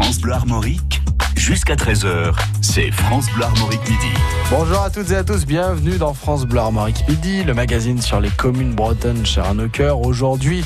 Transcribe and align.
France 0.00 0.20
Bleu 0.20 0.32
Armorique, 0.32 1.02
jusqu'à 1.34 1.74
13h, 1.74 2.32
c'est 2.60 2.92
France 2.92 3.26
Bleu 3.34 3.42
Armorique 3.42 3.80
Midi. 3.80 4.12
Bonjour 4.48 4.80
à 4.80 4.90
toutes 4.90 5.10
et 5.10 5.16
à 5.16 5.24
tous, 5.24 5.44
bienvenue 5.44 5.98
dans 5.98 6.14
France 6.14 6.46
Bleu 6.46 6.60
Armorique 6.60 7.02
Midi, 7.08 7.42
le 7.42 7.52
magazine 7.52 8.00
sur 8.00 8.20
les 8.20 8.30
communes 8.30 8.74
bretonnes 8.74 9.26
chères 9.26 9.46
à 9.46 9.54
nos 9.54 9.68
cœurs. 9.68 10.00
Aujourd'hui, 10.00 10.64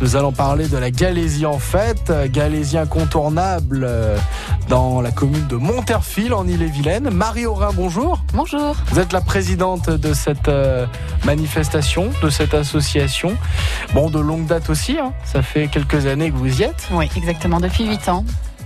nous 0.00 0.16
allons 0.16 0.32
parler 0.32 0.66
de 0.66 0.76
la 0.76 0.90
Galésie 0.90 1.46
en 1.46 1.60
fête, 1.60 2.12
Galésie 2.32 2.76
incontournable 2.76 3.84
euh, 3.84 4.18
dans 4.68 5.00
la 5.00 5.12
commune 5.12 5.46
de 5.46 5.54
Monterfil 5.54 6.34
en 6.34 6.48
Ille-et-Vilaine. 6.48 7.08
Marie 7.10 7.46
Aurin, 7.46 7.70
bonjour. 7.72 8.18
Bonjour. 8.34 8.74
Vous 8.88 8.98
êtes 8.98 9.12
la 9.12 9.20
présidente 9.20 9.90
de 9.90 10.12
cette 10.12 10.48
euh, 10.48 10.86
manifestation, 11.24 12.10
de 12.20 12.30
cette 12.30 12.52
association. 12.52 13.36
Bon, 13.94 14.10
de 14.10 14.18
longue 14.18 14.46
date 14.46 14.70
aussi, 14.70 14.98
hein. 14.98 15.12
ça 15.24 15.40
fait 15.40 15.68
quelques 15.68 16.06
années 16.06 16.32
que 16.32 16.36
vous 16.36 16.60
y 16.60 16.64
êtes. 16.64 16.88
Oui, 16.90 17.08
exactement, 17.16 17.60
depuis 17.60 17.86
8 17.86 18.08
ans. 18.08 18.24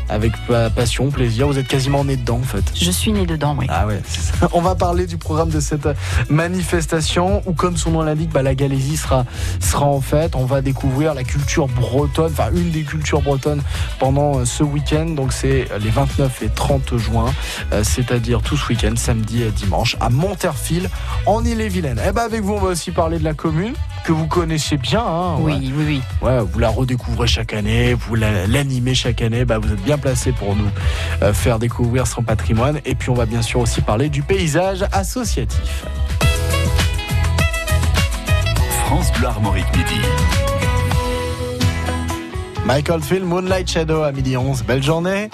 Avec 0.09 0.32
pa- 0.46 0.70
passion, 0.70 1.11
plaisir, 1.11 1.46
vous 1.48 1.59
êtes 1.59 1.66
quasiment 1.68 2.05
né 2.05 2.16
dedans 2.16 2.38
en 2.38 2.42
fait. 2.47 2.64
Je 2.74 2.91
suis 2.91 3.12
née 3.12 3.27
dedans, 3.27 3.56
oui. 3.59 3.66
Ah 3.69 3.87
ouais, 3.87 4.01
c'est 4.06 4.20
ça. 4.20 4.48
On 4.52 4.60
va 4.60 4.74
parler 4.74 5.06
du 5.06 5.16
programme 5.19 5.51
de 5.51 5.60
cette 5.60 5.88
manifestation 6.28 7.42
où, 7.47 7.52
comme 7.52 7.77
son 7.77 7.91
nom 7.91 8.02
l'indique, 8.02 8.30
bah, 8.30 8.42
la 8.42 8.55
Galésie 8.55 8.97
sera, 8.97 9.24
sera 9.61 9.87
en 9.87 10.00
fête. 10.00 10.37
On 10.37 10.45
va 10.45 10.62
découvrir 10.62 11.12
la 11.14 11.24
culture 11.24 11.66
bretonne, 11.69 12.33
enfin 12.33 12.50
une 12.55 12.70
des 12.70 12.83
cultures 12.83 13.20
bretonnes 13.20 13.62
pendant 13.98 14.38
euh, 14.38 14.45
ce 14.45 14.62
week-end. 14.62 15.06
Donc 15.06 15.33
c'est 15.33 15.69
les 15.80 15.91
29 15.91 16.42
et 16.42 16.48
30 16.48 16.97
juin, 16.97 17.33
euh, 17.73 17.83
c'est-à-dire 17.83 18.42
tout 18.42 18.56
ce 18.56 18.69
week-end, 18.69 18.95
samedi 18.97 19.42
et 19.42 19.50
dimanche, 19.50 19.97
à 20.00 20.09
Monterfil, 20.09 20.88
en 21.27 21.45
Ille-et-Vilaine. 21.45 22.00
Et 22.09 22.12
ben 22.12 22.23
avec 22.23 22.42
vous, 22.42 22.52
on 22.55 22.61
va 22.61 22.69
aussi 22.69 22.91
parler 22.92 23.19
de 23.19 23.25
la 23.25 23.34
commune 23.34 23.75
que 24.05 24.12
vous 24.12 24.27
connaissez 24.27 24.77
bien. 24.77 25.00
hein. 25.05 25.36
Oui, 25.41 25.52
Ouais. 25.52 25.59
oui, 25.77 25.84
oui. 25.86 26.02
Ouais, 26.23 26.41
vous 26.41 26.59
la 26.59 26.68
redécouvrez 26.68 27.27
chaque 27.27 27.52
année, 27.52 27.95
vous 27.95 28.14
la- 28.14 28.46
l'animez 28.46 28.95
chaque 28.95 29.20
année, 29.22 29.45
bah, 29.45 29.59
vous 29.59 29.72
êtes 29.72 29.82
bien 29.82 29.98
placé 29.98 30.32
pour 30.32 30.55
nous 30.55 30.69
euh, 31.22 31.32
faire 31.32 31.59
découvrir 31.59 32.06
son 32.06 32.22
patrimoine. 32.22 32.80
Et 32.84 32.95
puis 32.95 33.10
on 33.10 33.14
va 33.14 33.27
bien 33.27 33.42
sûr 33.42 33.60
aussi 33.60 33.80
parler 33.80 34.08
du 34.08 34.22
paysage 34.22 34.84
associatif. 34.92 35.84
France 38.86 39.12
Bleu 39.19 39.27
Armorique 39.27 39.67
Midi. 39.77 40.00
Michael 42.64 43.02
Phil, 43.02 43.24
Moonlight 43.24 43.69
Shadow 43.70 44.02
à 44.02 44.12
midi 44.12 44.36
11. 44.36 44.62
Belle 44.64 44.83
journée. 44.83 45.30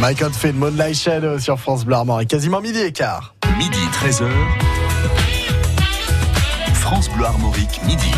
Michael 0.00 0.32
Phil, 0.32 0.54
Moonlight 0.54 0.94
Shadow 0.94 1.38
sur 1.38 1.60
France 1.60 1.84
Bleu 1.84 1.94
Armorique. 1.94 2.30
Quasiment 2.30 2.62
midi 2.62 2.78
et 2.78 2.90
quart. 2.90 3.34
Midi 3.58 3.78
13h. 3.92 4.24
France 6.72 7.10
Bleu 7.10 7.26
Armorique 7.26 7.82
Midi. 7.84 8.10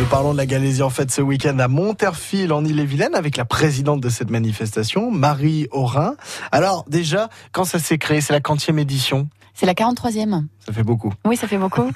Nous 0.00 0.06
parlons 0.06 0.32
de 0.32 0.38
la 0.38 0.46
Galésie 0.46 0.82
en 0.82 0.90
fête 0.90 1.12
ce 1.12 1.22
week-end 1.22 1.56
à 1.60 1.68
Monterfil 1.68 2.52
en 2.52 2.64
Ille-et-Vilaine 2.64 3.14
avec 3.14 3.36
la 3.36 3.44
présidente 3.44 4.00
de 4.00 4.08
cette 4.08 4.28
manifestation, 4.28 5.12
Marie 5.12 5.68
Aurin. 5.70 6.16
Alors 6.50 6.84
déjà, 6.88 7.28
quand 7.52 7.64
ça 7.64 7.78
s'est 7.78 7.98
créé, 7.98 8.20
c'est 8.20 8.32
la 8.32 8.40
quantième 8.40 8.80
édition? 8.80 9.28
C'est 9.54 9.66
la 9.66 9.74
43e. 9.74 10.46
Ça 10.66 10.72
fait 10.72 10.82
beaucoup. 10.82 11.12
Oui, 11.24 11.36
ça 11.36 11.46
fait 11.46 11.58
beaucoup. 11.58 11.90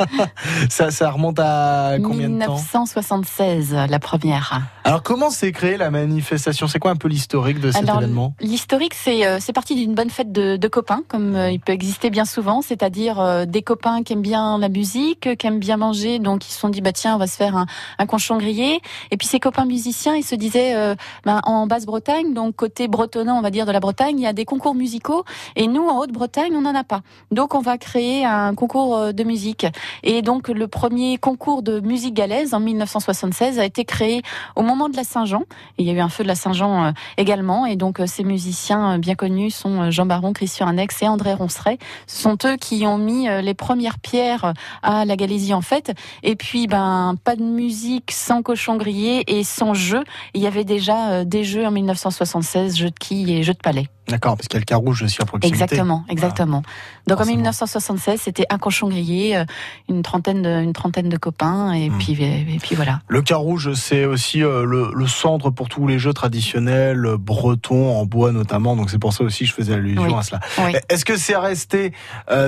Ça, 0.70 0.90
ça 0.90 1.10
remonte 1.10 1.38
à 1.38 1.96
combien 2.02 2.28
de 2.28 2.44
temps 2.44 2.54
1976, 2.54 3.74
la 3.88 3.98
première. 3.98 4.60
Alors 4.84 5.02
comment 5.02 5.30
s'est 5.30 5.52
créée 5.52 5.76
la 5.76 5.90
manifestation? 5.90 6.66
C'est 6.66 6.78
quoi 6.78 6.90
un 6.90 6.96
peu 6.96 7.08
l'historique 7.08 7.60
de 7.60 7.70
cet 7.70 7.82
Alors, 7.82 8.02
événement? 8.02 8.34
L'historique, 8.40 8.94
c'est 8.94 9.26
euh, 9.26 9.38
parti 9.54 9.74
d'une 9.74 9.94
bonne 9.94 10.10
fête 10.10 10.32
de, 10.32 10.56
de 10.56 10.68
copains, 10.68 11.02
comme 11.08 11.36
euh, 11.36 11.50
il 11.50 11.60
peut 11.60 11.72
exister 11.72 12.10
bien 12.10 12.24
souvent, 12.24 12.62
c'est-à-dire 12.62 13.20
euh, 13.20 13.44
des 13.44 13.62
copains 13.62 14.02
qui 14.02 14.12
aiment 14.14 14.22
bien 14.22 14.58
la 14.58 14.68
musique, 14.68 15.36
qui 15.36 15.46
aiment 15.46 15.58
bien 15.58 15.76
manger, 15.76 16.18
donc 16.18 16.46
ils 16.46 16.52
se 16.52 16.58
sont 16.58 16.68
dit 16.68 16.80
bah 16.80 16.92
tiens 16.92 17.14
on 17.14 17.18
va 17.18 17.26
se 17.26 17.36
faire 17.36 17.56
un, 17.56 17.66
un 17.98 18.06
conchon 18.06 18.36
grillé. 18.36 18.80
Et 19.10 19.16
puis 19.16 19.26
ces 19.26 19.40
copains 19.40 19.64
musiciens, 19.64 20.16
ils 20.16 20.24
se 20.24 20.34
disaient 20.34 20.74
euh, 20.74 20.94
ben, 21.24 21.40
en 21.44 21.66
Basse-Bretagne, 21.66 22.34
donc 22.34 22.56
côté 22.56 22.88
bretonnant 22.88 23.38
on 23.38 23.42
va 23.42 23.50
dire 23.50 23.66
de 23.66 23.72
la 23.72 23.80
Bretagne, 23.80 24.18
il 24.18 24.22
y 24.22 24.26
a 24.26 24.32
des 24.32 24.44
concours 24.44 24.74
musicaux 24.74 25.24
et 25.56 25.66
nous 25.66 25.86
en 25.86 25.98
Haute-Bretagne 25.98 26.52
on 26.54 26.62
n'en 26.62 26.74
a 26.74 26.84
pas. 26.84 27.02
Donc 27.30 27.54
on 27.54 27.60
va 27.60 27.78
créer 27.78 28.07
un 28.08 28.54
concours 28.54 28.96
euh, 28.96 29.12
de 29.12 29.24
musique. 29.24 29.66
Et 30.02 30.22
donc 30.22 30.48
le 30.48 30.68
premier 30.68 31.18
concours 31.18 31.62
de 31.62 31.80
musique 31.80 32.14
galaise 32.14 32.54
en 32.54 32.60
1976 32.60 33.58
a 33.58 33.64
été 33.64 33.84
créé 33.84 34.22
au 34.56 34.62
moment 34.62 34.88
de 34.88 34.96
la 34.96 35.04
Saint-Jean. 35.04 35.42
Il 35.78 35.86
y 35.86 35.90
a 35.90 35.92
eu 35.92 36.00
un 36.00 36.08
feu 36.08 36.22
de 36.22 36.28
la 36.28 36.34
Saint-Jean 36.34 36.86
euh, 36.86 36.90
également. 37.16 37.66
Et 37.66 37.76
donc, 37.76 38.00
euh, 38.00 38.06
ces 38.06 38.24
musiciens 38.24 38.98
bien 38.98 39.14
connus 39.14 39.50
sont 39.50 39.90
Jean 39.90 40.06
Baron, 40.06 40.32
Christian 40.32 40.66
Annex 40.66 41.02
et 41.02 41.08
André 41.08 41.34
Ronceret. 41.34 41.78
Ce 42.06 42.22
sont 42.22 42.38
eux 42.44 42.56
qui 42.56 42.86
ont 42.86 42.98
mis 42.98 43.28
les 43.42 43.54
premières 43.54 43.98
pierres 43.98 44.52
à 44.82 45.04
la 45.04 45.16
Galésie 45.16 45.54
en 45.54 45.60
fait. 45.60 45.92
Et 46.22 46.36
puis, 46.36 46.66
ben, 46.66 47.14
pas 47.22 47.36
de 47.36 47.42
musique 47.42 48.10
sans 48.10 48.42
cochon 48.42 48.76
grillé 48.76 49.24
et 49.26 49.44
sans 49.44 49.74
jeu. 49.74 50.04
Il 50.34 50.42
y 50.42 50.46
avait 50.46 50.64
déjà 50.64 51.24
des 51.24 51.44
jeux 51.44 51.66
en 51.66 51.70
1976, 51.70 52.76
jeux 52.76 52.90
de 52.90 52.98
quilles 52.98 53.30
et 53.30 53.42
jeux 53.42 53.54
de 53.54 53.58
palais. 53.58 53.88
D'accord, 54.08 54.36
parce 54.36 54.48
qu'il 54.48 54.56
y 54.56 54.58
a 54.58 54.60
le 54.60 54.64
Carouge 54.64 55.02
aussi 55.02 55.20
à 55.20 55.24
proximité. 55.24 55.54
Exactement, 55.62 56.04
exactement. 56.08 56.62
Donc 57.06 57.16
en 57.16 57.24
Forcément. 57.24 57.36
1976, 57.36 58.20
c'était 58.22 58.46
un 58.50 58.58
cochon 58.58 58.88
grillé, 58.88 59.36
euh, 59.36 59.44
une 59.88 60.02
trentaine 60.02 60.42
de, 60.42 60.62
une 60.62 60.72
trentaine 60.72 61.08
de 61.08 61.16
copains, 61.16 61.72
et 61.72 61.88
Hmm. 61.90 61.98
puis 61.98 62.12
et 62.22 62.58
puis 62.62 62.74
voilà. 62.74 63.00
Le 63.08 63.22
Carouge, 63.22 63.72
c'est 63.74 64.04
aussi 64.04 64.42
euh, 64.42 64.64
le, 64.64 64.90
le 64.94 65.06
centre 65.06 65.50
pour 65.50 65.68
tous 65.68 65.86
les 65.86 65.98
jeux 65.98 66.12
traditionnels, 66.12 67.04
euh, 67.06 67.16
bretons, 67.18 67.96
en 67.98 68.04
bois 68.06 68.32
notamment. 68.32 68.76
Donc 68.76 68.90
c'est 68.90 68.98
pour 68.98 69.12
ça 69.12 69.24
aussi 69.24 69.44
que 69.44 69.50
je 69.50 69.54
faisais 69.54 69.74
allusion 69.74 70.02
Oui. 70.02 70.14
à 70.18 70.22
cela. 70.22 70.40
Oui. 70.64 70.72
Est-ce 70.88 71.04
que 71.04 71.16
c'est 71.16 71.36
resté 71.36 71.92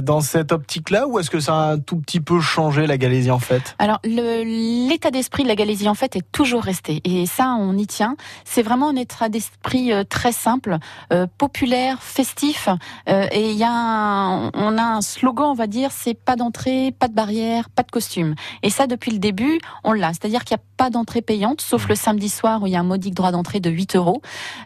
dans 0.03 0.21
cette 0.21 0.53
optique-là 0.53 1.07
ou 1.07 1.19
est-ce 1.19 1.31
que 1.31 1.41
ça 1.41 1.55
a 1.55 1.73
un 1.73 1.79
tout 1.79 1.97
petit 1.97 2.21
peu 2.21 2.41
changé 2.41 2.87
la 2.87 2.99
Galésie 2.99 3.31
en 3.31 3.39
fait? 3.39 3.75
Alors, 3.79 3.99
l'état 4.05 5.11
d'esprit 5.11 5.43
de 5.43 5.49
la 5.49 5.55
Galésie, 5.57 5.89
en 5.89 5.95
fait, 5.95 6.17
est 6.17 6.25
toujours 6.33 6.63
resté. 6.63 7.01
Et 7.05 7.27
ça, 7.27 7.57
on 7.59 7.77
y 7.77 7.87
tient. 7.87 8.17
C'est 8.45 8.63
vraiment 8.63 8.89
un 8.91 8.97
état 8.97 9.29
d'esprit 9.29 9.91
très 10.09 10.33
simple, 10.33 10.79
euh, 11.13 11.27
populaire, 11.51 12.01
festif. 12.01 12.69
Euh, 13.09 13.27
et 13.33 13.51
il 13.51 13.57
y 13.57 13.65
a 13.65 13.73
un, 13.73 14.51
on 14.55 14.79
a 14.79 14.83
un 14.83 15.01
slogan, 15.01 15.49
on 15.49 15.55
va 15.55 15.67
dire, 15.67 15.91
c'est 15.91 16.15
pas 16.15 16.37
d'entrée, 16.37 16.95
pas 16.97 17.09
de 17.09 17.13
barrière, 17.13 17.69
pas 17.71 17.83
de 17.83 17.91
costume. 17.91 18.37
Et 18.63 18.71
ça, 18.71 18.87
depuis 18.87 19.11
le 19.11 19.19
début, 19.19 19.59
on 19.83 19.93
l'a. 19.93 20.11
C'est-à-dire 20.11 20.45
qu'il 20.45 20.57
n'y 20.57 20.61
a 20.61 20.65
pas 20.77 20.91
d'entrée 20.91 21.23
payante, 21.23 21.61
sauf 21.61 21.89
le 21.89 21.97
samedi 21.97 22.29
soir 22.29 22.63
où 22.63 22.69
il 22.69 22.73
y 22.73 22.77
a 22.77 22.81
un 22.81 22.85
modique 22.85 23.15
droit 23.15 23.33
d'entrée 23.33 23.59
de 23.59 23.69
8 23.69 23.97
euros. 23.97 24.23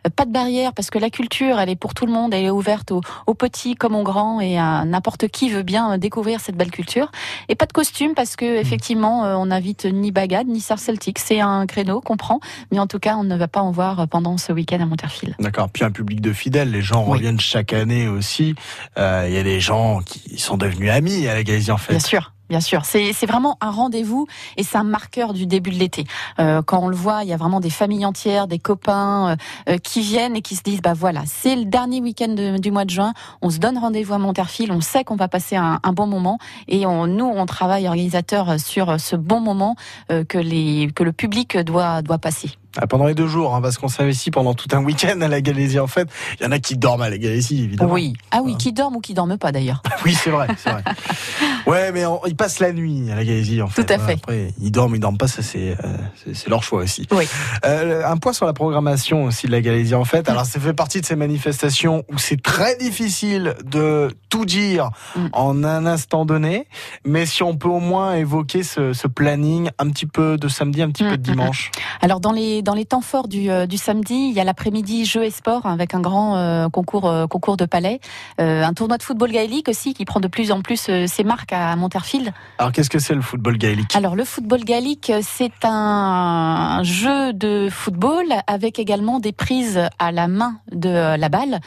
Euh, 0.07 0.11
Pas 0.15 0.27
de 0.27 0.31
barrière, 0.31 0.75
parce 0.75 0.91
que 0.91 0.99
la 0.99 1.09
culture, 1.09 1.59
elle 1.59 1.71
est 1.71 1.77
pour 1.77 1.95
tout 1.95 2.05
le 2.05 2.13
monde. 2.13 2.35
Elle 2.35 2.45
est 2.45 2.51
ouverte 2.51 2.93
aux, 2.93 3.35
petits 3.35 3.77
comme 3.77 3.95
aux 3.95 4.05
grands 4.05 4.41
et 4.41 4.59
à 4.59 4.85
n'importe 4.85 5.29
qui 5.29 5.49
veut 5.49 5.63
bien 5.63 5.95
euh, 5.95 5.97
découvrir 5.97 6.41
cette 6.41 6.57
belle 6.57 6.71
culture. 6.71 7.11
Et 7.49 7.55
pas 7.55 7.67
de 7.67 7.73
costume 7.73 8.13
parce 8.15 8.37
que 8.37 8.45
effectivement, 8.45 9.23
on 9.23 9.47
n'invite 9.47 9.87
ni 9.87 10.13
Bagad 10.13 10.47
ni 10.47 10.61
Sar 10.61 10.79
Celtic. 10.79 11.19
C'est 11.19 11.41
un 11.41 11.67
créneau 11.67 12.03
qu'on 12.03 12.19
prend, 12.19 12.41
mais 12.71 12.79
en 12.79 12.87
tout 12.87 12.99
cas, 12.99 13.17
on 13.17 13.25
ne 13.25 13.37
va 13.37 13.49
pas 13.49 13.63
en 13.63 13.71
voir 13.71 14.07
pendant 14.09 14.37
ce 14.37 14.53
week-end 14.53 14.81
à 14.81 14.87
Monterfil. 14.87 15.35
D'accord. 15.39 15.71
Puis 15.71 15.83
un 15.83 15.91
public 15.91 16.21
de 16.21 16.33
fidèles. 16.33 16.74
Les 16.75 16.83
gens 16.83 17.05
Oui. 17.07 17.13
reviennent 17.19 17.41
chaque 17.41 17.73
année 17.73 18.09
aussi. 18.09 18.55
Euh, 18.99 19.25
Il 19.29 19.35
y 19.35 19.39
a 19.39 19.43
des 19.43 19.61
gens 19.61 20.01
qui 20.05 20.39
sont 20.39 20.57
devenus 20.59 20.91
amis 20.91 21.27
à 21.29 21.35
la 21.35 21.43
Galésie 21.43 21.71
en 21.71 21.79
fait. 21.79 21.93
Bien 21.95 22.01
sûr. 22.01 22.31
Bien 22.51 22.61
sûr, 22.61 22.85
c'est 22.85 23.11
vraiment 23.27 23.57
un 23.63 23.71
rendez-vous 23.71 24.27
et 24.59 24.65
c'est 24.65 24.77
un 24.77 24.85
marqueur 24.85 25.33
du 25.33 25.47
début 25.47 25.71
de 25.71 25.77
l'été. 25.77 26.05
Euh, 26.39 26.61
quand 26.61 26.79
on 26.79 26.89
le 26.89 26.95
voit, 26.95 27.23
il 27.23 27.31
y 27.31 27.33
a 27.33 27.39
vraiment 27.39 27.59
des 27.59 27.71
familles 27.71 28.05
entières, 28.05 28.47
des 28.49 28.59
copains 28.59 29.31
euh, 29.31 29.37
euh, 29.73 29.79
qui 29.79 30.03
viennent 30.03 30.37
et 30.37 30.43
qui 30.43 30.55
se 30.55 30.63
disent 30.63 30.83
bah 30.83 30.93
voilà, 30.93 31.23
c'est 31.25 31.57
le 31.57 31.65
dernier 31.65 32.03
week-end 32.03 32.29
de- 32.29 32.59
du 32.59 32.71
mois 32.71 32.85
de 32.85 32.91
juin. 32.91 33.15
On 33.41 33.49
se 33.49 33.57
donne 33.59 33.79
rendez-vous 33.79 34.13
à 34.13 34.19
Monterfil, 34.19 34.71
on 34.73 34.83
sait 34.83 35.05
qu'on 35.05 35.17
va 35.17 35.27
passer 35.27 35.57
un, 35.57 35.81
un 35.83 35.93
bon 35.95 36.07
moment 36.07 36.39
et 36.69 36.85
on, 36.85 37.07
nous 37.07 37.25
on 37.25 37.47
travaille 37.47 37.89
organisateur 37.89 38.61
sur 38.61 39.01
ce 39.01 39.17
bon 39.17 39.41
moment 39.41 39.75
euh, 40.13 40.23
que 40.25 40.37
les 40.37 40.91
que 40.95 41.03
le 41.03 41.13
public 41.13 41.57
doit 41.57 42.03
doit 42.03 42.19
passer. 42.19 42.51
Ah, 42.81 42.87
pendant 42.87 43.07
les 43.07 43.15
deux 43.15 43.27
jours, 43.29 43.55
hein, 43.55 43.63
parce 43.63 43.79
qu'on 43.79 43.89
s'investit 43.89 44.31
pendant 44.31 44.55
tout 44.55 44.69
un 44.73 44.83
week-end 44.83 45.21
à 45.21 45.29
la 45.29 45.41
Galésie 45.41 45.79
en 45.79 45.87
fait. 45.87 46.09
Il 46.41 46.45
y 46.45 46.47
en 46.47 46.51
a 46.53 46.59
qui 46.59 46.77
dorment 46.77 47.03
à 47.03 47.11
la 47.11 47.19
Galésie 47.19 47.63
évidemment. 47.65 47.93
Oui, 47.93 48.15
ah 48.31 48.41
oui, 48.43 48.57
qui 48.57 48.73
dorment 48.73 48.97
ou 48.97 49.01
qui 49.01 49.15
dorment 49.15 49.39
pas 49.39 49.53
d'ailleurs. 49.53 49.83
Oui, 50.05 50.13
c'est 50.15 50.31
vrai, 50.31 50.49
c'est 50.59 50.71
vrai. 50.71 50.83
ouais, 51.67 51.93
mais 51.93 52.05
on- 52.05 52.21
ils 52.27 52.37
passent 52.37 52.59
la 52.59 52.73
nuit 52.73 53.11
à 53.11 53.15
la 53.15 53.25
Galésie 53.25 53.63
en 53.63 53.69
fait. 53.69 53.85
Tout 53.85 53.93
à 53.93 53.99
fait. 53.99 54.13
Après, 54.15 54.53
ils 54.61 54.71
dorment, 54.71 54.97
ils 54.97 55.01
dorment 55.01 55.17
pas, 55.19 55.29
ça 55.29 55.43
c'est 55.43 55.77
euh, 55.83 56.33
c'est- 56.35 56.49
leur 56.49 56.63
choix 56.63 56.83
aussi. 56.83 57.07
Oui. 57.13 57.27
Euh, 57.65 58.03
un 58.07 58.17
point 58.19 58.33
sur 58.33 58.45
la 58.47 58.53
programmation 58.53 59.25
aussi 59.25 59.47
de 59.47 59.53
la 59.53 59.61
Galésie 59.61 59.95
en 59.95 60.05
fait. 60.05 60.29
Alors 60.29 60.45
ça 60.47 60.61
fait 60.61 60.75
partie 60.75 61.01
de 61.01 61.07
ces 61.07 61.17
manifestations 61.17 62.05
où 62.13 62.19
c'est 62.19 62.43
très 62.43 62.77
difficile 62.77 63.55
de 63.65 64.11
tout 64.29 64.45
dire 64.45 64.91
Mm. 65.17 65.27
en 65.33 65.65
un 65.65 65.87
instant 65.87 66.25
donné, 66.25 66.67
mais 67.05 67.25
si 67.27 67.43
on 67.43 67.57
peut 67.57 67.69
au 67.69 67.79
moins 67.81 68.15
évoquer 68.15 68.63
ce, 68.63 68.93
ce 68.93 69.07
planning 69.07 69.71
un 69.79 69.91
petit 69.91 70.07
peu 70.07 70.37
de 70.37 70.49
samedi, 70.49 70.83
un 70.83 70.91
petit 70.91 71.05
Mm, 71.05 71.09
peu 71.11 71.17
de 71.17 71.31
mm, 71.31 71.35
dimanche. 71.35 71.71
Alors 72.03 72.21
dans 72.21 72.33
les 72.33 72.63
dans 72.65 72.75
les 72.75 72.87
temps 72.87 73.03
forts 73.03 73.29
du, 73.29 73.51
euh, 73.51 73.67
du 73.67 73.77
samedi, 73.77 74.15
il 74.15 74.33
y 74.33 74.41
a 74.41 74.45
l'après-midi 74.45 75.05
jeux 75.05 75.23
et 75.23 75.31
sport 75.31 75.67
avec 75.67 75.95
un 75.95 76.01
grand 76.01 76.37
euh, 76.37 76.69
concours 76.71 77.07
euh, 77.07 77.27
concours 77.27 77.57
de 77.57 77.67
palais, 77.67 78.01
un 78.39 78.73
tournoi 78.73 78.97
de 78.97 79.03
football 79.03 79.31
gaélique 79.31 79.69
aussi 79.69 79.93
qui 79.93 80.05
prend 80.05 80.21
de 80.21 80.29
plus 80.29 80.51
en 80.51 80.63
plus 80.63 80.91
ses 81.07 81.25
marques 81.25 81.53
à 81.53 81.77
Monterfield. 81.77 82.33
Alors 82.59 82.73
qu'est-ce 82.73 82.89
que 82.89 82.99
c'est 82.99 83.15
le 83.15 83.21
football 83.21 83.59
gaélique? 83.59 83.95
Alors 83.95 84.17
le 84.17 84.25
football 84.25 84.65
gaélique, 84.65 85.13
c'est 85.21 85.53
un 85.65 86.81
jeu 86.83 87.35
de 87.35 87.69
football 87.71 88.25
avec 88.47 88.79
également 88.79 89.21
des 89.21 89.33
prises 89.33 89.81
à 89.99 90.13
la 90.13 90.27
main 90.27 90.57
de 90.73 91.17
la 91.17 91.29
balle. 91.29 91.61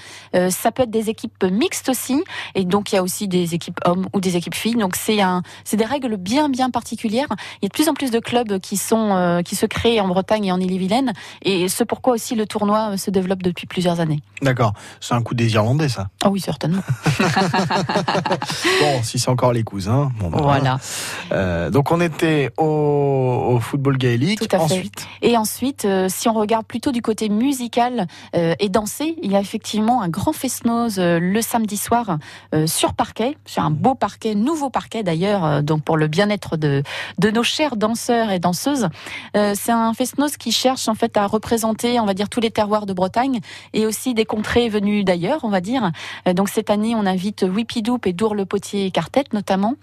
Ça 0.49 0.71
peut 0.71 0.83
être 0.83 0.89
des 0.89 1.09
équipes 1.09 1.43
mixtes 1.43 1.89
aussi, 1.89 2.23
et 2.55 2.65
donc 2.65 2.91
il 2.91 2.95
y 2.95 2.97
a 2.97 3.03
aussi 3.03 3.27
des 3.27 3.53
équipes 3.53 3.79
hommes 3.85 4.07
ou 4.13 4.19
des 4.19 4.35
équipes 4.35 4.55
filles. 4.55 4.75
Donc 4.75 4.95
c'est 4.95 5.21
un, 5.21 5.43
c'est 5.63 5.77
des 5.77 5.85
règles 5.85 6.17
bien 6.17 6.49
bien 6.49 6.71
particulières. 6.71 7.27
Il 7.61 7.65
y 7.65 7.67
a 7.67 7.69
de 7.69 7.73
plus 7.73 7.89
en 7.89 7.93
plus 7.93 8.09
de 8.09 8.19
clubs 8.19 8.59
qui 8.59 8.77
sont 8.77 9.41
qui 9.45 9.55
se 9.55 9.67
créent 9.67 9.99
en 9.99 10.07
Bretagne 10.07 10.45
et 10.45 10.51
en 10.51 10.59
Ille-et-Vilaine, 10.87 11.13
et 11.41 11.67
ce 11.67 11.83
pourquoi 11.83 12.13
aussi 12.13 12.35
le 12.35 12.45
tournoi 12.45 12.93
euh, 12.93 12.97
se 12.97 13.11
développe 13.11 13.43
depuis 13.43 13.67
plusieurs 13.67 13.99
années. 13.99 14.21
D'accord, 14.41 14.73
c'est 14.99 15.13
un 15.13 15.21
coup 15.21 15.35
des 15.35 15.53
Irlandais 15.53 15.89
ça. 15.89 16.07
Ah 16.23 16.29
oui 16.29 16.39
certainement. 16.39 16.81
Bon, 18.81 19.03
si 19.03 19.19
c'est 19.19 19.29
encore 19.29 19.53
les 19.53 19.63
cousins. 19.63 20.11
Bon, 20.19 20.29
bah, 20.29 20.39
voilà. 20.41 20.79
Euh, 21.31 21.69
donc 21.69 21.91
on 21.91 21.99
était 22.01 22.51
au, 22.57 22.63
au 22.63 23.59
football 23.59 23.97
gaélique. 23.97 24.39
Tout 24.39 24.55
à 24.55 24.67
fait. 24.67 24.89
Et 25.21 25.37
ensuite, 25.37 25.85
euh, 25.85 26.07
si 26.09 26.29
on 26.29 26.33
regarde 26.33 26.65
plutôt 26.65 26.91
du 26.91 27.01
côté 27.01 27.29
musical 27.29 28.07
euh, 28.35 28.55
et 28.59 28.69
dansé, 28.69 29.15
il 29.21 29.31
y 29.31 29.35
a 29.35 29.39
effectivement 29.39 30.01
un 30.01 30.09
grand 30.09 30.33
fest-noz 30.33 30.99
le 30.99 31.41
samedi 31.41 31.77
soir 31.77 32.17
sur 32.65 32.93
parquet, 32.93 33.37
sur 33.45 33.63
un 33.63 33.71
beau 33.71 33.95
parquet, 33.95 34.35
nouveau 34.35 34.69
parquet 34.69 35.03
d'ailleurs, 35.03 35.63
donc 35.63 35.83
pour 35.83 35.97
le 35.97 36.07
bien-être 36.07 36.57
de, 36.57 36.83
de 37.17 37.31
nos 37.31 37.43
chers 37.43 37.75
danseurs 37.75 38.31
et 38.31 38.39
danseuses. 38.39 38.89
C'est 39.33 39.71
un 39.71 39.93
fest-noz 39.93 40.37
qui 40.37 40.51
cherche 40.51 40.76
en 40.87 40.95
fait 40.95 41.17
à 41.17 41.27
représenter, 41.27 41.99
on 41.99 42.05
va 42.05 42.13
dire, 42.13 42.29
tous 42.29 42.39
les 42.39 42.51
terroirs 42.51 42.85
de 42.85 42.93
Bretagne 42.93 43.39
et 43.73 43.85
aussi 43.85 44.13
des 44.13 44.25
contrées 44.25 44.69
venues 44.69 45.03
d'ailleurs, 45.03 45.39
on 45.43 45.49
va 45.49 45.61
dire. 45.61 45.91
Euh, 46.27 46.33
donc 46.33 46.49
cette 46.49 46.69
année, 46.69 46.93
on 46.95 47.05
invite 47.05 47.43
Whippy-Doop 47.43 48.07
et 48.07 48.13
Dour-le-Potier 48.13 48.91
Quartet 48.91 49.25
notamment. 49.33 49.75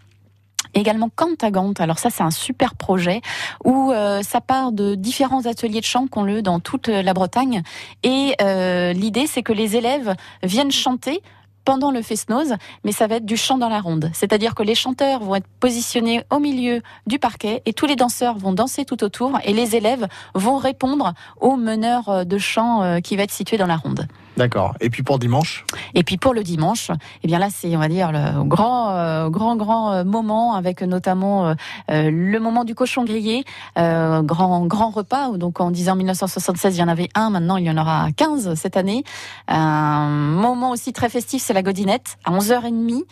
Également 0.72 1.08
Cantagant. 1.14 1.72
Alors 1.78 1.98
ça, 1.98 2.10
c'est 2.10 2.22
un 2.22 2.32
super 2.32 2.74
projet 2.74 3.20
où 3.64 3.92
euh, 3.92 4.22
ça 4.22 4.40
part 4.40 4.72
de 4.72 4.96
différents 4.96 5.46
ateliers 5.46 5.80
de 5.80 5.84
chant 5.84 6.08
qu'on 6.08 6.24
le 6.24 6.42
dans 6.42 6.58
toute 6.58 6.88
la 6.88 7.14
Bretagne. 7.14 7.62
Et 8.02 8.34
euh, 8.40 8.92
l'idée, 8.92 9.26
c'est 9.26 9.42
que 9.42 9.52
les 9.52 9.76
élèves 9.76 10.14
viennent 10.42 10.72
chanter 10.72 11.22
pendant 11.64 11.90
le 11.90 12.02
fest-noz, 12.02 12.54
mais 12.84 12.92
ça 12.92 13.06
va 13.06 13.16
être 13.16 13.24
du 13.24 13.36
chant 13.36 13.58
dans 13.58 13.68
la 13.68 13.80
ronde. 13.80 14.10
C'est-à-dire 14.12 14.54
que 14.54 14.62
les 14.62 14.74
chanteurs 14.74 15.20
vont 15.20 15.36
être 15.36 15.48
positionnés 15.60 16.22
au 16.30 16.38
milieu 16.38 16.82
du 17.06 17.18
parquet 17.18 17.62
et 17.66 17.72
tous 17.72 17.86
les 17.86 17.96
danseurs 17.96 18.36
vont 18.38 18.52
danser 18.52 18.84
tout 18.84 19.02
autour 19.02 19.38
et 19.44 19.52
les 19.52 19.76
élèves 19.76 20.06
vont 20.34 20.56
répondre 20.56 21.14
au 21.40 21.56
meneur 21.56 22.08
euh, 22.08 22.24
de 22.24 22.38
chant 22.38 22.82
euh, 22.82 23.00
qui 23.00 23.16
va 23.16 23.24
être 23.24 23.32
situé 23.32 23.56
dans 23.56 23.66
la 23.66 23.76
ronde. 23.76 24.06
D'accord. 24.36 24.74
Et 24.80 24.90
puis 24.90 25.02
pour 25.02 25.18
dimanche, 25.18 25.64
Et 25.94 26.02
puis 26.02 26.16
pour 26.16 26.34
le 26.34 26.42
dimanche, 26.42 26.90
eh 27.22 27.26
bien 27.26 27.38
là 27.38 27.48
c'est 27.50 27.74
on 27.76 27.78
va 27.78 27.88
dire 27.88 28.12
le 28.12 28.44
grand 28.44 28.90
euh, 28.90 29.28
grand 29.28 29.56
grand 29.56 29.92
euh, 29.92 30.04
moment 30.04 30.54
avec 30.54 30.82
notamment 30.82 31.48
euh, 31.48 31.54
euh, 31.90 32.10
le 32.10 32.38
moment 32.40 32.64
du 32.64 32.74
cochon 32.74 33.04
grillé, 33.04 33.44
euh, 33.78 34.22
grand 34.22 34.66
grand 34.66 34.90
repas. 34.90 35.30
Donc 35.36 35.60
en 35.60 35.70
disant 35.70 35.96
1976 35.96 36.76
il 36.76 36.80
y 36.80 36.82
en 36.82 36.88
avait 36.88 37.08
un, 37.14 37.30
maintenant 37.30 37.56
il 37.56 37.64
y 37.64 37.70
en 37.70 37.76
aura 37.76 38.08
15 38.16 38.54
cette 38.54 38.76
année. 38.76 39.04
Un 39.48 40.08
moment 40.08 40.70
aussi 40.70 40.92
très 40.92 41.08
festif, 41.08 41.42
c'est 41.42 41.54
la 41.54 41.62
godinette 41.62 42.16
à 42.24 42.32
11h30. 42.32 43.02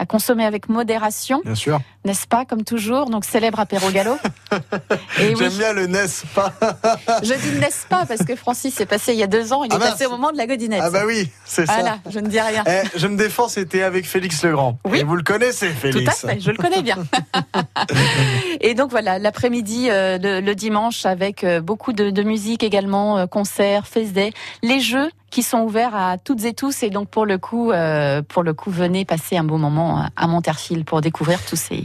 À 0.00 0.06
consommer 0.06 0.46
avec 0.46 0.70
modération, 0.70 1.42
Bien 1.44 1.54
sûr. 1.54 1.78
n'est-ce 2.06 2.26
pas, 2.26 2.46
comme 2.46 2.64
toujours. 2.64 3.10
Donc 3.10 3.26
célèbre 3.26 3.60
apéro 3.60 3.86
oui, 3.90 5.34
J'aime 5.38 5.52
bien 5.52 5.72
le 5.74 5.86
n'est-ce 5.86 6.26
pas 6.34 6.52
je 7.22 7.34
dis 7.34 7.58
n'est-ce 7.60 7.86
pas 7.86 8.06
parce 8.06 8.24
que 8.24 8.34
Francis 8.34 8.80
est 8.80 8.86
passé 8.86 9.12
il 9.12 9.18
y 9.18 9.22
a 9.22 9.26
deux 9.26 9.52
ans. 9.52 9.62
Il 9.64 9.68
Ah 9.72 9.76
est 9.76 9.78
mince. 9.78 9.90
passé 9.90 10.06
au 10.06 10.10
moment 10.10 10.32
de 10.32 10.38
la 10.38 10.46
godinette. 10.46 10.80
Ah 10.82 10.88
bah 10.90 11.02
oui, 11.06 11.28
c'est 11.44 11.66
ça. 11.66 11.74
Voilà, 11.74 11.98
je 12.08 12.18
ne 12.18 12.28
dis 12.28 12.40
rien. 12.40 12.64
Eh, 12.66 12.98
je 12.98 13.06
me 13.08 13.16
défends, 13.16 13.48
c'était 13.48 13.82
avec 13.82 14.06
Félix 14.06 14.42
Legrand. 14.42 14.78
Oui. 14.86 15.00
Et 15.00 15.04
vous 15.04 15.16
le 15.16 15.22
connaissez, 15.22 15.68
Tout 15.68 15.72
à 15.88 15.92
Félix. 15.92 16.20
fait, 16.20 16.40
je 16.40 16.50
le 16.50 16.56
connais 16.56 16.80
bien. 16.82 16.96
et 18.60 18.74
donc 18.74 18.90
voilà, 18.90 19.18
l'après-midi, 19.18 19.88
euh, 19.90 20.18
le, 20.18 20.40
le 20.40 20.54
dimanche, 20.54 21.04
avec 21.06 21.44
euh, 21.44 21.60
beaucoup 21.60 21.92
de, 21.92 22.10
de 22.10 22.22
musique 22.22 22.62
également, 22.62 23.18
euh, 23.18 23.26
concerts, 23.26 23.86
fest 23.86 24.12
day, 24.12 24.32
les 24.62 24.80
jeux 24.80 25.10
qui 25.30 25.42
sont 25.42 25.60
ouverts 25.60 25.94
à 25.94 26.18
toutes 26.18 26.44
et 26.44 26.52
tous. 26.52 26.82
Et 26.82 26.90
donc 26.90 27.08
pour 27.08 27.26
le 27.26 27.38
coup, 27.38 27.72
euh, 27.72 28.22
pour 28.22 28.42
le 28.42 28.54
coup, 28.54 28.70
venez 28.70 29.04
passer 29.04 29.36
un 29.36 29.44
beau 29.44 29.56
moment 29.56 30.06
à 30.16 30.26
Monterfil 30.26 30.84
pour 30.84 31.00
découvrir 31.00 31.44
tous 31.44 31.56
ces 31.56 31.84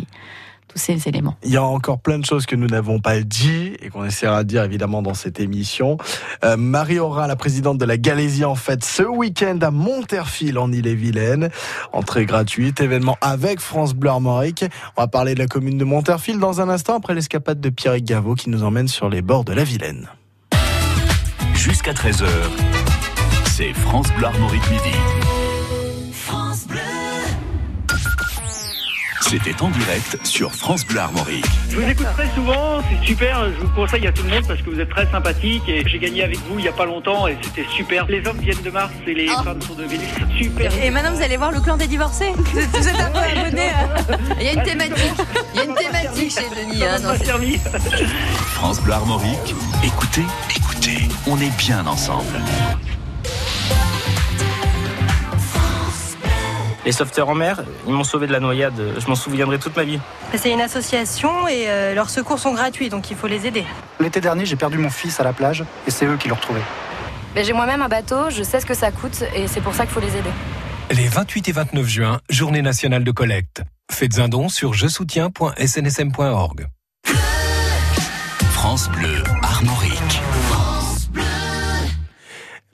tous 0.68 0.80
ces 0.80 1.08
éléments. 1.08 1.36
Il 1.44 1.52
y 1.52 1.58
a 1.58 1.64
encore 1.64 2.00
plein 2.00 2.20
de 2.20 2.25
choses 2.25 2.46
que 2.46 2.56
nous 2.56 2.68
n'avons 2.68 3.00
pas 3.00 3.20
dit 3.22 3.74
et 3.82 3.90
qu'on 3.90 4.04
essaiera 4.04 4.44
de 4.44 4.50
dire 4.50 4.64
évidemment 4.64 5.02
dans 5.02 5.14
cette 5.14 5.40
émission. 5.40 5.98
Euh, 6.44 6.58
Marie 6.58 7.00
Aura, 7.00 7.28
la 7.28 7.36
présidente 7.36 7.78
de 7.78 7.86
la 7.86 7.98
Galésie, 7.98 8.46
en 8.46 8.56
fait, 8.56 8.84
ce 8.84 9.04
week-end 9.04 9.58
à 9.62 9.72
Monterfil 9.72 10.58
en 10.58 10.72
Ille-et-Vilaine. 10.72 11.50
Entrée 11.94 12.25
gratuite, 12.25 12.82
événement 12.82 13.18
avec 13.22 13.60
France 13.60 13.94
Bleu 13.94 14.10
Armorique. 14.10 14.66
On 14.98 15.02
va 15.02 15.08
parler 15.08 15.34
de 15.34 15.40
la 15.40 15.48
commune 15.48 15.78
de 15.78 15.86
Monterfil 15.86 16.40
dans 16.40 16.62
un 16.62 16.70
instant 16.70 16.96
après 16.96 17.14
l'escapade 17.14 17.62
de 17.62 17.70
Pierre 17.70 18.00
Gaveau 18.02 18.36
qui 18.36 18.50
nous 18.50 18.64
emmène 18.64 18.88
sur 18.88 19.10
les 19.10 19.22
bords 19.22 19.46
de 19.46 19.54
la 19.54 19.64
Vilaine. 19.64 20.10
Jusqu'à 21.54 21.94
13h, 21.94 22.25
c'est 23.57 23.74
France 23.74 24.07
Bleu 24.17 24.25
Armorique 24.27 24.69
Midi. 24.69 24.91
C'était 29.21 29.59
en 29.62 29.69
direct 29.69 30.17
sur 30.24 30.53
France 30.53 30.85
Bleu 30.85 31.00
Armorique. 31.00 31.45
Je 31.69 31.77
vous 31.77 31.89
écoute 31.89 32.05
très 32.15 32.29
souvent, 32.35 32.79
c'est 32.89 33.05
super, 33.07 33.45
je 33.45 33.65
vous 33.65 33.69
conseille 33.74 34.05
à 34.07 34.12
tout 34.12 34.24
le 34.24 34.29
monde 34.29 34.45
parce 34.47 34.62
que 34.62 34.69
vous 34.69 34.79
êtes 34.79 34.89
très 34.89 35.09
sympathique 35.09 35.63
et 35.67 35.83
j'ai 35.88 35.97
gagné 36.00 36.24
avec 36.24 36.38
vous 36.47 36.59
il 36.59 36.62
n'y 36.63 36.67
a 36.67 36.71
pas 36.74 36.85
longtemps 36.85 37.27
et 37.27 37.38
c'était 37.41 37.65
super. 37.75 38.05
Les 38.07 38.25
hommes 38.27 38.38
viennent 38.39 38.62
de 38.62 38.69
Mars 38.69 38.91
et 39.07 39.13
les 39.13 39.27
Oh. 39.38 39.43
femmes 39.43 39.62
sont 39.62 39.74
de 39.74 39.83
Vénus. 39.83 40.07
Super. 40.38 40.71
Et 40.83 40.89
maintenant, 40.91 41.12
vous 41.13 41.21
allez 41.24 41.38
voir 41.38 41.51
le 41.51 41.59
clan 41.59 41.75
des 41.77 41.88
divorcés. 41.88 42.33
Vous 42.38 42.59
êtes, 42.59 42.69
vous 42.69 42.88
êtes 42.88 43.00
un 43.00 43.09
peu 43.09 43.19
abonné. 43.19 43.69
à- 43.69 44.17
Il 44.39 44.45
y 44.45 44.50
a 44.50 44.53
une 44.53 44.63
thématique. 44.63 45.13
Il 45.53 45.57
y 45.57 45.62
a 45.62 45.65
une 45.65 45.75
thématique 45.75 46.31
chez 46.31 46.50
Denis. 46.63 46.83
hein, 46.83 47.00
dans. 47.00 47.15
France 48.53 48.81
Bleu 48.81 48.93
Armorique, 48.93 49.55
écoutez, 49.83 50.24
écoutez, 50.55 50.97
on 51.27 51.39
est 51.39 51.55
bien 51.57 51.85
ensemble. 51.88 52.25
Les 56.86 56.92
sauveteurs 56.92 57.30
en 57.30 57.36
mer, 57.36 57.63
ils 57.88 57.94
m'ont 57.94 58.04
sauvé 58.04 58.27
de 58.27 58.32
la 58.32 58.39
noyade. 58.39 58.80
Je 59.00 59.08
m'en 59.08 59.15
souviendrai 59.15 59.58
toute 59.58 59.75
ma 59.75 59.84
vie. 59.84 60.00
C'est 60.36 60.51
une 60.51 60.62
association 60.62 61.48
et 61.48 61.65
euh, 61.68 61.96
leurs 61.96 62.12
secours 62.12 62.38
sont 62.38 62.54
gratuits, 62.54 62.89
donc 62.89 63.10
il 63.10 63.18
faut 63.18 63.25
les 63.25 63.48
aider. 63.48 63.63
L'été 64.00 64.22
dernier, 64.22 64.46
j'ai 64.46 64.56
perdu 64.56 64.77
mon 64.77 64.92
fils 64.92 65.20
à 65.20 65.24
la 65.24 65.34
plage 65.34 65.63
et 65.88 65.92
c'est 65.92 66.06
eux 66.06 66.18
qui 66.18 66.27
l'ont 66.30 66.36
retrouvé. 66.36 66.62
J'ai 67.36 67.54
moi-même 67.54 67.82
un 67.82 67.89
bateau, 67.89 68.30
je 68.30 68.44
sais 68.44 68.60
ce 68.60 68.68
que 68.68 68.75
ça 68.75 68.92
coûte 68.92 69.24
et 69.36 69.48
c'est 69.48 69.62
pour 69.62 69.74
ça 69.74 69.86
qu'il 69.86 69.94
faut 69.94 70.00
les 70.00 70.15
aider. 70.15 70.30
Les 70.92 71.08
28 71.08 71.50
et 71.50 71.51
29 71.51 71.88
juin, 71.88 72.20
journée 72.30 72.62
nationale 72.62 73.04
de 73.04 73.12
collecte. 73.12 73.63
Faites 73.92 74.20
un 74.20 74.27
don 74.27 74.48
sur 74.48 74.75
je-soutiens.snsm.org. 74.75 76.68
France 78.51 78.89
Bleu 78.89 79.24
Armorique. 79.42 80.22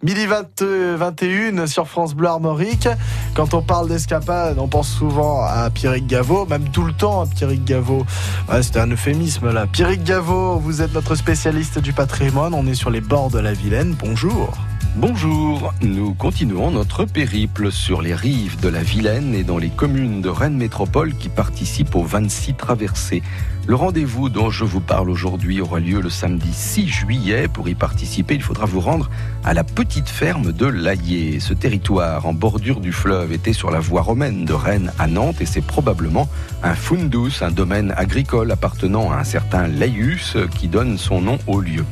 Midi 0.04 0.26
20, 0.26 0.62
euh, 0.64 0.96
21 0.98 1.68
sur 1.68 1.88
France 1.88 2.16
Bleu 2.16 2.28
Armorique. 2.28 2.88
Quand 3.34 3.54
on 3.54 3.62
parle 3.62 3.88
d'escapade, 3.88 4.60
on 4.60 4.68
pense 4.68 4.90
souvent 4.90 5.44
à 5.44 5.70
Pierrick 5.70 6.06
Gaveau, 6.06 6.46
même 6.46 6.70
tout 6.70 6.84
le 6.84 6.94
temps 6.94 7.22
à 7.22 7.26
Pierrick 7.26 7.64
Gaveau. 7.64 8.06
Ouais, 8.52 8.62
C'était 8.62 8.80
un 8.80 8.92
euphémisme 8.92 9.52
là. 9.52 9.68
Pierrick 9.68 10.04
Gaveau, 10.04 10.58
vous 10.60 10.82
êtes 10.82 10.94
notre 10.94 11.16
spécialiste 11.16 11.80
du 11.80 11.94
patrimoine. 11.94 12.54
On 12.54 12.68
est 12.68 12.76
sur 12.76 12.90
les 12.90 13.02
bords 13.02 13.32
de 13.32 13.40
la 13.40 13.54
Vilaine. 13.54 13.96
Bonjour. 13.98 14.54
Bonjour, 14.98 15.74
nous 15.82 16.14
continuons 16.14 16.70
notre 16.70 17.06
périple 17.06 17.72
sur 17.72 18.02
les 18.02 18.14
rives 18.14 18.60
de 18.60 18.68
la 18.68 18.84
Vilaine 18.84 19.34
et 19.34 19.44
dans 19.44 19.58
les 19.58 19.70
communes 19.70 20.22
de 20.22 20.28
Rennes 20.28 20.58
Métropole 20.58 21.14
qui 21.16 21.30
participent 21.30 21.96
aux 21.96 22.04
26 22.04 22.56
traversées. 22.56 23.24
Le 23.68 23.76
rendez-vous 23.76 24.28
dont 24.28 24.50
je 24.50 24.66
vous 24.66 24.82
parle 24.82 25.10
aujourd'hui 25.10 25.62
aura 25.62 25.80
lieu 25.80 26.02
le 26.02 26.10
samedi 26.10 26.52
6 26.52 26.88
juillet. 26.88 27.48
Pour 27.48 27.70
y 27.70 27.76
participer, 27.76 28.36
il 28.36 28.42
faudra 28.42 28.66
vous 28.66 28.82
rendre 28.82 29.10
à 29.46 29.54
la 29.54 29.64
petite 29.64 30.10
ferme 30.10 30.52
de 30.52 30.66
Laillé. 30.66 31.40
Ce 31.40 31.54
territoire 31.54 32.26
en 32.26 32.34
bordure 32.34 32.82
du 32.82 32.92
fleuve 32.92 33.32
était 33.32 33.54
sur 33.54 33.72
la 33.72 33.80
voie 33.80 34.02
romaine 34.02 34.44
de 34.44 34.54
Rennes 34.54 34.92
à 35.00 35.08
Nantes 35.08 35.40
et 35.40 35.46
c'est 35.46 35.62
probablement 35.62 36.28
un 36.64 36.76
fundus, 36.76 37.42
un 37.42 37.52
domaine 37.52 37.94
agricole 37.96 38.52
appartenant 38.52 39.12
à 39.12 39.18
un 39.18 39.24
certain 39.24 39.68
Laïus 39.68 40.36
qui 40.58 40.68
donne 40.68 40.98
son 40.98 41.22
nom 41.22 41.38
au 41.48 41.62
lieu. 41.62 41.86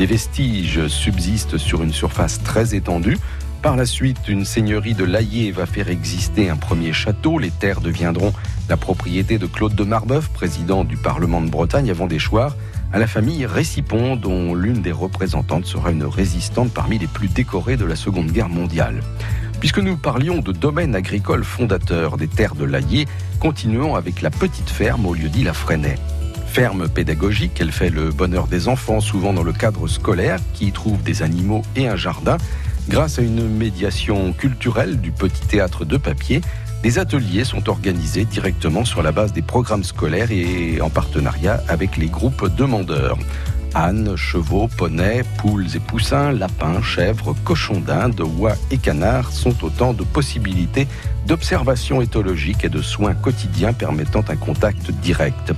Des 0.00 0.06
vestiges 0.06 0.88
subsistent 0.88 1.58
sur 1.58 1.82
une 1.82 1.92
surface 1.92 2.42
très 2.42 2.74
étendue. 2.74 3.18
Par 3.60 3.76
la 3.76 3.84
suite, 3.84 4.28
une 4.28 4.46
seigneurie 4.46 4.94
de 4.94 5.04
Laillé 5.04 5.52
va 5.52 5.66
faire 5.66 5.90
exister 5.90 6.48
un 6.48 6.56
premier 6.56 6.94
château. 6.94 7.38
Les 7.38 7.50
terres 7.50 7.82
deviendront 7.82 8.32
la 8.70 8.78
propriété 8.78 9.36
de 9.36 9.44
Claude 9.44 9.74
de 9.74 9.84
Marbeuf, 9.84 10.30
président 10.30 10.84
du 10.84 10.96
Parlement 10.96 11.42
de 11.42 11.50
Bretagne 11.50 11.90
avant 11.90 12.06
d'échoir 12.06 12.56
à 12.94 12.98
la 12.98 13.06
famille 13.06 13.44
Récipon, 13.44 14.16
dont 14.16 14.54
l'une 14.54 14.80
des 14.80 14.90
représentantes 14.90 15.66
sera 15.66 15.90
une 15.90 16.04
résistante 16.04 16.72
parmi 16.72 16.98
les 16.98 17.06
plus 17.06 17.28
décorées 17.28 17.76
de 17.76 17.84
la 17.84 17.94
Seconde 17.94 18.32
Guerre 18.32 18.48
mondiale. 18.48 19.02
Puisque 19.60 19.80
nous 19.80 19.98
parlions 19.98 20.38
de 20.38 20.52
domaine 20.52 20.94
agricole 20.94 21.44
fondateur 21.44 22.16
des 22.16 22.26
terres 22.26 22.54
de 22.54 22.64
Laillé, 22.64 23.06
continuons 23.38 23.96
avec 23.96 24.22
la 24.22 24.30
petite 24.30 24.70
ferme 24.70 25.04
au 25.04 25.12
lieu-dit 25.12 25.44
La 25.44 25.52
Fresnay. 25.52 25.96
Ferme 26.52 26.88
pédagogique, 26.88 27.58
elle 27.60 27.70
fait 27.70 27.90
le 27.90 28.10
bonheur 28.10 28.48
des 28.48 28.66
enfants, 28.66 29.00
souvent 29.00 29.32
dans 29.32 29.44
le 29.44 29.52
cadre 29.52 29.86
scolaire, 29.86 30.40
qui 30.52 30.66
y 30.66 30.72
trouvent 30.72 31.00
des 31.00 31.22
animaux 31.22 31.62
et 31.76 31.86
un 31.86 31.94
jardin. 31.94 32.38
Grâce 32.88 33.20
à 33.20 33.22
une 33.22 33.48
médiation 33.48 34.32
culturelle 34.32 35.00
du 35.00 35.12
petit 35.12 35.46
théâtre 35.46 35.84
de 35.84 35.96
papier, 35.96 36.40
des 36.82 36.98
ateliers 36.98 37.44
sont 37.44 37.68
organisés 37.68 38.24
directement 38.24 38.84
sur 38.84 39.00
la 39.00 39.12
base 39.12 39.32
des 39.32 39.42
programmes 39.42 39.84
scolaires 39.84 40.32
et 40.32 40.80
en 40.80 40.90
partenariat 40.90 41.62
avec 41.68 41.96
les 41.96 42.08
groupes 42.08 42.52
demandeurs. 42.56 43.16
Ânes, 43.76 44.16
chevaux, 44.16 44.68
poneys, 44.76 45.22
poules 45.38 45.76
et 45.76 45.78
poussins, 45.78 46.32
lapins, 46.32 46.82
chèvres, 46.82 47.36
cochons 47.44 47.78
d'Inde, 47.78 48.20
oies 48.38 48.56
et 48.72 48.78
canards 48.78 49.30
sont 49.30 49.64
autant 49.64 49.92
de 49.92 50.02
possibilités 50.02 50.88
d'observation 51.28 52.02
éthologique 52.02 52.64
et 52.64 52.68
de 52.68 52.82
soins 52.82 53.14
quotidiens 53.14 53.72
permettant 53.72 54.24
un 54.28 54.36
contact 54.36 54.90
direct. 54.90 55.52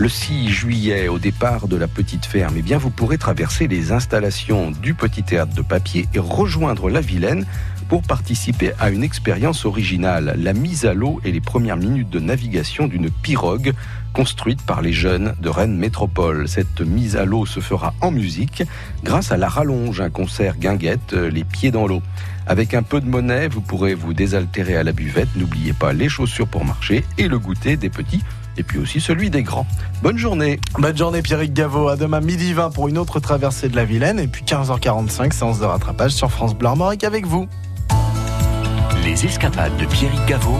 Le 0.00 0.08
6 0.08 0.48
juillet, 0.48 1.08
au 1.08 1.18
départ 1.18 1.68
de 1.68 1.76
la 1.76 1.86
petite 1.86 2.24
ferme, 2.24 2.54
eh 2.56 2.62
bien, 2.62 2.78
vous 2.78 2.88
pourrez 2.88 3.18
traverser 3.18 3.68
les 3.68 3.92
installations 3.92 4.70
du 4.70 4.94
petit 4.94 5.22
théâtre 5.22 5.52
de 5.52 5.60
papier 5.60 6.08
et 6.14 6.18
rejoindre 6.18 6.88
la 6.88 7.02
Vilaine 7.02 7.44
pour 7.86 8.00
participer 8.00 8.72
à 8.80 8.88
une 8.88 9.04
expérience 9.04 9.66
originale, 9.66 10.36
la 10.38 10.54
mise 10.54 10.86
à 10.86 10.94
l'eau 10.94 11.20
et 11.22 11.32
les 11.32 11.42
premières 11.42 11.76
minutes 11.76 12.08
de 12.08 12.18
navigation 12.18 12.86
d'une 12.86 13.10
pirogue 13.10 13.74
construite 14.14 14.62
par 14.62 14.80
les 14.80 14.94
jeunes 14.94 15.34
de 15.38 15.50
Rennes 15.50 15.76
Métropole. 15.76 16.48
Cette 16.48 16.80
mise 16.80 17.16
à 17.16 17.26
l'eau 17.26 17.44
se 17.44 17.60
fera 17.60 17.92
en 18.00 18.10
musique 18.10 18.62
grâce 19.04 19.32
à 19.32 19.36
la 19.36 19.50
rallonge, 19.50 20.00
un 20.00 20.08
concert 20.08 20.56
guinguette, 20.56 21.12
euh, 21.12 21.28
les 21.28 21.44
pieds 21.44 21.72
dans 21.72 21.86
l'eau. 21.86 22.00
Avec 22.46 22.72
un 22.72 22.82
peu 22.82 23.02
de 23.02 23.06
monnaie, 23.06 23.48
vous 23.48 23.60
pourrez 23.60 23.92
vous 23.92 24.14
désaltérer 24.14 24.76
à 24.76 24.82
la 24.82 24.92
buvette. 24.92 25.28
N'oubliez 25.36 25.74
pas 25.74 25.92
les 25.92 26.08
chaussures 26.08 26.48
pour 26.48 26.64
marcher 26.64 27.04
et 27.18 27.28
le 27.28 27.38
goûter 27.38 27.76
des 27.76 27.90
petits 27.90 28.22
et 28.56 28.62
puis 28.62 28.78
aussi 28.78 29.00
celui 29.00 29.30
des 29.30 29.42
grands. 29.42 29.66
Bonne 30.02 30.18
journée. 30.18 30.60
Bonne 30.78 30.96
journée 30.96 31.22
Pierrick 31.22 31.52
Gaveau. 31.52 31.88
À 31.88 31.96
demain 31.96 32.20
midi 32.20 32.52
20 32.52 32.70
pour 32.70 32.88
une 32.88 32.98
autre 32.98 33.20
traversée 33.20 33.68
de 33.68 33.76
la 33.76 33.84
Vilaine. 33.84 34.18
Et 34.18 34.28
puis 34.28 34.44
15h45, 34.44 35.32
séance 35.32 35.60
de 35.60 35.64
rattrapage 35.64 36.12
sur 36.12 36.30
France 36.30 36.54
Bleu 36.54 36.68
Armorique 36.68 37.04
avec 37.04 37.26
vous. 37.26 37.48
Les 39.04 39.24
escapades 39.24 39.76
de 39.78 39.86
Pierrick 39.86 40.24
Gaveau, 40.26 40.58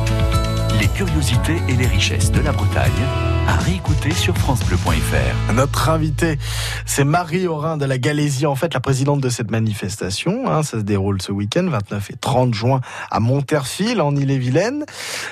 les 0.80 0.88
curiosités 0.88 1.60
et 1.68 1.74
les 1.74 1.86
richesses 1.86 2.32
de 2.32 2.40
la 2.40 2.52
Bretagne, 2.52 2.90
à 3.50 3.56
réécouter 3.56 4.12
sur 4.12 4.36
FranceBleu.fr. 4.38 5.52
Notre 5.54 5.88
invité, 5.88 6.38
c'est 6.86 7.02
Marie 7.02 7.48
Aurin 7.48 7.76
de 7.76 7.84
la 7.84 7.98
Galésie, 7.98 8.46
en 8.46 8.54
fait 8.54 8.72
la 8.72 8.78
présidente 8.78 9.20
de 9.20 9.28
cette 9.28 9.50
manifestation. 9.50 10.48
hein. 10.48 10.62
ça 10.62 10.78
se 10.78 10.84
déroule 10.84 11.20
ce 11.20 11.32
week-end, 11.32 11.66
29 11.68 12.10
et 12.10 12.16
30 12.16 12.54
juin, 12.54 12.80
à 13.10 13.18
Monterfil, 13.18 14.00
en 14.00 14.14
Ille-et-Vilaine. 14.14 14.84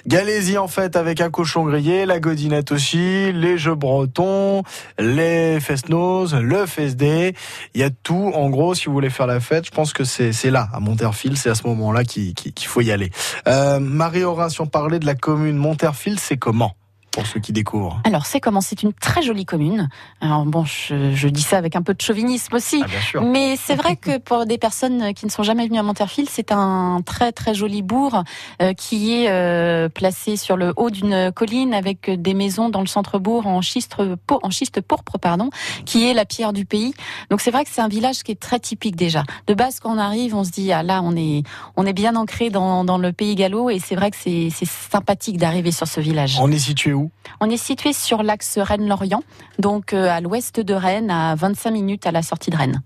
Galésie, 0.07 0.59
en 0.59 0.67
fait, 0.67 0.97
avec 0.97 1.21
un 1.21 1.31
cochon 1.31 1.65
grillé, 1.65 2.07
la 2.07 2.19
godinette 2.19 2.73
aussi, 2.73 3.33
les 3.33 3.57
jeux 3.57 3.77
bretons, 3.77 4.65
les 4.99 5.61
fest-noz, 5.61 6.35
le 6.35 6.67
fest-day. 6.67 7.35
Il 7.75 7.81
y 7.81 7.85
a 7.85 7.91
tout, 7.91 8.33
en 8.35 8.51
gros, 8.51 8.75
si 8.75 8.87
vous 8.87 8.95
voulez 8.95 9.11
faire 9.11 9.29
la 9.29 9.39
fête, 9.39 9.67
je 9.67 9.71
pense 9.71 9.93
que 9.93 10.03
c'est 10.03 10.51
là, 10.51 10.69
à 10.73 10.81
Monterfil, 10.81 11.37
c'est 11.37 11.51
à 11.51 11.55
ce 11.55 11.67
moment-là 11.69 12.03
qu'il 12.03 12.35
faut 12.67 12.81
y 12.81 12.91
aller. 12.91 13.11
Euh, 13.47 13.79
Marie 13.79 14.25
Aurin, 14.25 14.49
si 14.49 14.61
on 14.61 14.67
parlait 14.67 14.99
de 14.99 15.07
la 15.07 15.15
commune 15.15 15.57
Monterfil, 15.57 16.19
c'est 16.19 16.37
comment? 16.37 16.75
Pour 17.19 17.27
ceux 17.27 17.41
qui 17.41 17.53
découvrent 17.53 18.01
Alors, 18.05 18.27
c'est 18.27 18.39
comment 18.39 18.61
C'est 18.61 18.85
une 18.85 18.93
très 18.93 19.23
jolie 19.23 19.45
commune. 19.45 19.89
Alors, 20.21 20.45
bon, 20.45 20.65
je, 20.65 21.13
je 21.15 21.29
dis 21.29 21.43
ça 21.43 21.59
avec 21.59 21.75
un 21.75 21.83
peu 21.83 21.93
de 21.93 22.01
chauvinisme 22.01 22.55
aussi. 22.55 22.81
Ah, 22.85 22.87
bien 22.87 23.01
sûr. 23.01 23.23
Mais 23.23 23.57
c'est 23.57 23.75
vrai 23.75 23.97
que 23.97 24.19
pour 24.19 24.47
des 24.47 24.57
personnes 24.57 25.13
qui 25.15 25.27
ne 25.27 25.31
sont 25.31 25.43
jamais 25.43 25.67
venues 25.67 25.81
à 25.81 25.83
Monterfil, 25.83 26.29
c'est 26.31 26.53
un 26.53 27.01
très 27.05 27.33
très 27.33 27.55
joli 27.55 27.83
bourg 27.83 28.23
euh, 28.63 28.73
qui 28.73 29.15
est 29.15 29.31
euh, 29.31 29.89
placé 29.89 30.37
sur 30.37 30.57
le 30.57 30.73
haut 30.77 30.91
d'une 30.91 31.33
colline 31.33 31.75
avec 31.75 32.09
des 32.09 32.35
maisons 32.35 32.69
dans 32.69 32.83
le 32.83 32.87
centre-bourg 32.87 33.49
en 33.49 33.63
schiste, 33.63 33.97
en 34.31 34.51
schiste 34.51 34.81
pourpre, 34.81 35.19
pardon, 35.19 35.51
qui 35.85 36.09
est 36.09 36.15
la 36.15 36.25
pierre 36.25 36.53
du 36.53 36.67
pays. 36.67 36.95
Donc 37.31 37.41
c'est 37.41 37.51
vrai 37.51 37.65
que 37.65 37.71
c'est 37.73 37.81
un 37.81 37.89
village 37.89 38.23
qui 38.23 38.31
est 38.31 38.41
très 38.41 38.61
typique 38.61 38.95
déjà. 38.95 39.25
De 39.49 39.55
base, 39.55 39.81
quand 39.81 39.93
on 39.93 39.99
arrive, 39.99 40.37
on 40.37 40.45
se 40.45 40.51
dit 40.51 40.73
ah 40.73 40.85
là, 40.85 41.01
on 41.03 41.17
est 41.17 41.43
on 41.77 41.85
est 41.85 41.93
bien 41.93 42.15
ancré 42.15 42.51
dans, 42.51 42.85
dans 42.85 42.99
le 42.99 43.13
pays 43.13 43.35
gallo 43.35 43.71
et 43.71 43.81
c'est 43.81 43.97
vrai 43.97 44.13
que 44.13 44.17
c'est 44.17 44.51
c'est 44.55 44.69
sympathique 44.69 45.37
d'arriver 45.37 45.73
sur 45.73 45.89
ce 45.89 46.01
village. 46.01 46.39
On 46.41 46.53
est 46.53 46.59
situé 46.59 46.93
où? 46.93 47.08
On 47.41 47.51
est 47.51 47.57
situé 47.57 47.93
sur 47.93 48.23
l'axe 48.23 48.59
Rennes-Lorient, 48.59 49.23
donc 49.59 49.93
euh, 49.93 50.09
à 50.09 50.21
l'ouest 50.21 50.61
de 50.61 50.75
Rennes, 50.75 51.11
à 51.11 51.35
25 51.35 51.71
minutes 51.71 52.07
à 52.07 52.13
la 52.13 52.23
sortie 52.23 52.51
de 52.51 52.57
Rennes. 52.57 52.83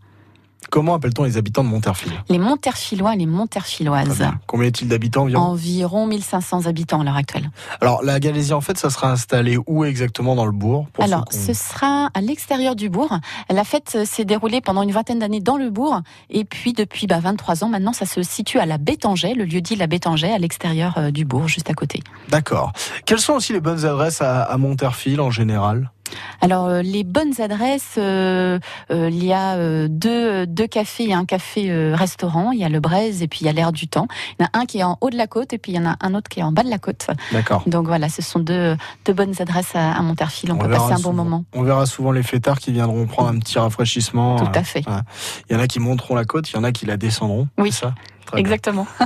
Comment 0.72 0.94
appelle-t-on 0.94 1.24
les 1.24 1.36
habitants 1.36 1.64
de 1.64 1.68
Monterfil 1.68 2.10
Les 2.30 2.38
Monterfilois 2.38 3.12
et 3.12 3.18
les 3.18 3.26
Monterfiloises. 3.26 4.26
Combien 4.46 4.64
y 4.64 4.68
a-t-il 4.68 4.88
d'habitants 4.88 5.24
environ? 5.24 5.42
Environ 5.42 6.06
1500 6.06 6.64
habitants 6.64 7.02
à 7.02 7.04
l'heure 7.04 7.16
actuelle. 7.16 7.50
Alors, 7.82 8.02
la 8.02 8.18
Galésie, 8.18 8.54
en 8.54 8.62
fait, 8.62 8.78
ça 8.78 8.88
sera 8.88 9.10
installé 9.10 9.58
où 9.66 9.84
exactement 9.84 10.34
dans 10.34 10.46
le 10.46 10.52
bourg 10.52 10.86
pour 10.94 11.04
Alors, 11.04 11.26
ce 11.30 11.52
sera 11.52 12.08
à 12.14 12.20
l'extérieur 12.22 12.74
du 12.74 12.88
bourg. 12.88 13.18
La 13.50 13.64
fête 13.64 13.92
euh, 13.96 14.06
s'est 14.06 14.24
déroulée 14.24 14.62
pendant 14.62 14.80
une 14.80 14.92
vingtaine 14.92 15.18
d'années 15.18 15.40
dans 15.40 15.58
le 15.58 15.68
bourg. 15.68 16.00
Et 16.30 16.46
puis, 16.46 16.72
depuis 16.72 17.06
bah, 17.06 17.20
23 17.20 17.64
ans, 17.64 17.68
maintenant, 17.68 17.92
ça 17.92 18.06
se 18.06 18.22
situe 18.22 18.58
à 18.58 18.64
la 18.64 18.78
Bétanget, 18.78 19.34
le 19.34 19.44
lieu 19.44 19.60
dit 19.60 19.76
la 19.76 19.86
Bétanget, 19.86 20.32
à 20.32 20.38
l'extérieur 20.38 20.94
euh, 20.96 21.10
du 21.10 21.26
bourg, 21.26 21.48
juste 21.48 21.68
à 21.68 21.74
côté. 21.74 22.02
D'accord. 22.30 22.72
Quelles 23.04 23.20
sont 23.20 23.34
aussi 23.34 23.52
les 23.52 23.60
bonnes 23.60 23.84
adresses 23.84 24.22
à, 24.22 24.44
à 24.44 24.56
Monterfil 24.56 25.20
en 25.20 25.30
général? 25.30 25.90
Alors, 26.40 26.66
euh, 26.66 26.82
les 26.82 27.04
bonnes 27.04 27.40
adresses, 27.40 27.94
euh, 27.98 28.58
euh, 28.90 29.08
il 29.10 29.24
y 29.24 29.32
a 29.32 29.56
deux, 29.88 30.46
deux 30.46 30.66
cafés 30.66 31.08
et 31.08 31.14
un 31.14 31.24
café-restaurant. 31.24 32.52
il 32.52 32.60
y 32.60 32.64
a 32.64 32.68
le 32.68 32.80
Braise 32.80 33.22
et 33.22 33.28
puis 33.28 33.40
il 33.42 33.46
y 33.46 33.48
a 33.48 33.52
l'Air 33.52 33.72
du 33.72 33.88
Temps. 33.88 34.06
Il 34.38 34.42
y 34.42 34.44
en 34.44 34.48
a 34.52 34.60
un 34.60 34.66
qui 34.66 34.78
est 34.78 34.84
en 34.84 34.98
haut 35.00 35.10
de 35.10 35.16
la 35.16 35.26
côte 35.26 35.52
et 35.52 35.58
puis 35.58 35.72
il 35.72 35.76
y 35.76 35.78
en 35.78 35.86
a 35.86 35.96
un 36.00 36.14
autre 36.14 36.28
qui 36.28 36.40
est 36.40 36.42
en 36.42 36.52
bas 36.52 36.62
de 36.62 36.70
la 36.70 36.78
côte. 36.78 37.06
D'accord. 37.32 37.62
Donc 37.66 37.86
voilà, 37.86 38.08
ce 38.08 38.22
sont 38.22 38.40
deux, 38.40 38.76
deux 39.04 39.12
bonnes 39.12 39.34
adresses 39.38 39.74
à, 39.74 39.92
à 39.92 40.02
Monterfil. 40.02 40.52
On, 40.52 40.58
peut 40.58 40.68
passer 40.68 40.92
un 40.92 41.00
bon 41.00 41.12
moment. 41.12 41.44
On 41.52 41.62
verra 41.62 41.86
souvent 41.86 42.12
les 42.12 42.22
fêtards 42.22 42.58
qui 42.58 42.72
viendront 42.72 43.06
prendre 43.06 43.28
un 43.28 43.38
petit 43.38 43.58
rafraîchissement. 43.58 44.36
Tout 44.36 44.46
à 44.54 44.64
fait. 44.64 44.84
Il 45.48 45.56
y 45.56 45.58
en 45.58 45.60
a 45.60 45.66
qui 45.66 45.80
monteront 45.80 46.14
la 46.14 46.24
côte, 46.24 46.50
il 46.50 46.56
y 46.56 46.58
en 46.58 46.64
a 46.64 46.72
qui 46.72 46.86
la 46.86 46.96
descendront. 46.96 47.48
Oui. 47.58 47.72
c'est 47.72 47.80
ça? 47.80 47.94
Très. 48.32 48.40
Exactement. 48.40 48.86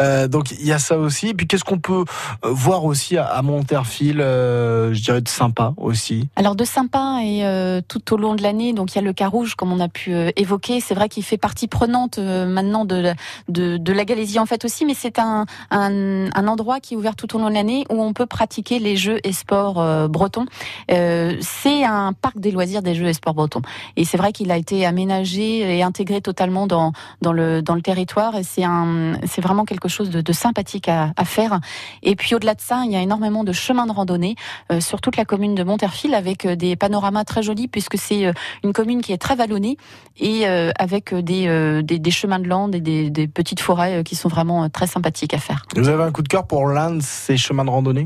Euh, 0.00 0.28
donc 0.28 0.52
il 0.52 0.64
y 0.64 0.70
a 0.72 0.78
ça 0.78 0.96
aussi. 0.96 1.30
Et 1.30 1.34
puis 1.34 1.48
qu'est-ce 1.48 1.64
qu'on 1.64 1.80
peut 1.80 2.04
euh, 2.44 2.48
voir 2.52 2.84
aussi 2.84 3.16
à, 3.16 3.24
à 3.26 3.42
Monterfil, 3.42 4.20
euh, 4.20 4.94
je 4.94 5.02
dirais 5.02 5.20
de 5.20 5.28
sympa 5.28 5.74
aussi? 5.78 6.28
Alors 6.36 6.54
de 6.54 6.64
sympa 6.64 7.18
et 7.24 7.44
euh, 7.44 7.80
tout 7.88 8.14
au 8.14 8.16
long 8.16 8.36
de 8.36 8.42
l'année, 8.44 8.72
donc 8.72 8.92
il 8.92 8.94
y 8.94 8.98
a 9.00 9.02
le 9.02 9.12
Carouge 9.12 9.56
comme 9.56 9.72
on 9.72 9.80
a 9.80 9.88
pu 9.88 10.14
évoquer. 10.36 10.78
C'est 10.78 10.94
vrai 10.94 11.08
qu'il 11.08 11.24
fait 11.24 11.38
partie 11.38 11.66
prenante 11.66 12.18
maintenant 12.18 12.84
de, 12.84 12.94
la- 12.94 13.14
de 13.48 13.78
de 13.78 13.92
la 13.92 14.04
Galésie 14.04 14.38
en 14.38 14.46
fait 14.46 14.64
aussi, 14.64 14.84
mais 14.86 14.94
c'est 14.94 15.18
un, 15.18 15.44
un 15.72 16.26
un 16.32 16.46
endroit 16.46 16.78
qui 16.78 16.94
est 16.94 16.96
ouvert 16.96 17.16
tout 17.16 17.34
au 17.34 17.40
long 17.40 17.48
de 17.48 17.54
l'année 17.54 17.84
où 17.90 18.00
on 18.00 18.12
peut 18.12 18.26
pratiquer 18.26 18.78
les 18.78 18.96
jeux 18.96 19.18
et 19.24 19.32
sports 19.32 20.08
bretons. 20.08 20.46
C'est 20.88 21.82
un 21.84 22.12
parc 22.12 22.38
des 22.38 22.52
loisirs 22.52 22.82
des 22.82 22.94
jeux 22.94 23.08
et 23.08 23.12
sports 23.14 23.34
bretons 23.34 23.62
et 23.96 24.04
c'est 24.04 24.16
vrai 24.18 24.32
qu'il 24.32 24.52
a 24.52 24.56
été 24.56 24.86
aménagé 24.86 25.78
et 25.78 25.82
intégré 25.82 26.20
totalement 26.20 26.68
dans 26.68 26.92
dans 27.22 27.32
le 27.32 27.51
dans 27.60 27.74
le 27.74 27.82
territoire 27.82 28.36
et 28.36 28.42
c'est 28.44 29.40
vraiment 29.40 29.64
quelque 29.64 29.88
chose 29.88 30.10
de, 30.10 30.32
sympathique 30.32 30.88
à, 30.88 31.12
faire. 31.24 31.60
Et 32.02 32.16
puis 32.16 32.34
au-delà 32.34 32.54
de 32.54 32.60
ça, 32.60 32.82
il 32.84 32.92
y 32.92 32.96
a 32.96 33.00
énormément 33.00 33.44
de 33.44 33.52
chemins 33.52 33.86
de 33.86 33.92
randonnée 33.92 34.34
euh, 34.70 34.80
sur 34.80 35.00
toute 35.00 35.16
la 35.16 35.24
commune 35.24 35.54
de 35.54 35.64
Monterfil 35.64 36.14
avec 36.14 36.46
euh, 36.46 36.56
des 36.56 36.76
panoramas 36.76 37.24
très 37.24 37.42
jolis 37.42 37.68
puisque 37.68 37.96
c'est 37.96 38.26
euh, 38.26 38.32
une 38.64 38.72
commune 38.72 39.02
qui 39.02 39.12
est 39.12 39.18
très 39.18 39.34
vallonnée 39.34 39.76
et 40.18 40.46
euh, 40.46 40.70
avec 40.78 41.12
euh, 41.12 41.22
des, 41.22 41.46
euh, 41.48 42.10
chemins 42.10 42.38
de 42.38 42.48
lande 42.48 42.74
et 42.74 42.80
des, 42.80 43.10
des 43.10 43.28
petites 43.28 43.60
forêts 43.60 44.00
euh, 44.00 44.02
qui 44.02 44.16
sont 44.16 44.28
vraiment 44.28 44.64
euh, 44.64 44.68
très 44.68 44.86
sympathiques 44.86 45.34
à 45.34 45.38
faire. 45.38 45.64
Vous 45.76 45.88
avez 45.88 46.02
un 46.02 46.12
coup 46.12 46.22
de 46.22 46.28
cœur 46.28 46.46
pour 46.46 46.66
l'un 46.66 46.96
de 46.96 47.02
ces 47.02 47.36
chemins 47.36 47.64
de 47.64 47.70
randonnée? 47.70 48.04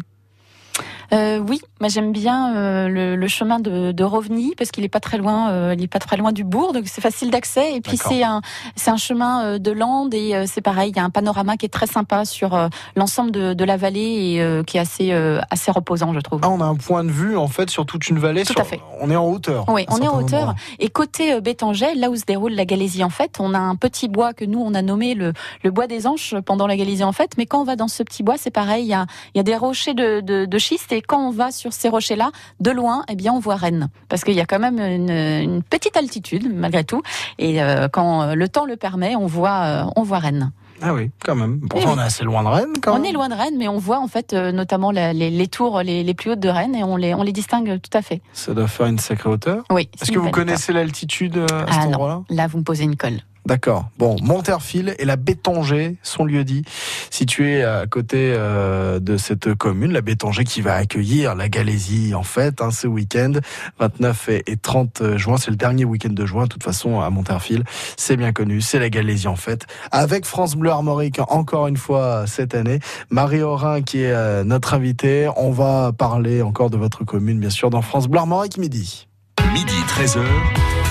Euh, 1.13 1.39
oui, 1.39 1.61
moi 1.81 1.89
j'aime 1.89 2.13
bien 2.13 2.55
euh, 2.57 2.89
le, 2.89 3.17
le 3.17 3.29
chemin 3.29 3.61
de, 3.61 3.93
de 3.93 4.05
Rovny 4.05 4.55
parce 4.57 4.71
qu'il 4.71 4.85
est 4.85 4.89
pas 4.89 5.01
très 5.01 5.19
loin, 5.19 5.51
euh, 5.51 5.75
il 5.77 5.85
est 5.85 5.89
pas 5.89 5.99
très 5.99 6.17
loin 6.17 6.33
du 6.33 6.45
bourg, 6.45 6.73
donc 6.73 6.85
c'est 6.87 7.01
facile 7.01 7.31
d'accès. 7.31 7.75
Et 7.75 7.81
puis 7.81 7.97
c'est 7.97 8.23
un 8.23 8.41
c'est 8.75 8.91
un 8.91 8.97
chemin 8.97 9.45
euh, 9.45 9.59
de 9.59 9.71
lande 9.71 10.15
et 10.15 10.35
euh, 10.35 10.45
c'est 10.47 10.61
pareil, 10.61 10.91
il 10.91 10.97
y 10.97 11.01
a 11.01 11.05
un 11.05 11.11
panorama 11.11 11.57
qui 11.57 11.67
est 11.67 11.71
très 11.71 11.87
sympa 11.87 12.25
sur 12.25 12.55
euh, 12.55 12.69
l'ensemble 12.97 13.31
de, 13.31 13.55
de 13.55 13.65
la 13.65 13.77
vallée 13.77 14.33
et 14.35 14.43
euh, 14.43 14.63
qui 14.63 14.77
est 14.77 14.81
assez 14.81 15.13
euh, 15.13 15.41
assez 15.51 15.71
reposant, 15.71 16.13
je 16.13 16.21
trouve. 16.21 16.41
Ah, 16.43 16.51
on 16.51 16.61
a 16.61 16.65
un 16.65 16.75
point 16.77 17.05
de 17.05 17.11
vue 17.11 17.37
en 17.37 17.49
fait 17.49 17.71
sur 17.71 17.87
toute 17.87 18.09
une 18.09 18.19
vallée. 18.19 18.45
Tout 18.45 18.53
sur- 18.53 18.61
à 18.63 18.65
fait. 18.65 18.81
On 19.01 19.11
est 19.11 19.17
en 19.17 19.27
hauteur. 19.27 19.65
Oui, 19.69 19.85
on 19.89 19.99
est 19.99 20.09
en 20.09 20.19
hauteur. 20.19 20.55
Et 20.79 20.89
côté 20.89 21.33
euh, 21.35 21.41
Bétanger, 21.41 21.95
là 21.95 22.11
où 22.11 22.17
se 22.17 22.25
déroule 22.25 22.53
la 22.53 22.65
Galésie 22.65 23.05
en 23.05 23.11
fait, 23.11 23.37
on 23.39 23.55
a 23.55 23.59
un 23.59 23.77
petit 23.77 24.09
bois 24.09 24.33
que 24.33 24.45
nous 24.45 24.61
on 24.61 24.75
a 24.75 24.83
nommé 24.83 25.15
le, 25.15 25.33
le 25.63 25.71
bois 25.71 25.87
des 25.87 26.07
Anches 26.07 26.35
pendant 26.45 26.67
la 26.67 26.77
Galésie 26.77 27.05
en 27.05 27.13
fait. 27.13 27.33
Mais 27.39 27.47
quand 27.47 27.61
on 27.61 27.65
va 27.65 27.77
dans 27.77 27.89
ce 27.89 28.03
petit 28.03 28.23
bois, 28.23 28.37
c'est 28.39 28.51
pareil, 28.51 28.85
il 28.85 28.89
y 28.89 28.95
a, 28.95 29.07
il 29.35 29.39
y 29.39 29.41
a 29.41 29.45
des 29.45 29.57
rochers 29.57 29.95
de, 29.95 30.21
de, 30.21 30.45
de 30.47 30.59
schiste 30.59 30.93
et 30.97 31.00
quand 31.03 31.21
on 31.29 31.31
va 31.31 31.50
sur 31.50 31.73
ces 31.73 31.88
rochers-là, 31.88 32.31
de 32.61 32.71
loin, 32.71 33.05
eh 33.09 33.15
bien 33.15 33.33
on 33.33 33.38
voit 33.38 33.57
Rennes 33.57 33.88
parce 34.09 34.25
qu'il 34.25 34.35
y 34.35 34.41
a 34.41 34.47
quand 34.47 34.59
même 34.59 34.78
une, 34.80 35.11
une 35.11 35.63
petite 35.63 35.97
altitude 35.97 36.50
malgré 36.54 36.85
tout. 36.85 37.02
Et 37.39 37.63
euh, 37.63 37.89
quand 37.89 38.35
le 38.35 38.49
temps 38.49 38.65
le 38.65 38.76
permet, 38.76 39.15
on 39.17 39.26
voit, 39.26 39.61
euh, 39.65 39.85
on 39.97 40.02
voit 40.02 40.19
Rennes. 40.19 40.50
Ah 40.82 40.93
oui, 40.93 41.11
quand 41.25 41.35
même. 41.35 41.61
Pourtant, 41.61 41.89
oui. 41.89 41.95
on 41.97 42.00
est 42.00 42.04
assez 42.04 42.23
loin 42.23 42.43
de 42.43 42.49
Rennes 42.49 42.75
quand 42.82 42.93
On 42.93 42.97
même. 42.97 43.06
est 43.06 43.13
loin 43.13 43.30
de 43.30 43.35
Rennes, 43.35 43.54
mais 43.56 43.67
on 43.67 43.78
voit 43.78 43.99
en 43.99 44.09
fait 44.09 44.35
euh, 44.35 44.52
notamment 44.52 44.91
la- 44.91 45.15
les, 45.15 45.30
les 45.30 45.47
tours 45.47 45.80
les, 45.82 46.04
les 46.04 46.13
plus 46.15 46.32
hautes 46.32 46.41
de 46.41 46.50
Rennes 46.50 46.75
et 46.75 46.85
on 46.85 46.97
les, 46.97 47.15
on 47.15 47.23
les 47.23 47.32
distingue 47.32 47.80
tout 47.80 47.97
à 47.97 48.02
fait. 48.02 48.21
Ça 48.35 48.52
doit 48.52 48.67
faire 48.69 48.87
une 48.87 48.99
sacrée 48.99 49.30
hauteur. 49.30 49.65
Oui. 49.71 49.89
Est-ce 49.95 50.06
c'est 50.06 50.13
que 50.13 50.19
vous 50.19 50.30
connaissez 50.30 50.75
l'altitude 50.75 51.39
à 51.50 51.73
cet 51.73 51.82
Ah 51.82 51.87
endroit-là? 51.87 52.23
là 52.28 52.47
vous 52.47 52.59
me 52.59 52.63
posez 52.63 52.85
une 52.85 52.97
colle. 52.97 53.21
D'accord. 53.47 53.91
Bon, 53.97 54.17
Monterfil 54.23 54.97
et 54.99 55.04
la 55.04 55.15
Bétanger, 55.15 55.97
son 56.02 56.25
lieu 56.25 56.43
dit, 56.43 56.65
situé 57.11 57.63
à 57.63 57.87
côté 57.87 58.35
euh, 58.35 58.99
de 58.99 59.17
cette 59.17 59.54
commune, 59.54 59.93
la 59.93 60.00
Bétanger 60.00 60.43
qui 60.43 60.63
va 60.63 60.75
accueillir 60.75 61.37
la 61.37 61.49
Galésie 61.49 62.13
en 62.17 62.25
fait 62.25 62.61
hein, 62.61 62.73
ce 62.73 62.89
week-end, 62.89 63.35
29 63.78 64.28
et, 64.30 64.43
et 64.49 64.56
30 64.56 65.17
juin, 65.17 65.37
c'est 65.37 65.52
le 65.52 65.56
dernier 65.56 65.85
week-end 65.85 66.13
de 66.13 66.26
juin. 66.26 66.45
De 66.45 66.49
toute 66.49 66.65
façon, 66.65 67.00
à 67.00 67.09
Monterfil, 67.09 67.63
c'est 67.97 68.17
bien 68.17 68.32
connu, 68.32 68.61
c'est 68.61 68.80
la 68.80 68.91
Galésie 68.91 69.28
en 69.28 69.37
fait. 69.37 69.65
Avec 69.93 70.25
France 70.25 70.56
Bleu 70.56 70.71
Armorique 70.71 71.21
encore 71.28 71.69
une 71.69 71.76
fois 71.76 72.26
cette 72.26 72.52
année, 72.52 72.80
Marie 73.11 73.43
Aurin 73.43 73.82
qui 73.82 74.02
est 74.02 74.13
euh, 74.13 74.43
notre 74.43 74.75
invitée. 74.75 75.30
On 75.37 75.52
va 75.52 75.93
parler 75.93 76.43
encore 76.43 76.71
de 76.71 76.76
votre 76.76 77.04
commune, 77.04 77.39
bien 77.39 77.50
sûr, 77.50 77.71
dans 77.71 77.82
France 77.82 78.09
Bleu 78.09 78.19
Armorique 78.19 78.59
midi. 78.59 79.06
Midi 79.52 79.76
13h. 79.87 80.86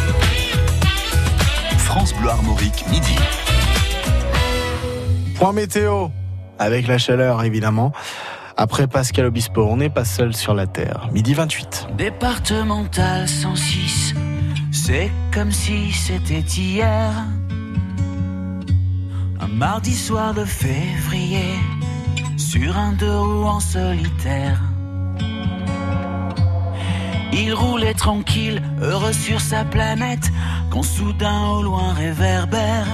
Armorique, 2.27 2.85
midi. 2.89 3.15
Point 5.35 5.53
météo, 5.53 6.07
avec 6.59 6.87
la 6.87 6.97
chaleur 6.97 7.43
évidemment. 7.43 7.91
Après 8.57 8.87
Pascal 8.87 9.25
Obispo, 9.25 9.65
on 9.69 9.77
n'est 9.77 9.89
pas 9.89 10.05
seul 10.05 10.35
sur 10.35 10.53
la 10.53 10.65
Terre. 10.65 11.09
Midi 11.11 11.33
28. 11.33 11.87
Départemental 11.97 13.27
106, 13.27 14.13
c'est 14.71 15.11
comme 15.33 15.51
si 15.51 15.91
c'était 15.91 16.39
hier. 16.39 17.11
Un 19.39 19.47
mardi 19.47 19.93
soir 19.93 20.33
de 20.33 20.45
février, 20.45 21.55
sur 22.37 22.77
un 22.77 22.93
deux 22.93 23.19
roues 23.19 23.45
en 23.45 23.59
solitaire. 23.59 24.61
Il 27.33 27.53
roulait 27.53 27.93
tranquille, 27.93 28.61
heureux 28.81 29.13
sur 29.13 29.41
sa 29.41 29.65
planète, 29.65 30.31
quand 30.69 30.83
soudain 30.83 31.47
au 31.49 31.63
loin 31.63 31.93
réverbère. 31.93 32.87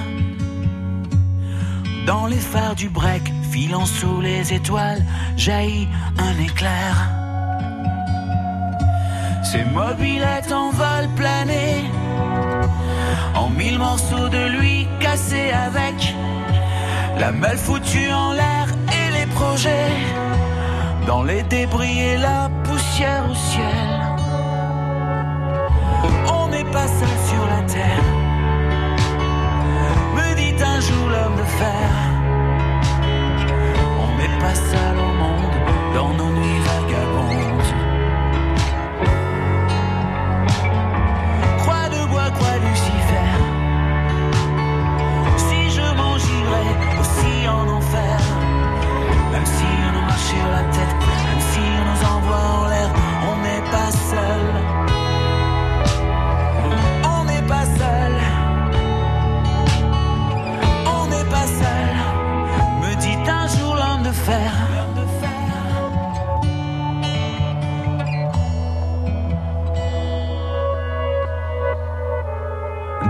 Dans 2.05 2.25
les 2.25 2.39
phares 2.39 2.75
du 2.75 2.89
break, 2.89 3.21
filant 3.51 3.85
sous 3.85 4.21
les 4.21 4.53
étoiles, 4.53 5.03
jaillit 5.37 5.87
un 6.17 6.43
éclair. 6.43 7.09
Ses 9.43 9.63
mobilettes 9.65 10.51
en 10.51 10.71
vol 10.71 11.07
plané, 11.15 11.83
en 13.35 13.49
mille 13.49 13.77
morceaux 13.77 14.29
de 14.29 14.47
lui 14.57 14.87
cassés 14.99 15.51
avec 15.51 16.15
la 17.19 17.31
malle 17.31 17.57
foutue 17.57 18.11
en 18.11 18.33
l'air 18.33 18.67
et 18.97 19.11
les 19.11 19.25
projets, 19.27 19.91
dans 21.05 21.23
les 21.23 21.43
débris 21.43 21.99
et 21.99 22.17
la 22.17 22.49
poussière 22.63 23.25
au 23.29 23.35
ciel. 23.35 24.00
On 26.71 26.73
pas 26.73 26.87
seul 26.87 27.17
sur 27.27 27.45
la 27.47 27.61
terre, 27.63 28.03
me 30.15 30.35
dit 30.35 30.55
un 30.63 30.79
jour 30.79 31.09
l'homme 31.09 31.35
de 31.35 31.43
fer. 31.43 31.89
On 33.99 34.17
n'est 34.17 34.39
pas 34.39 34.55
seul 34.55 34.95
au 34.97 35.11
monde 35.21 35.55
dans 35.93 36.13
nos 36.13 36.31
nuits 36.31 36.61
vagabondes. 36.69 37.71
Croix 41.59 41.89
de 41.89 42.09
bois, 42.09 42.31
croix 42.37 42.57
Lucifer. 42.65 43.31
Si 45.35 45.69
je 45.71 45.87
m'en 45.97 46.17
girais 46.17 46.73
aussi 47.01 47.49
en 47.49 47.67
enfer, 47.67 48.19
même 49.33 49.45
si 49.45 49.65
on 49.93 50.05
marche 50.05 50.21
sur 50.21 50.47
la 50.47 50.63
tête, 50.71 50.95
même 51.27 51.41
si 51.51 51.61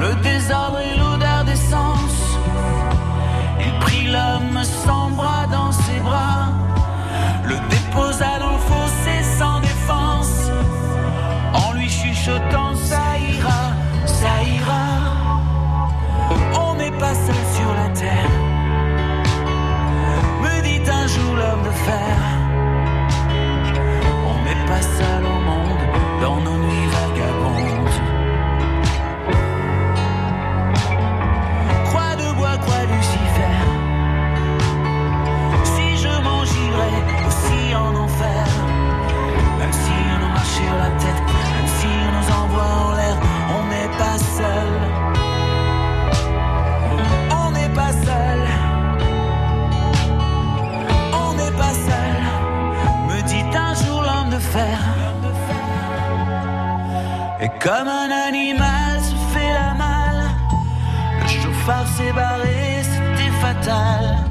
Le 0.00 0.14
désordre 0.22 0.78
et 0.80 0.96
l'odeur 0.98 1.44
d'essence, 1.44 2.38
il 3.60 3.72
prit 3.80 4.06
l'homme 4.06 4.64
sans 4.64 5.10
bras 5.10 5.46
dans 5.50 5.72
ses 5.72 6.00
bras, 6.00 6.48
le 7.44 7.56
déposa 7.68 8.38
dans 8.38 8.52
le 8.52 8.58
fossé 8.58 9.22
sans 9.38 9.60
défense, 9.60 10.50
en 11.52 11.72
lui 11.74 11.90
chuchotant 11.90 12.59
Et 57.42 57.48
comme 57.60 57.88
un 57.88 58.10
animal 58.28 59.00
se 59.00 59.14
fait 59.32 59.52
la 59.52 59.74
malle, 59.74 60.24
le 61.22 61.28
chauffard 61.28 61.86
s'est 61.86 62.12
barré, 62.12 62.82
c'était 62.82 63.30
fatal. 63.40 64.24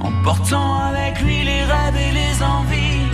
En 0.00 0.10
portant 0.24 0.80
avec 0.90 1.20
lui 1.20 1.44
les 1.44 1.62
rêves 1.62 1.96
et 1.96 2.12
les 2.12 2.42
envies 2.42 3.08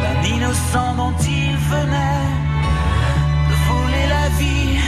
d'un 0.00 0.28
innocent 0.34 0.94
dont 0.96 1.14
il 1.22 1.56
venait 1.56 2.30
de 3.50 3.54
voler 3.68 4.06
la 4.08 4.28
vie. 4.38 4.78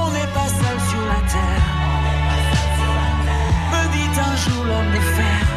On 0.00 0.10
n'est 0.10 0.32
pas 0.38 0.48
seul 0.60 0.78
sur 0.90 1.04
la 1.12 1.20
terre, 1.34 1.66
me 3.72 3.82
dit 3.94 4.20
un 4.20 4.36
jour 4.36 4.64
l'homme 4.66 4.92
de 4.92 5.00
fer. 5.16 5.49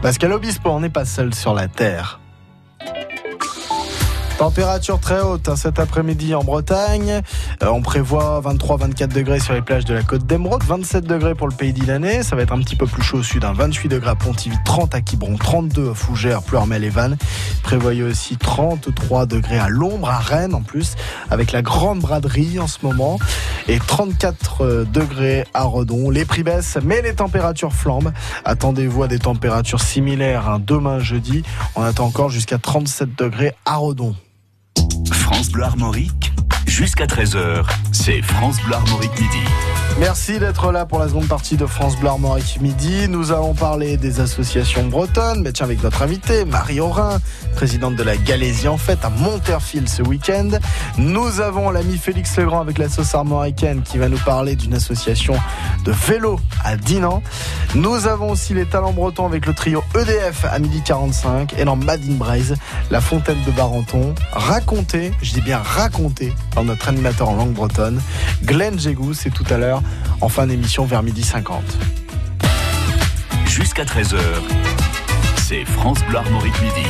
Pascal 0.00 0.32
Obispo, 0.32 0.70
on 0.70 0.80
n'est 0.80 0.90
pas 0.90 1.04
seul 1.04 1.34
sur 1.34 1.54
la 1.54 1.66
Terre. 1.66 2.17
Température 4.38 5.00
très 5.00 5.20
haute 5.20 5.48
hein, 5.48 5.56
cet 5.56 5.80
après-midi 5.80 6.32
en 6.32 6.44
Bretagne. 6.44 7.22
Euh, 7.64 7.66
on 7.66 7.82
prévoit 7.82 8.40
23-24 8.44 9.08
degrés 9.08 9.40
sur 9.40 9.52
les 9.52 9.62
plages 9.62 9.84
de 9.84 9.94
la 9.94 10.04
côte 10.04 10.26
d'Emeraude, 10.26 10.62
27 10.62 11.04
degrés 11.04 11.34
pour 11.34 11.48
le 11.48 11.54
pays 11.54 11.72
d'Ilanais. 11.72 12.22
Ça 12.22 12.36
va 12.36 12.42
être 12.42 12.52
un 12.52 12.60
petit 12.60 12.76
peu 12.76 12.86
plus 12.86 13.02
chaud 13.02 13.18
au 13.18 13.22
sud, 13.24 13.44
hein, 13.44 13.52
28 13.52 13.88
degrés 13.88 14.10
à 14.10 14.14
Pontivy, 14.14 14.56
30 14.64 14.94
à 14.94 15.00
Quiberon, 15.00 15.36
32 15.36 15.90
à 15.90 15.94
Fougères, 15.94 16.42
Pleurmel 16.44 16.84
et 16.84 16.88
Vannes. 16.88 17.16
Prévoyez 17.64 18.04
aussi 18.04 18.36
33 18.36 19.26
degrés 19.26 19.58
à 19.58 19.68
l'ombre, 19.68 20.08
à 20.08 20.18
Rennes 20.18 20.54
en 20.54 20.62
plus, 20.62 20.94
avec 21.30 21.50
la 21.50 21.60
grande 21.60 21.98
braderie 21.98 22.60
en 22.60 22.68
ce 22.68 22.78
moment. 22.82 23.18
Et 23.66 23.80
34 23.80 24.60
euh, 24.60 24.84
degrés 24.84 25.46
à 25.52 25.64
Redon. 25.64 26.10
Les 26.10 26.24
prix 26.24 26.44
baissent, 26.44 26.78
mais 26.84 27.02
les 27.02 27.14
températures 27.14 27.72
flambent. 27.72 28.12
Attendez-vous 28.44 29.02
à 29.02 29.08
des 29.08 29.18
températures 29.18 29.80
similaires 29.80 30.48
hein, 30.48 30.62
demain 30.64 31.00
jeudi. 31.00 31.42
On 31.74 31.82
attend 31.82 32.06
encore 32.06 32.30
jusqu'à 32.30 32.58
37 32.58 33.18
degrés 33.18 33.52
à 33.66 33.78
Redon. 33.78 34.14
France 35.48 35.52
Bleu 35.52 35.62
jusqu'à 36.66 37.06
13h, 37.06 37.64
c'est 37.92 38.20
France 38.20 38.60
Bleu 38.64 38.74
Armorique 38.74 39.18
midi. 39.18 39.44
Merci 39.98 40.38
d'être 40.38 40.70
là 40.70 40.86
pour 40.86 41.00
la 41.00 41.08
seconde 41.08 41.26
partie 41.26 41.56
de 41.56 41.66
France 41.66 41.96
Bleu 41.96 42.08
Armorique 42.08 42.60
Midi. 42.60 43.08
Nous 43.08 43.32
allons 43.32 43.52
parler 43.52 43.96
des 43.96 44.20
associations 44.20 44.86
bretonnes, 44.86 45.42
mais 45.42 45.50
tiens 45.50 45.66
avec 45.66 45.82
notre 45.82 46.02
invitée, 46.02 46.44
Marie 46.44 46.78
Aurin, 46.78 47.18
présidente 47.56 47.96
de 47.96 48.04
la 48.04 48.16
Galésie 48.16 48.68
en 48.68 48.78
fête 48.78 49.04
à 49.04 49.10
Monterfil 49.10 49.88
ce 49.88 50.02
week-end. 50.02 50.50
Nous 50.98 51.40
avons 51.40 51.70
l'ami 51.70 51.98
Félix 51.98 52.36
Legrand 52.36 52.60
avec 52.60 52.78
la 52.78 52.88
sauce 52.88 53.12
armoricaine 53.12 53.82
qui 53.82 53.98
va 53.98 54.08
nous 54.08 54.18
parler 54.18 54.54
d'une 54.54 54.74
association 54.74 55.34
de 55.84 55.90
vélo 55.90 56.38
à 56.64 56.76
Dinan. 56.76 57.20
Nous 57.74 58.06
avons 58.06 58.30
aussi 58.30 58.54
les 58.54 58.66
talents 58.66 58.92
bretons 58.92 59.26
avec 59.26 59.46
le 59.46 59.52
trio 59.52 59.82
EDF 59.96 60.44
à 60.44 60.60
midi 60.60 60.80
45 60.84 61.54
et 61.58 61.64
dans 61.64 61.76
Madine 61.76 62.16
Braise, 62.16 62.54
la 62.92 63.00
fontaine 63.00 63.42
de 63.44 63.50
Barenton, 63.50 64.14
raconté, 64.32 65.12
je 65.22 65.32
dis 65.32 65.40
bien 65.40 65.58
raconté, 65.58 66.32
par 66.54 66.62
notre 66.62 66.88
animateur 66.88 67.30
en 67.30 67.34
langue 67.34 67.52
bretonne, 67.52 68.00
Glenn 68.44 68.78
Jégou, 68.78 69.12
c'est 69.12 69.30
tout 69.30 69.44
à 69.50 69.58
l'heure 69.58 69.82
en 70.20 70.28
fin 70.28 70.46
d'émission 70.46 70.84
vers 70.84 71.02
midi 71.02 71.22
50. 71.22 71.62
Jusqu'à 73.46 73.84
13h, 73.84 74.18
c'est 75.48 75.64
France 75.64 75.98
Bleu 76.08 76.18
Armorique 76.18 76.60
midi. 76.60 76.86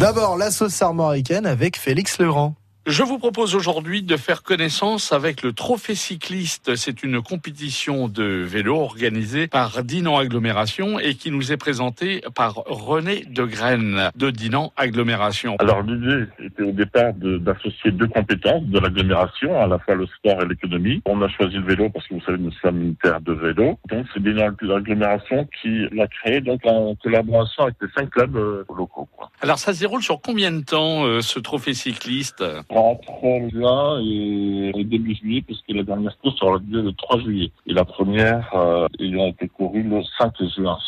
D'abord, 0.00 0.36
la 0.36 0.50
sauce 0.50 0.80
armoricaine 0.80 1.46
avec 1.46 1.76
Félix 1.76 2.18
Legrand. 2.18 2.54
Je 2.86 3.02
vous 3.02 3.18
propose 3.18 3.54
aujourd'hui 3.54 4.02
de 4.02 4.16
faire 4.16 4.42
connaissance 4.42 5.12
avec 5.12 5.42
le 5.42 5.52
Trophée 5.52 5.94
cycliste. 5.94 6.74
C'est 6.74 7.02
une 7.02 7.20
compétition 7.20 8.08
de 8.08 8.22
vélo 8.24 8.76
organisée 8.76 9.46
par 9.46 9.82
Dinan 9.84 10.16
Agglomération 10.16 10.98
et 10.98 11.14
qui 11.14 11.30
nous 11.30 11.52
est 11.52 11.58
présentée 11.58 12.22
par 12.34 12.54
René 12.64 13.26
de 13.28 13.44
Graine 13.44 14.10
de 14.16 14.30
Dinan 14.30 14.72
Agglomération. 14.78 15.56
Alors 15.58 15.82
l'idée 15.82 16.24
était 16.42 16.62
au 16.62 16.72
départ 16.72 17.12
de- 17.12 17.36
d'associer 17.36 17.90
deux 17.90 18.06
compétences 18.06 18.64
de 18.64 18.78
l'agglomération, 18.78 19.60
à 19.60 19.66
la 19.66 19.78
fois 19.80 19.94
le 19.94 20.06
sport 20.06 20.40
et 20.42 20.46
l'économie. 20.48 21.02
On 21.04 21.20
a 21.20 21.28
choisi 21.28 21.56
le 21.56 21.64
vélo 21.66 21.90
parce 21.90 22.06
que 22.08 22.14
vous 22.14 22.22
savez 22.22 22.38
nous 22.38 22.52
sommes 22.62 22.80
une 22.80 22.96
terre 22.96 23.20
de 23.20 23.34
vélo. 23.34 23.78
Donc 23.90 24.06
c'est 24.14 24.22
Dinan 24.22 24.46
Agglomération 24.46 25.46
qui 25.60 25.84
l'a 25.92 26.06
créé 26.06 26.40
donc 26.40 26.60
en 26.64 26.94
collaboration 27.02 27.64
avec 27.64 27.74
les 27.82 27.88
cinq 27.94 28.08
clubs 28.08 28.34
euh, 28.34 28.64
locaux. 28.74 29.06
Quoi. 29.14 29.30
Alors 29.42 29.58
ça 29.58 29.74
se 29.74 29.80
déroule 29.80 30.02
sur 30.02 30.22
combien 30.22 30.52
de 30.52 30.62
temps 30.64 31.04
euh, 31.04 31.20
ce 31.20 31.38
Trophée 31.38 31.74
cycliste? 31.74 32.42
Entre 32.78 33.50
juin 33.50 34.00
et, 34.02 34.72
et 34.74 34.84
début 34.84 35.14
juillet, 35.14 35.42
puisque 35.42 35.68
la 35.68 35.82
dernière 35.82 36.16
course 36.18 36.40
aura 36.42 36.58
lieu 36.58 36.82
le 36.82 36.92
3 36.92 37.20
juillet. 37.20 37.50
Et 37.66 37.72
la 37.72 37.84
première 37.84 38.48
euh, 38.54 38.86
ayant 39.00 39.26
été 39.26 39.48
courue 39.48 39.82
le 39.82 40.00
5 40.18 40.32
juin. 40.56 40.78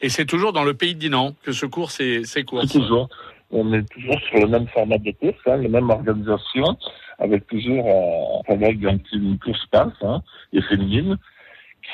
Et 0.00 0.08
c'est 0.08 0.26
toujours 0.26 0.52
dans 0.52 0.64
le 0.64 0.74
pays 0.74 0.94
de 0.94 1.00
Dinan 1.00 1.34
que 1.42 1.52
se 1.52 1.66
court 1.66 1.90
ces, 1.90 2.24
ces 2.24 2.44
courses. 2.44 2.66
C'est 2.66 2.78
toujours. 2.78 3.08
On 3.50 3.72
est 3.72 3.88
toujours 3.88 4.20
sur 4.28 4.40
le 4.40 4.48
même 4.48 4.66
format 4.68 4.98
de 4.98 5.12
course, 5.12 5.38
hein, 5.46 5.56
la 5.56 5.68
même 5.68 5.88
organisation, 5.88 6.76
avec 7.18 7.46
toujours 7.46 8.42
prologue 8.44 8.86
un 8.86 8.98
petit 8.98 9.16
une 9.16 9.38
course 9.38 9.64
passe 9.70 9.92
hein, 10.02 10.20
et 10.52 10.60
féminine, 10.62 11.16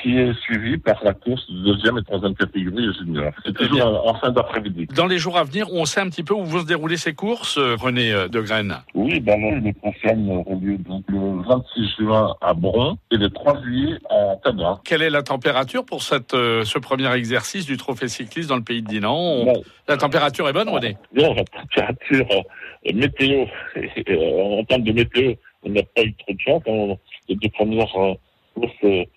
qui 0.01 0.17
est 0.17 0.33
suivie 0.41 0.77
par 0.77 1.01
la 1.03 1.13
course 1.13 1.49
de 1.49 1.71
deuxième 1.73 1.97
et 1.97 2.03
troisième 2.03 2.35
catégorie 2.35 2.87
junior. 2.99 3.31
C'est 3.45 3.53
toujours 3.55 4.07
en 4.07 4.13
fin 4.15 4.31
d'après-midi. 4.31 4.87
Dans 4.95 5.07
les 5.07 5.17
jours 5.17 5.37
à 5.37 5.43
venir, 5.43 5.67
on 5.71 5.85
sait 5.85 6.01
un 6.01 6.09
petit 6.09 6.23
peu 6.23 6.33
où 6.33 6.43
vont 6.43 6.59
se 6.61 6.65
dérouler 6.65 6.97
ces 6.97 7.13
courses, 7.13 7.57
euh, 7.57 7.75
René 7.79 8.11
euh, 8.11 8.27
de 8.27 8.41
Graine. 8.41 8.75
Oui, 8.95 9.19
ben 9.19 9.33
alors, 9.43 9.59
les 9.61 9.73
prochaines 9.73 10.29
auront 10.29 10.59
lieu 10.59 10.77
donc 10.77 11.03
le 11.07 11.41
26 11.47 11.95
juin 11.99 12.35
à 12.41 12.53
Bron 12.53 12.97
et 13.11 13.17
le 13.17 13.29
3 13.29 13.61
juillet 13.61 13.97
à 14.09 14.35
Tabra. 14.43 14.81
Quelle 14.83 15.01
est 15.01 15.09
la 15.09 15.23
température 15.23 15.85
pour 15.85 16.01
cette, 16.01 16.33
euh, 16.33 16.63
ce 16.65 16.79
premier 16.79 17.11
exercice 17.15 17.65
du 17.65 17.77
Trophée 17.77 18.07
cycliste 18.07 18.49
dans 18.49 18.57
le 18.57 18.63
pays 18.63 18.81
de 18.81 18.87
Dinan? 18.87 19.15
On- 19.15 19.45
Bon. 19.45 19.63
La 19.87 19.97
température 19.97 20.47
est 20.49 20.53
bonne, 20.53 20.69
René? 20.69 20.97
Bien, 21.13 21.33
la 21.33 21.43
température 21.43 22.25
euh, 22.31 22.91
météo, 22.93 23.45
en 23.75 24.63
termes 24.65 24.83
de 24.83 24.91
météo, 24.93 25.33
on 25.63 25.69
n'a 25.69 25.81
pas 25.95 26.03
eu 26.03 26.13
trop 26.15 26.33
de 26.33 26.39
chance. 26.39 26.97
Les 27.29 27.35
deux 27.35 27.49
premières 27.49 27.87
courses 28.55 29.07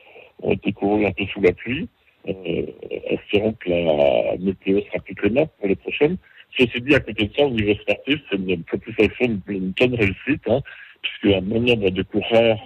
ont 0.43 0.53
été 0.53 0.73
courues 0.73 1.07
un 1.07 1.13
peu 1.13 1.25
sous 1.27 1.41
la 1.41 1.53
pluie. 1.53 1.89
Euh, 2.29 2.67
espérons 3.11 3.53
que 3.53 3.71
la 3.71 4.37
météo 4.39 4.81
sera 4.83 4.99
plus 5.05 5.15
clémente 5.15 5.51
pour 5.59 5.69
les 5.69 5.77
prochaines. 5.77 6.17
Ceci 6.59 6.81
dit, 6.81 6.95
à 6.95 7.01
côté 7.01 7.27
de 7.27 7.33
ça, 7.37 7.45
au 7.45 7.51
niveau 7.51 7.75
sportif, 7.75 8.21
c'est 8.31 8.37
une 8.37 8.65
satisfaction, 8.71 9.41
une, 9.49 9.73
bonne 9.79 9.95
réussite, 9.95 10.43
hein, 10.49 10.61
puisque 11.03 11.37
un 11.37 11.43
bon 11.43 11.61
nombre 11.61 11.91
de 11.91 12.03
coureurs 12.03 12.59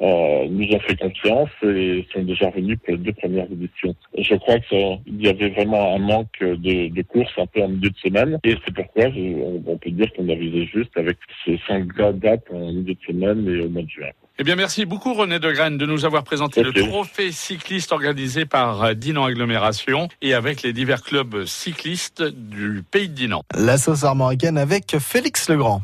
euh, 0.00 0.46
nous 0.48 0.66
ont 0.72 0.80
fait 0.80 0.96
confiance 0.98 1.50
et 1.62 2.06
sont 2.12 2.22
déjà 2.22 2.48
venus 2.50 2.78
pour 2.84 2.94
les 2.94 2.98
deux 3.00 3.12
premières 3.12 3.50
éditions. 3.52 3.94
Je 4.16 4.34
crois 4.36 4.58
qu'il 4.60 4.98
y 5.20 5.28
avait 5.28 5.50
vraiment 5.50 5.94
un 5.94 5.98
manque 5.98 6.40
de, 6.40 6.88
de 6.88 7.02
courses 7.02 7.32
un 7.36 7.46
peu 7.46 7.62
en 7.62 7.68
milieu 7.68 7.90
de 7.90 7.96
semaine 7.98 8.38
et 8.44 8.54
c'est 8.64 8.74
pourquoi 8.74 9.10
je- 9.10 9.20
on, 9.20 9.62
on 9.66 9.76
peut 9.76 9.90
dire 9.90 10.10
qu'on 10.14 10.28
a 10.30 10.34
visé 10.34 10.66
juste 10.66 10.96
avec 10.96 11.18
ces 11.44 11.60
cinq 11.68 11.88
dates 12.14 12.46
en 12.50 12.72
milieu 12.72 12.94
de 12.94 13.00
semaine 13.06 13.46
et 13.46 13.60
au 13.60 13.68
mois 13.68 13.82
de 13.82 13.88
juin. 13.90 14.08
Eh 14.38 14.44
bien, 14.44 14.56
merci 14.56 14.86
beaucoup 14.86 15.12
René 15.12 15.38
de 15.38 15.52
Graine 15.52 15.76
de 15.76 15.84
nous 15.84 16.04
avoir 16.04 16.24
présenté 16.24 16.62
le 16.62 16.72
trophée 16.72 17.30
cycliste 17.30 17.92
organisé 17.92 18.46
par 18.46 18.82
euh, 18.82 18.94
Dinan 18.94 19.24
Agglomération 19.24 20.08
et 20.22 20.32
avec 20.32 20.62
les 20.62 20.72
divers 20.72 21.02
clubs 21.02 21.44
cyclistes 21.44 22.22
du 22.22 22.82
pays 22.90 23.08
de 23.08 23.14
Dinan. 23.14 23.42
La 23.54 23.76
sauce 23.76 24.04
armoricaine 24.04 24.56
avec 24.56 24.96
Félix 24.98 25.48
Legrand. 25.50 25.82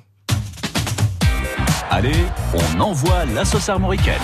Allez, 1.90 2.12
on 2.54 2.80
envoie 2.80 3.24
la 3.34 3.44
sauce 3.44 3.68
armoricaine. 3.68 4.14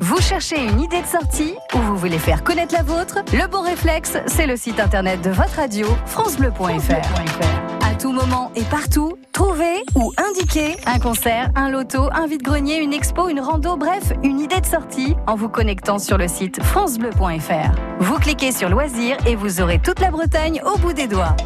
Vous 0.00 0.20
cherchez 0.20 0.62
une 0.62 0.80
idée 0.80 1.02
de 1.02 1.06
sortie 1.06 1.54
ou 1.74 1.78
vous 1.78 1.96
voulez 1.96 2.18
faire 2.18 2.44
connaître 2.44 2.74
la 2.74 2.82
vôtre? 2.82 3.18
Le 3.32 3.48
bon 3.48 3.62
réflexe, 3.62 4.18
c'est 4.26 4.46
le 4.46 4.56
site 4.56 4.78
internet 4.78 5.20
de 5.22 5.30
votre 5.30 5.56
radio, 5.56 5.86
francebleu.fr. 6.06 7.65
moment 8.12 8.50
et 8.54 8.62
partout, 8.62 9.16
trouvez 9.32 9.82
ou 9.94 10.12
indiquez 10.16 10.76
un 10.86 10.98
concert, 10.98 11.50
un 11.54 11.70
loto, 11.70 12.08
un 12.12 12.26
vide-grenier, 12.26 12.82
une 12.82 12.92
expo, 12.92 13.28
une 13.28 13.40
rando, 13.40 13.76
bref, 13.76 14.12
une 14.22 14.40
idée 14.40 14.60
de 14.60 14.66
sortie 14.66 15.16
en 15.26 15.34
vous 15.34 15.48
connectant 15.48 15.98
sur 15.98 16.18
le 16.18 16.28
site 16.28 16.62
francebleu.fr. 16.62 17.72
Vous 18.00 18.18
cliquez 18.18 18.52
sur 18.52 18.68
loisirs 18.68 19.16
et 19.26 19.36
vous 19.36 19.60
aurez 19.60 19.78
toute 19.78 20.00
la 20.00 20.10
Bretagne 20.10 20.60
au 20.64 20.78
bout 20.78 20.92
des 20.92 21.06
doigts. 21.06 21.36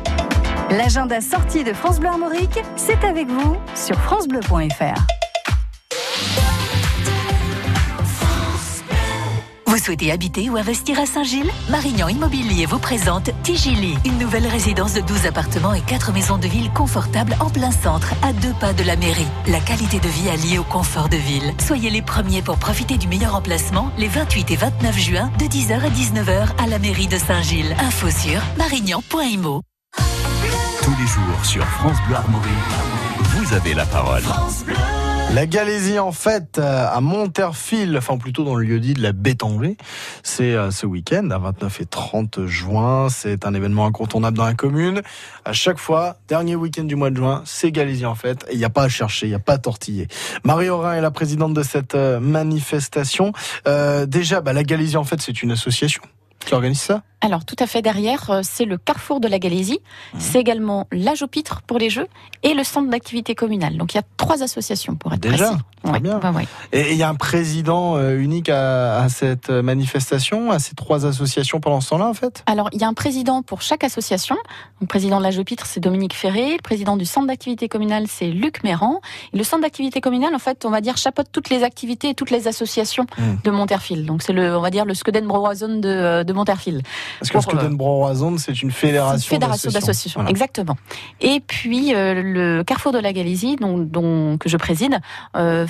L'agenda 0.71 1.21
sortie 1.21 1.65
de 1.65 1.73
France 1.73 1.99
Bleu 1.99 2.09
Armorique, 2.09 2.63
c'est 2.77 3.05
avec 3.05 3.29
vous 3.29 3.57
sur 3.75 3.97
francebleu.fr. 3.97 5.20
Vous 9.71 9.79
souhaitez 9.79 10.11
habiter 10.11 10.51
ou 10.51 10.57
investir 10.57 10.99
à 10.99 11.07
Saint-Gilles? 11.07 11.53
Marignan 11.69 12.09
Immobilier 12.09 12.67
vous 12.67 12.81
présente 12.81 13.31
Tigili, 13.45 13.97
une 14.05 14.19
nouvelle 14.19 14.49
résidence 14.49 14.95
de 14.95 15.01
12 15.01 15.27
appartements 15.27 15.75
et 15.75 15.81
4 15.81 16.13
maisons 16.13 16.39
de 16.39 16.49
ville 16.49 16.73
confortables 16.73 17.37
en 17.39 17.51
plein 17.51 17.71
centre, 17.71 18.13
à 18.21 18.33
deux 18.33 18.53
pas 18.55 18.73
de 18.73 18.83
la 18.83 18.97
mairie. 18.97 19.29
La 19.47 19.61
qualité 19.61 20.01
de 20.01 20.09
vie 20.09 20.29
alliée 20.29 20.59
au 20.59 20.65
confort 20.65 21.09
de 21.09 21.17
ville. 21.17 21.55
Soyez 21.65 21.89
les 21.89 22.03
premiers 22.03 22.43
pour 22.43 22.59
profiter 22.59 22.99
du 22.99 23.07
meilleur 23.07 23.37
emplacement 23.37 23.93
les 23.97 24.09
28 24.09 24.51
et 24.51 24.57
29 24.57 24.99
juin 24.99 25.31
de 25.39 25.45
10h 25.45 25.75
à 25.75 25.89
19h 25.89 26.49
à 26.61 26.67
la 26.67 26.81
mairie 26.81 27.07
de 27.07 27.19
Saint-Gilles. 27.19 27.77
Info 27.79 28.11
sur 28.11 28.41
marignan.imo. 28.59 29.63
Tous 30.83 30.97
les 30.99 31.07
jours 31.07 31.45
sur 31.45 31.65
France 31.65 31.99
Bleu 32.09 32.17
Armorique, 32.17 32.51
vous 33.21 33.55
avez 33.55 33.75
la 33.75 33.87
parole. 33.87 34.25
La 35.33 35.47
Galésie 35.47 36.01
en 36.01 36.11
fête 36.11 36.59
euh, 36.59 36.89
à 36.91 37.01
Monterfil, 37.01 37.97
enfin 37.97 38.19
plutôt 38.19 38.43
dans 38.43 38.57
le 38.57 38.65
lieu-dit 38.65 38.95
de 38.95 39.03
la 39.03 39.13
Bétangée. 39.13 39.77
C'est 40.25 40.55
euh, 40.55 40.73
ce 40.73 40.87
week-end, 40.87 41.31
à 41.31 41.39
29 41.39 41.83
et 41.83 41.87
30 41.87 42.47
juin. 42.47 43.09
C'est 43.11 43.47
un 43.47 43.55
événement 43.55 43.87
incontournable 43.87 44.37
dans 44.37 44.45
la 44.45 44.55
commune. 44.55 45.03
À 45.45 45.53
chaque 45.53 45.79
fois, 45.79 46.17
dernier 46.27 46.57
week-end 46.57 46.83
du 46.83 46.97
mois 46.97 47.11
de 47.11 47.17
juin, 47.17 47.43
c'est 47.47 47.71
Galésie 47.71 48.07
en 48.07 48.17
fête. 48.17 48.45
Et 48.51 48.55
il 48.55 48.59
n'y 48.59 48.65
a 48.65 48.71
pas 48.71 48.83
à 48.83 48.89
chercher, 48.89 49.27
il 49.27 49.29
n'y 49.29 49.37
a 49.37 49.39
pas 49.39 49.53
à 49.53 49.59
tortiller. 49.59 50.09
Marie 50.43 50.69
Aurin 50.69 50.95
est 50.95 51.01
la 51.01 51.13
présidente 51.13 51.55
de 51.55 51.63
cette 51.63 51.95
euh, 51.95 52.19
manifestation. 52.19 53.33
Euh, 53.69 54.07
déjà, 54.07 54.41
bah, 54.41 54.53
la 54.53 54.65
Galésie 54.65 54.97
en 54.97 55.05
fête, 55.05 55.23
c'est 55.23 55.45
une 55.45 55.53
association 55.53 56.03
qui 56.45 56.55
organise 56.55 56.81
ça 56.81 57.03
Alors, 57.23 57.45
tout 57.45 57.57
à 57.59 57.67
fait 57.67 57.83
derrière, 57.83 58.31
euh, 58.31 58.41
c'est 58.43 58.65
le 58.65 58.79
carrefour 58.79 59.21
de 59.21 59.29
la 59.29 59.39
Galésie. 59.39 59.81
C'est 60.19 60.41
également 60.41 60.87
l'âge 60.91 61.23
au 61.23 61.27
pitre 61.27 61.61
pour 61.63 61.79
les 61.79 61.91
jeux 61.91 62.07
et 62.43 62.55
le 62.55 62.65
centre 62.65 62.89
d'activité 62.89 63.35
communale. 63.35 63.77
Donc, 63.77 63.93
il 63.93 63.99
y 63.99 64.01
a 64.01 64.05
trois 64.17 64.43
associations 64.43 64.95
pour 64.97 65.13
être 65.13 65.21
Déjà 65.21 65.37
précis. 65.49 65.63
Très 65.83 65.93
Ouais, 65.93 66.01
bien. 66.01 66.19
ouais, 66.21 66.29
ouais. 66.31 66.47
Et 66.73 66.93
il 66.93 66.99
y 66.99 67.03
a 67.03 67.09
un 67.09 67.15
président 67.15 67.97
euh, 67.97 68.19
unique 68.19 68.51
à, 68.51 69.01
à 69.03 69.09
cette 69.09 69.49
manifestation, 69.49 70.51
à 70.51 70.59
ces 70.59 70.75
trois 70.75 71.07
associations 71.07 71.59
pendant 71.61 71.81
ce 71.81 71.89
temps-là, 71.91 72.07
en 72.07 72.13
fait? 72.15 72.43
Alors, 72.47 72.69
il 72.73 72.81
y 72.81 72.85
a 72.85 72.89
un 72.89 72.93
président 72.95 73.43
pour 73.43 73.63
chaque 73.63 73.83
association. 73.85 74.37
Le 74.83 74.87
président 74.87 75.19
de 75.19 75.23
l'âge 75.23 75.39
au 75.39 75.45
pitre, 75.45 75.65
c'est 75.67 75.81
Dominique 75.81 76.15
Ferré. 76.15 76.53
Le 76.57 76.63
président 76.63 76.97
du 76.99 77.07
centre 77.07 77.27
d'activité 77.29 77.69
communale, 77.69 78.07
c'est 78.09 78.27
Luc 78.27 78.63
Méran. 78.63 79.01
Et 79.33 79.39
le 79.39 79.45
centre 79.45 79.63
d'activité 79.63 80.01
communale, 80.03 80.35
en 80.35 80.39
fait, 80.39 80.65
on 80.67 80.71
va 80.71 80.81
dire, 80.83 80.97
chapeaute 80.99 81.29
toutes 81.33 81.49
les 81.51 81.63
activités 81.63 82.11
et 82.11 82.15
toutes 82.15 82.31
les 82.31 82.47
associations 82.47 83.07
de 83.45 83.51
Monterfil. 83.51 84.05
Donc, 84.05 84.23
c'est 84.23 84.33
le, 84.35 84.57
on 84.57 84.61
va 84.61 84.71
dire, 84.71 84.85
le 84.85 84.93
Scuden 84.95 85.27
Broison 85.27 85.81
de, 85.81 85.89
euh, 85.89 86.25
de 86.25 86.33
Monterfil. 86.35 86.83
Parce 87.19 87.31
que 87.31 87.39
Pour, 87.39 87.43
Scuden 87.43 87.77
Broison, 87.77 88.37
c'est 88.39 88.63
une 88.63 88.71
fédération, 88.71 89.29
fédération 89.29 89.71
d'associations, 89.71 90.21
Voilà. 90.21 90.31
exactement. 90.31 90.77
Et 91.21 91.41
puis 91.47 91.95
euh, 91.95 92.23
le 92.23 92.63
Carrefour 92.65 92.93
de 92.93 92.99
la 92.99 93.13
Galésie, 93.13 93.57
dont, 93.57 93.79
dont- 93.79 94.37
que 94.39 94.49
je 94.49 94.57
préside, 94.57 94.99
euh, 95.37 95.67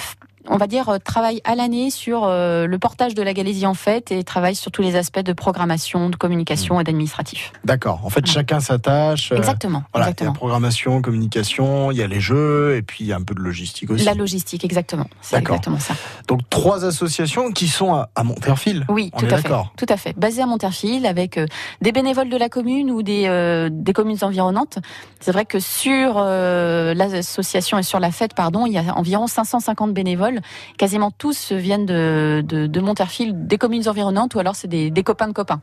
on 0.51 0.57
va 0.57 0.67
dire, 0.67 0.89
euh, 0.89 0.99
travaille 0.99 1.41
à 1.45 1.55
l'année 1.55 1.91
sur 1.91 2.25
euh, 2.25 2.67
le 2.67 2.79
portage 2.79 3.15
de 3.15 3.23
la 3.23 3.33
Galésie 3.33 3.67
en 3.67 3.75
fête 3.75 4.13
et 4.13 4.23
travaille 4.25 4.55
sur 4.55 4.71
tous 4.71 4.83
les 4.83 4.97
aspects 4.97 5.21
de 5.21 5.33
programmation, 5.33 6.11
de 6.11 6.17
communication 6.17 6.81
et 6.81 6.85
d'administratif. 6.85 7.53
D'accord. 7.65 8.01
En 8.05 8.11
fait, 8.11 8.27
chacun 8.27 8.61
s'attache. 8.61 9.33
euh, 9.33 9.37
Exactement, 9.37 9.83
Voilà, 9.95 10.07
exactement. 10.09 10.31
Il 10.31 10.35
y 10.35 10.37
a 10.37 10.39
programmation, 10.39 11.01
communication, 11.03 11.91
il 11.91 11.99
y 11.99 12.03
a 12.03 12.07
les 12.07 12.21
jeux, 12.21 12.77
et 12.77 12.83
puis 12.83 13.05
il 13.05 13.07
y 13.07 13.13
a 13.13 13.17
un 13.17 13.23
peu 13.23 13.35
de 13.35 13.41
logistique 13.41 13.91
aussi. 13.91 14.05
La 14.05 14.15
logistique, 14.15 14.65
exactement. 14.65 15.07
C'est 15.21 15.37
D'accord. 15.37 15.57
exactement 15.57 15.79
ça. 15.79 15.95
Donc 16.29 16.41
trois 16.51 16.85
associations 16.85 17.53
qui 17.53 17.69
sont 17.69 17.95
à, 17.95 18.11
à 18.17 18.25
Monterfil. 18.25 18.85
Oui, 18.89 19.11
On 19.15 19.19
tout 19.21 19.27
est 19.27 19.33
à 19.33 19.39
fait. 19.39 19.49
Tout 19.77 19.87
à 19.89 19.97
fait. 19.97 20.17
Basé 20.19 20.43
à 20.43 20.47
Monterfil 20.47 21.07
avec 21.07 21.39
euh, 21.39 21.47
des 21.81 21.93
bénévoles 21.93 22.29
de 22.29 22.37
la 22.37 22.49
commune 22.49 22.91
ou 22.91 23.03
des, 23.03 23.25
euh, 23.27 23.69
des 23.71 23.93
communes 23.93 24.19
environnantes. 24.23 24.79
C'est 25.21 25.33
vrai 25.33 25.45
que 25.45 25.61
sur 25.61 26.15
euh, 26.17 26.95
l'association 26.95 27.79
et 27.79 27.83
sur 27.83 28.01
la 28.01 28.11
fête, 28.11 28.35
pardon, 28.35 28.67
il 28.67 28.73
y 28.73 28.79
a 28.79 28.97
environ 28.97 29.27
550 29.27 29.93
bénévoles. 29.93 30.40
Quasiment 30.79 31.11
tous 31.11 31.53
viennent 31.53 31.87
de, 31.87 32.43
de, 32.45 32.81
Monterfil, 32.81 33.47
des 33.47 33.59
communes 33.59 33.89
environnantes 33.89 34.35
ou 34.35 34.39
alors 34.39 34.57
c'est 34.57 34.69
des 34.69 35.03
copains 35.03 35.29
de 35.29 35.33
copains. 35.33 35.61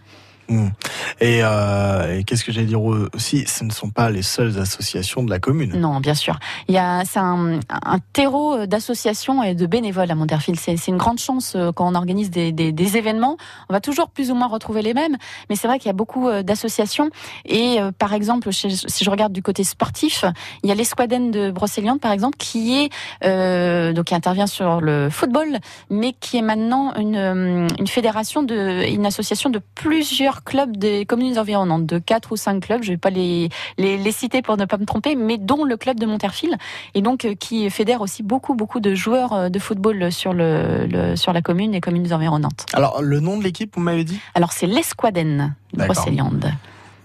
Et, 1.20 1.40
euh, 1.44 2.18
et 2.18 2.24
qu'est-ce 2.24 2.44
que 2.44 2.52
j'allais 2.52 2.68
dire 2.68 2.82
aussi 2.82 3.46
Ce 3.48 3.64
ne 3.64 3.72
sont 3.72 3.90
pas 3.90 4.10
les 4.10 4.22
seules 4.22 4.60
associations 4.60 5.24
de 5.24 5.30
la 5.30 5.40
commune. 5.40 5.78
Non, 5.80 6.00
bien 6.00 6.14
sûr. 6.14 6.40
Il 6.68 6.76
y 6.76 6.78
a, 6.78 7.04
c'est 7.06 7.20
un, 7.20 7.60
terreau 8.14 8.66
d'associations 8.66 9.44
et 9.44 9.56
de 9.56 9.66
bénévoles 9.66 10.10
à 10.12 10.16
Monterfil. 10.16 10.60
C'est, 10.60 10.76
une 10.88 10.98
grande 10.98 11.20
chance 11.20 11.54
euh, 11.56 11.72
quand 11.72 11.88
on 11.88 11.96
organise 11.96 12.30
des, 12.30 12.98
événements. 12.98 13.38
On 13.70 13.74
va 13.74 13.82
toujours 13.82 14.10
plus 14.10 14.32
ou 14.32 14.36
moins 14.36 14.48
retrouver 14.48 14.82
les 14.82 14.94
mêmes, 14.94 15.18
mais 15.50 15.56
c'est 15.56 15.68
vrai 15.68 15.78
qu'il 15.78 15.88
y 15.88 15.90
a 15.90 15.94
beaucoup 15.94 16.28
euh, 16.28 16.44
d'associations. 16.44 17.10
Et 17.46 17.82
euh, 17.82 17.92
par 17.92 18.14
exemple, 18.14 18.52
si 18.54 19.04
je 19.04 19.10
regarde 19.10 19.34
du 19.34 19.42
côté 19.42 19.64
sportif, 19.64 20.24
il 20.64 20.70
y 20.70 20.72
a 20.72 20.76
l'Esquadène 20.76 21.32
de 21.32 21.52
Brocéliande, 21.52 22.00
par 22.00 22.12
exemple, 22.12 22.38
qui 22.38 22.78
est 22.78 22.90
euh, 23.24 23.94
donc 23.94 24.06
qui 24.06 24.16
intervient 24.16 24.48
sur 24.48 24.82
le 24.82 25.10
football, 25.10 25.58
mais 25.90 26.14
qui 26.14 26.38
est 26.38 26.42
maintenant 26.42 26.94
une, 26.96 27.16
euh, 27.16 27.68
une 27.80 27.88
fédération 27.88 28.44
de, 28.44 28.86
une 28.88 29.06
association 29.06 29.50
de 29.50 29.60
plusieurs 29.76 30.37
clubs 30.44 30.78
des 30.78 31.06
communes 31.06 31.38
environnantes, 31.40 31.86
de 31.86 32.00
quatre 32.00 32.32
ou 32.32 32.36
cinq 32.38 32.66
clubs. 32.66 32.84
Je 32.84 32.92
vais 32.92 32.98
pas 32.98 33.10
les, 33.10 33.50
les, 33.78 33.98
les 33.98 34.12
citer 34.12 34.42
pour 34.42 34.58
ne 34.58 34.66
pas 34.66 34.78
me 34.78 34.86
tromper, 34.86 35.16
mais 35.16 35.38
dont 35.38 35.64
le 35.64 35.78
club 35.78 36.00
de 36.00 36.06
Monterfil, 36.06 36.58
et 36.94 37.02
donc 37.02 37.26
euh, 37.26 37.36
qui 37.36 37.70
fédère 37.70 38.02
aussi 38.02 38.24
beaucoup 38.24 38.56
beaucoup 38.56 38.80
de 38.80 38.96
joueurs 38.96 39.34
euh, 39.34 39.50
de 39.50 39.60
football 39.60 40.12
sur 40.12 40.34
le, 40.34 40.86
le- 40.88 41.16
sur 41.16 41.34
la 41.34 41.42
commune 41.42 41.74
et 41.74 41.82
communes 41.82 42.12
environnantes. 42.14 42.66
Alors, 42.74 43.02
le 43.02 43.20
nom 43.20 43.38
de 43.38 43.44
l'équipe, 43.44 43.76
vous 43.76 43.82
m'avez 43.82 44.04
dit? 44.04 44.20
Alors 44.36 44.52
c'est 44.52 44.68
l'Esquadène. 44.68 45.56
Brocéliande. 45.74 46.52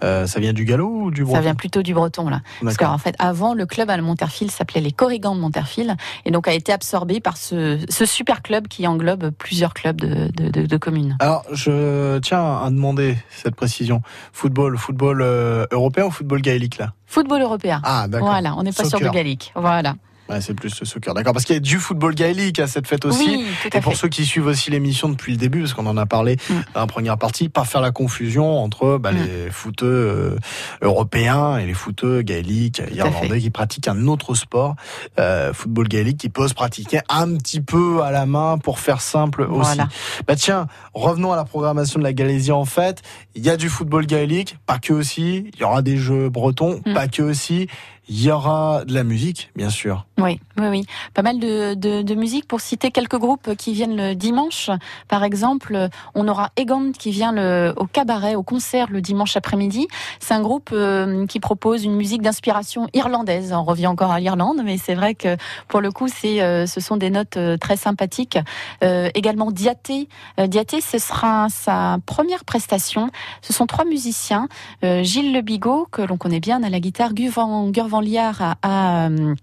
Euh, 0.03 0.27
Ça 0.27 0.39
vient 0.39 0.53
du 0.53 0.65
galop 0.65 0.89
ou 1.05 1.11
du 1.11 1.23
breton 1.23 1.35
Ça 1.37 1.41
vient 1.41 1.55
plutôt 1.55 1.81
du 1.81 1.93
breton 1.93 2.29
là. 2.29 2.41
Parce 2.61 2.77
qu'en 2.77 2.97
fait, 2.97 3.15
avant, 3.19 3.53
le 3.53 3.65
club 3.65 3.89
à 3.89 3.97
Monterfil 3.97 4.51
s'appelait 4.51 4.81
les 4.81 4.91
Corrigans 4.91 5.35
de 5.35 5.39
Monterfil 5.39 5.95
et 6.25 6.31
donc 6.31 6.47
a 6.47 6.53
été 6.53 6.71
absorbé 6.73 7.19
par 7.21 7.37
ce, 7.37 7.79
ce 7.89 8.05
super 8.05 8.41
club 8.41 8.67
qui 8.67 8.85
englobe 8.87 9.29
plusieurs 9.31 9.73
clubs 9.73 9.95
de, 9.99 10.29
de, 10.31 10.49
de- 10.49 10.65
de 10.65 10.77
communes. 10.77 11.15
Alors, 11.19 11.43
je 11.51 12.19
tiens 12.19 12.57
à 12.61 12.69
demander 12.69 13.17
cette 13.29 13.55
précision. 13.55 14.01
Football, 14.33 14.77
football 14.77 15.21
euh, 15.21 15.65
européen 15.71 16.05
ou 16.05 16.11
football 16.11 16.41
gaélique 16.41 16.77
là? 16.77 16.93
Football 17.05 17.41
européen. 17.41 17.79
Ah, 17.83 18.07
d'accord. 18.07 18.27
Voilà, 18.29 18.55
on 18.57 18.63
n'est 18.63 18.71
pas 18.71 18.85
sur 18.85 18.97
du 18.99 19.09
gallique. 19.09 19.51
Voilà. 19.55 19.95
Ouais, 20.29 20.39
c'est 20.41 20.53
plus 20.53 20.79
le 20.79 20.85
soccer. 20.85 21.13
D'accord, 21.13 21.33
parce 21.33 21.43
qu'il 21.45 21.53
y 21.53 21.57
a 21.57 21.59
du 21.59 21.77
football 21.79 22.15
gaélique 22.15 22.59
à 22.59 22.67
cette 22.67 22.87
fête 22.87 23.03
aussi. 23.05 23.27
Oui, 23.37 23.45
tout 23.63 23.69
à 23.73 23.77
et 23.77 23.81
pour 23.81 23.91
fait. 23.93 23.99
ceux 23.99 24.07
qui 24.07 24.25
suivent 24.25 24.45
aussi 24.47 24.71
l'émission 24.71 25.09
depuis 25.09 25.33
le 25.33 25.37
début, 25.37 25.59
parce 25.61 25.73
qu'on 25.73 25.85
en 25.85 25.97
a 25.97 26.05
parlé 26.05 26.37
dans 26.73 26.79
la 26.79 26.87
première 26.87 27.17
partie, 27.17 27.49
pas 27.49 27.65
faire 27.65 27.81
la 27.81 27.91
confusion 27.91 28.57
entre 28.63 28.97
bah, 28.97 29.11
les 29.11 29.51
footeux 29.51 29.85
euh, 29.85 30.37
européens 30.81 31.57
et 31.57 31.65
les 31.65 31.73
footeux 31.73 32.21
gaéliques, 32.21 32.81
irlandais 32.93 33.39
qui 33.39 33.49
pratiquent 33.49 33.87
un 33.87 34.07
autre 34.07 34.35
sport, 34.35 34.75
euh, 35.19 35.53
football 35.53 35.87
gaélique, 35.87 36.17
qui 36.17 36.29
peut 36.29 36.47
se 36.47 36.53
pratiquer 36.53 36.99
un 37.09 37.35
petit 37.35 37.61
peu 37.61 38.01
à 38.01 38.11
la 38.11 38.25
main 38.25 38.57
pour 38.57 38.79
faire 38.79 39.01
simple 39.01 39.41
aussi. 39.43 39.51
Voilà. 39.75 39.87
Bah 40.27 40.35
tiens, 40.35 40.67
revenons 40.93 41.31
à 41.33 41.35
la 41.35 41.45
programmation 41.45 41.99
de 41.99 42.03
la 42.03 42.13
Galésie 42.13 42.51
en 42.51 42.65
fait. 42.65 43.01
Il 43.35 43.43
y 43.43 43.49
a 43.49 43.57
du 43.57 43.69
football 43.69 44.05
gaélique, 44.05 44.57
pas 44.65 44.79
que 44.79 44.93
aussi. 44.93 45.49
Il 45.53 45.59
y 45.59 45.63
aura 45.63 45.81
des 45.81 45.97
jeux 45.97 46.29
bretons, 46.29 46.81
Mm. 46.85 46.93
pas 46.93 47.07
que 47.07 47.21
aussi. 47.21 47.67
Il 48.09 48.21
y 48.21 48.31
aura 48.31 48.83
de 48.83 48.93
la 48.93 49.03
musique, 49.03 49.49
bien 49.55 49.69
sûr. 49.69 50.05
Oui, 50.17 50.39
oui, 50.57 50.67
oui. 50.67 50.85
Pas 51.13 51.21
mal 51.21 51.39
de, 51.39 52.13
musique 52.13 52.47
pour 52.47 52.59
citer 52.59 52.91
quelques 52.91 53.17
groupes 53.17 53.55
qui 53.55 53.73
viennent 53.73 53.95
le 53.95 54.13
dimanche. 54.13 54.69
Par 55.07 55.23
exemple, 55.23 55.87
on 56.13 56.27
aura 56.27 56.51
Egan 56.57 56.91
qui 56.91 57.11
vient 57.11 57.33
au 57.75 57.85
cabaret, 57.85 58.35
au 58.35 58.43
concert 58.43 58.87
le 58.89 59.01
dimanche 59.01 59.37
après-midi. 59.37 59.87
C'est 60.19 60.33
un 60.33 60.41
groupe 60.41 60.69
euh, 60.73 61.25
qui 61.27 61.39
propose 61.39 61.85
une 61.85 61.95
musique 61.95 62.21
d'inspiration 62.21 62.87
irlandaise. 62.93 63.53
On 63.53 63.63
revient 63.63 63.87
encore 63.87 64.11
à 64.11 64.19
l'Irlande, 64.19 64.61
mais 64.63 64.77
c'est 64.77 64.95
vrai 64.95 65.15
que 65.15 65.37
pour 65.67 65.81
le 65.81 65.91
coup, 65.91 66.07
c'est, 66.07 66.41
euh, 66.41 66.65
ce 66.65 66.81
sont 66.81 66.97
des 66.97 67.09
notes 67.09 67.37
euh, 67.37 67.57
très 67.57 67.77
sympathiques. 67.77 68.37
Également 68.81 69.51
Diaté. 69.51 70.07
Diaté, 70.37 70.81
ce 70.81 70.97
sera 70.97 71.47
sa 71.49 71.97
première 72.05 72.43
prestation. 72.43 73.09
Ce 73.41 73.53
sont 73.53 73.65
trois 73.65 73.85
musiciens. 73.85 74.47
Gilles 74.81 75.33
Le 75.33 75.41
Bigot, 75.41 75.87
que 75.91 76.01
l'on 76.01 76.17
connaît 76.17 76.39
bien 76.39 76.61
à 76.63 76.69
la 76.69 76.79
guitare, 76.79 77.13
Gurvan 77.13 77.92
Liard 78.01 78.57
à, 78.61 79.07
euh, 79.07 79.35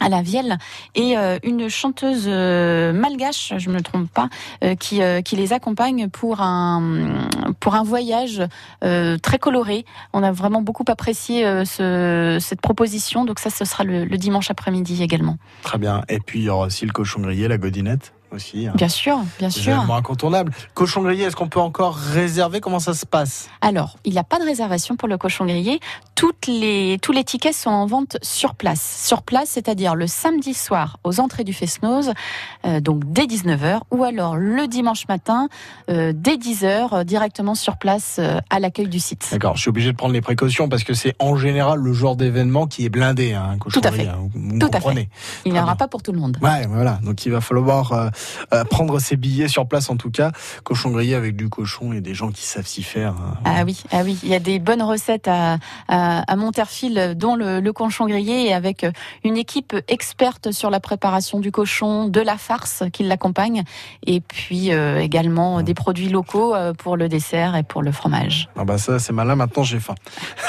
à 0.00 0.08
la 0.08 0.22
vielle 0.22 0.58
et 0.94 1.16
euh, 1.16 1.38
une 1.42 1.68
chanteuse 1.68 2.24
euh, 2.26 2.92
malgache, 2.92 3.52
je 3.58 3.70
me 3.70 3.80
trompe 3.80 4.10
pas, 4.10 4.28
qui, 4.80 5.00
qui 5.24 5.36
les 5.36 5.52
accompagne 5.52 6.08
pour 6.08 6.40
un 6.40 7.28
pour 7.60 7.74
un 7.74 7.84
voyage 7.84 8.42
très 8.80 9.38
coloré. 9.38 9.84
On 10.12 10.22
a 10.22 10.32
vraiment 10.32 10.62
beaucoup 10.62 10.84
apprécié 10.88 11.44
ce, 11.64 12.38
cette 12.40 12.60
proposition, 12.60 13.24
donc 13.24 13.38
ça 13.38 13.50
ce 13.50 13.64
sera 13.64 13.84
le, 13.84 14.04
le 14.04 14.16
dimanche 14.16 14.50
après-midi 14.50 15.02
également. 15.02 15.36
Très 15.62 15.78
bien. 15.78 16.02
Et 16.08 16.18
puis 16.18 16.40
il 16.40 16.44
y 16.46 16.48
aura 16.48 16.66
aussi 16.66 16.86
le 16.86 16.92
cochon 16.92 17.20
grillé, 17.20 17.46
la 17.48 17.58
godinette 17.58 18.13
aussi. 18.34 18.66
hein. 18.66 18.72
Bien 18.76 18.88
sûr, 18.88 19.18
bien 19.38 19.50
sûr. 19.50 19.72
événements 19.74 19.96
incontournables. 19.96 20.52
Cochon 20.74 21.02
grillé, 21.02 21.24
est-ce 21.24 21.36
qu'on 21.36 21.48
peut 21.48 21.60
encore 21.60 21.96
réserver? 21.96 22.60
Comment 22.60 22.78
ça 22.80 22.94
se 22.94 23.06
passe? 23.06 23.48
Alors, 23.60 23.96
il 24.04 24.12
n'y 24.12 24.18
a 24.18 24.24
pas 24.24 24.38
de 24.38 24.44
réservation 24.44 24.96
pour 24.96 25.08
le 25.08 25.16
cochon 25.18 25.44
grillé. 25.46 25.80
Toutes 26.14 26.46
les, 26.46 26.98
tous 27.02 27.12
les 27.12 27.24
tickets 27.24 27.54
sont 27.54 27.70
en 27.70 27.86
vente 27.86 28.16
sur 28.22 28.54
place. 28.54 29.02
Sur 29.04 29.22
place, 29.22 29.48
c'est-à-dire 29.50 29.94
le 29.94 30.06
samedi 30.06 30.54
soir 30.54 30.98
aux 31.04 31.20
entrées 31.20 31.44
du 31.44 31.52
Fesnose, 31.52 32.12
euh, 32.66 32.80
donc 32.80 33.02
dès 33.12 33.24
19h, 33.26 33.80
ou 33.90 34.04
alors 34.04 34.36
le 34.36 34.66
dimanche 34.68 35.06
matin, 35.08 35.48
euh, 35.90 36.12
dès 36.14 36.36
10h, 36.36 36.88
euh, 36.92 37.04
directement 37.04 37.54
sur 37.54 37.76
place 37.76 38.20
à 38.50 38.60
l'accueil 38.60 38.88
du 38.88 39.00
site. 39.00 39.28
D'accord, 39.32 39.56
je 39.56 39.62
suis 39.62 39.68
obligé 39.70 39.90
de 39.92 39.96
prendre 39.96 40.12
les 40.14 40.20
précautions 40.20 40.68
parce 40.68 40.84
que 40.84 40.94
c'est 40.94 41.14
en 41.18 41.36
général 41.36 41.78
le 41.80 41.92
genre 41.92 42.16
d'événement 42.16 42.66
qui 42.66 42.84
est 42.84 42.88
blindé. 42.88 43.32
Hein, 43.34 43.50
un 43.54 43.58
cochon 43.58 43.80
Tout 43.80 43.86
à 43.86 43.90
grillé, 43.90 44.04
fait. 44.06 44.10
hein, 44.10 44.28
vous 44.34 44.58
Tout 44.58 44.66
à 44.66 44.70
comprenez. 44.70 45.08
fait. 45.12 45.40
Il 45.46 45.52
n'y 45.52 45.58
en 45.60 45.64
aura 45.64 45.76
pas 45.76 45.88
pour 45.88 46.02
tout 46.02 46.12
le 46.12 46.18
monde. 46.18 46.38
Ouais, 46.40 46.66
voilà. 46.68 46.98
Donc 47.02 47.26
il 47.26 47.32
va 47.32 47.40
falloir 47.40 48.10
euh, 48.52 48.64
prendre 48.64 48.98
ses 48.98 49.16
billets 49.16 49.48
sur 49.48 49.66
place 49.66 49.90
en 49.90 49.96
tout 49.96 50.10
cas. 50.10 50.32
Cochon 50.62 50.90
grillé 50.90 51.14
avec 51.14 51.36
du 51.36 51.48
cochon 51.48 51.92
et 51.92 52.00
des 52.00 52.14
gens 52.14 52.30
qui 52.30 52.42
savent 52.42 52.66
s'y 52.66 52.82
faire. 52.82 53.12
hein. 53.12 53.34
Ah 53.44 53.62
oui, 53.64 53.82
ah 53.92 54.02
oui, 54.04 54.18
il 54.22 54.28
y 54.28 54.34
a 54.34 54.40
des 54.40 54.58
bonnes 54.58 54.82
recettes 54.82 55.28
à, 55.28 55.58
à, 55.88 56.20
à 56.30 56.36
Monterfil, 56.36 57.14
dont 57.16 57.36
le, 57.36 57.60
le 57.60 57.72
cochon 57.72 58.06
grillé, 58.06 58.46
et 58.48 58.54
avec 58.54 58.86
une 59.24 59.36
équipe 59.36 59.74
experte 59.88 60.52
sur 60.52 60.70
la 60.70 60.80
préparation 60.80 61.40
du 61.40 61.50
cochon, 61.50 62.08
de 62.08 62.20
la 62.20 62.36
farce 62.36 62.82
qui 62.92 63.02
l'accompagne, 63.02 63.62
et 64.06 64.20
puis 64.20 64.72
euh, 64.72 65.00
également 65.00 65.62
des 65.62 65.74
produits 65.74 66.08
locaux 66.08 66.54
euh, 66.54 66.72
pour 66.72 66.96
le 66.96 67.08
dessert 67.08 67.56
et 67.56 67.62
pour 67.62 67.82
le 67.82 67.92
fromage. 67.92 68.48
Ah 68.56 68.64
bah 68.64 68.78
ça 68.78 68.98
c'est 68.98 69.12
malin, 69.12 69.36
maintenant 69.36 69.62
j'ai 69.62 69.80
faim. 69.80 69.94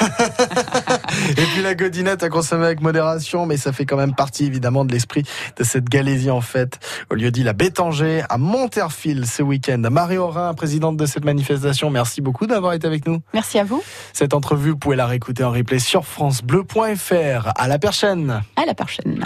et 1.30 1.34
puis 1.34 1.62
la 1.62 1.74
godinette 1.74 2.22
à 2.22 2.28
consommer 2.28 2.66
avec 2.66 2.80
modération, 2.80 3.46
mais 3.46 3.56
ça 3.56 3.72
fait 3.72 3.86
quand 3.86 3.96
même 3.96 4.14
partie 4.14 4.44
évidemment 4.44 4.84
de 4.84 4.92
l'esprit 4.92 5.24
de 5.56 5.64
cette 5.64 5.88
Galésie 5.88 6.30
en 6.30 6.40
fait, 6.40 6.78
au 7.10 7.14
lieu 7.14 7.30
dit 7.30 7.42
la 7.42 7.52
Bétanger 7.66 8.22
à 8.28 8.38
Monterfil 8.38 9.26
ce 9.26 9.42
week-end. 9.42 9.82
Marie 9.90 10.18
Aurin, 10.18 10.54
présidente 10.54 10.96
de 10.96 11.04
cette 11.04 11.24
manifestation, 11.24 11.90
merci 11.90 12.20
beaucoup 12.20 12.46
d'avoir 12.46 12.74
été 12.74 12.86
avec 12.86 13.08
nous. 13.08 13.18
Merci 13.34 13.58
à 13.58 13.64
vous. 13.64 13.82
Cette 14.12 14.34
entrevue, 14.34 14.70
vous 14.70 14.76
pouvez 14.76 14.94
la 14.94 15.06
réécouter 15.06 15.42
en 15.42 15.50
replay 15.50 15.80
sur 15.80 16.04
francebleu.fr. 16.06 17.48
À 17.56 17.66
la 17.66 17.80
prochaine. 17.80 18.40
À 18.54 18.66
la 18.66 18.74
prochaine. 18.74 19.24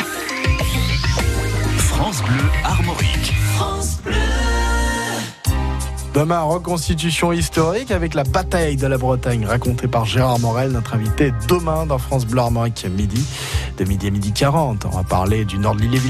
France 1.77 2.23
Bleu 2.23 2.51
Armorique. 2.65 3.35
Demain, 6.15 6.41
reconstitution 6.41 7.35
historique 7.35 7.91
avec 7.91 8.15
la 8.15 8.25
bataille 8.25 8.77
de 8.77 8.87
la 8.87 8.97
Bretagne 8.97 9.45
racontée 9.45 9.87
par 9.87 10.07
Gérard 10.07 10.39
Morel, 10.39 10.71
notre 10.71 10.95
invité 10.95 11.35
demain 11.47 11.85
dans 11.85 11.99
France 11.99 12.25
Bleu 12.25 12.41
Armorique 12.41 12.87
midi, 12.89 13.23
de 13.77 13.85
midi 13.85 14.07
à 14.07 14.11
midi 14.11 14.33
40. 14.33 14.87
On 14.87 14.97
va 14.97 15.05
parler 15.05 15.45
du 15.45 15.59
nord 15.59 15.75
de 15.75 15.83
l'île 15.83 16.01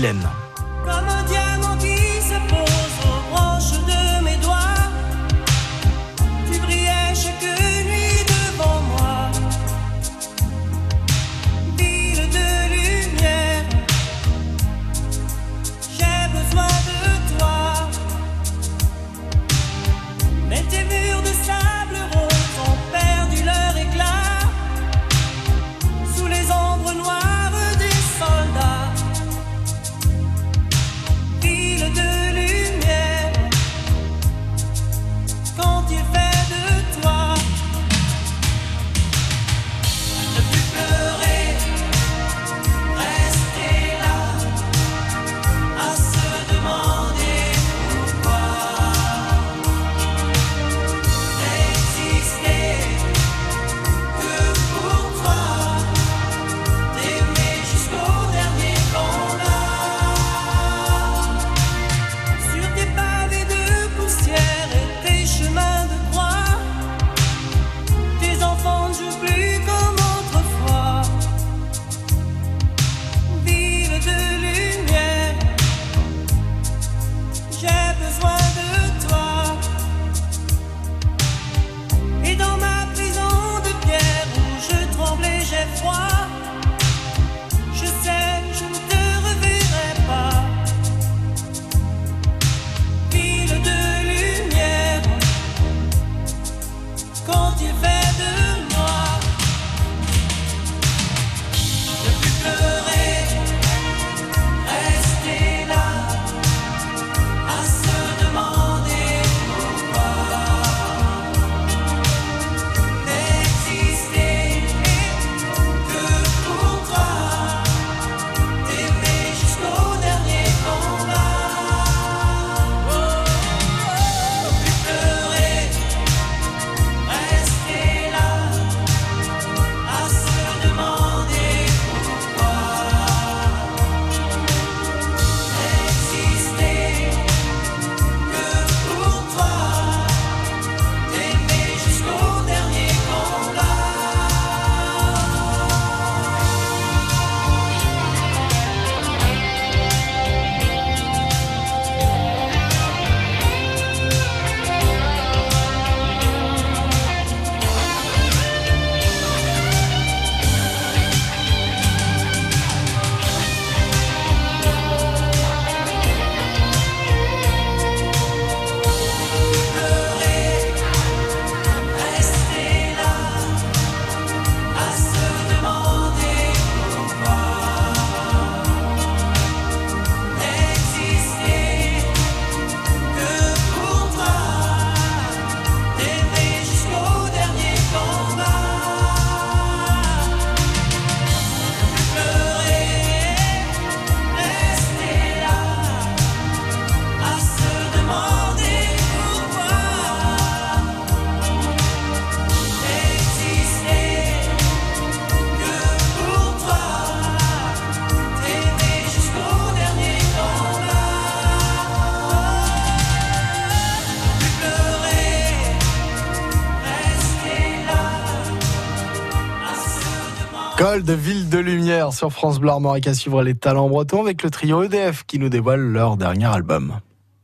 De 220.99 221.13
Ville 221.13 221.49
de 221.49 221.59
Lumière 221.59 222.13
sur 222.13 222.33
France 222.33 222.59
Bleu 222.59 222.71
Armorique 222.71 223.07
à 223.07 223.15
suivre 223.15 223.45
les 223.45 223.55
talents 223.55 223.89
bretons 223.89 224.23
avec 224.23 224.43
le 224.43 224.51
trio 224.51 224.83
EDF 224.83 225.23
qui 225.25 225.39
nous 225.39 225.49
dévoile 225.49 225.81
leur 225.81 226.17
dernier 226.17 226.47
album. 226.47 226.99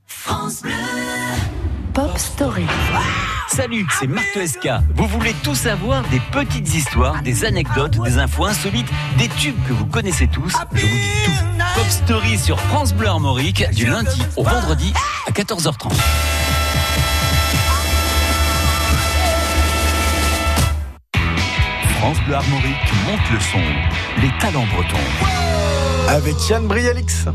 France 0.04 0.62
Bleu. 0.62 0.72
Pop 1.94 2.18
Story. 2.18 2.66
Salut, 3.48 3.86
c'est 4.00 4.08
Marc 4.08 4.36
SK. 4.44 4.68
Vous 4.96 5.06
voulez 5.06 5.32
tout 5.44 5.54
savoir 5.54 6.02
des 6.08 6.20
petites 6.32 6.74
histoires, 6.74 7.22
des 7.22 7.44
anecdotes, 7.44 8.02
des 8.02 8.18
infos 8.18 8.46
insolites, 8.46 8.90
des 9.16 9.28
tubes 9.28 9.54
que 9.68 9.72
vous 9.72 9.86
connaissez 9.86 10.26
tous 10.26 10.52
Je 10.72 10.84
vous 10.84 10.96
dis 10.96 11.24
tout. 11.24 11.62
Pop 11.76 11.88
Story 11.88 12.38
sur 12.38 12.58
France 12.58 12.94
Bleu 12.94 13.06
Armorique 13.06 13.64
du 13.70 13.86
lundi 13.86 14.22
au 14.36 14.42
vendredi 14.42 14.92
à 15.28 15.30
14h30. 15.30 15.92
France 22.06 22.22
Bleu 22.24 22.36
Armorique 22.36 22.92
monte 23.04 23.30
le 23.32 23.40
son. 23.40 23.58
Les 24.22 24.30
talents 24.38 24.64
bretons. 24.72 24.96
Avec 26.08 26.36
Yann 26.48 26.64
Brialix. 26.68 27.26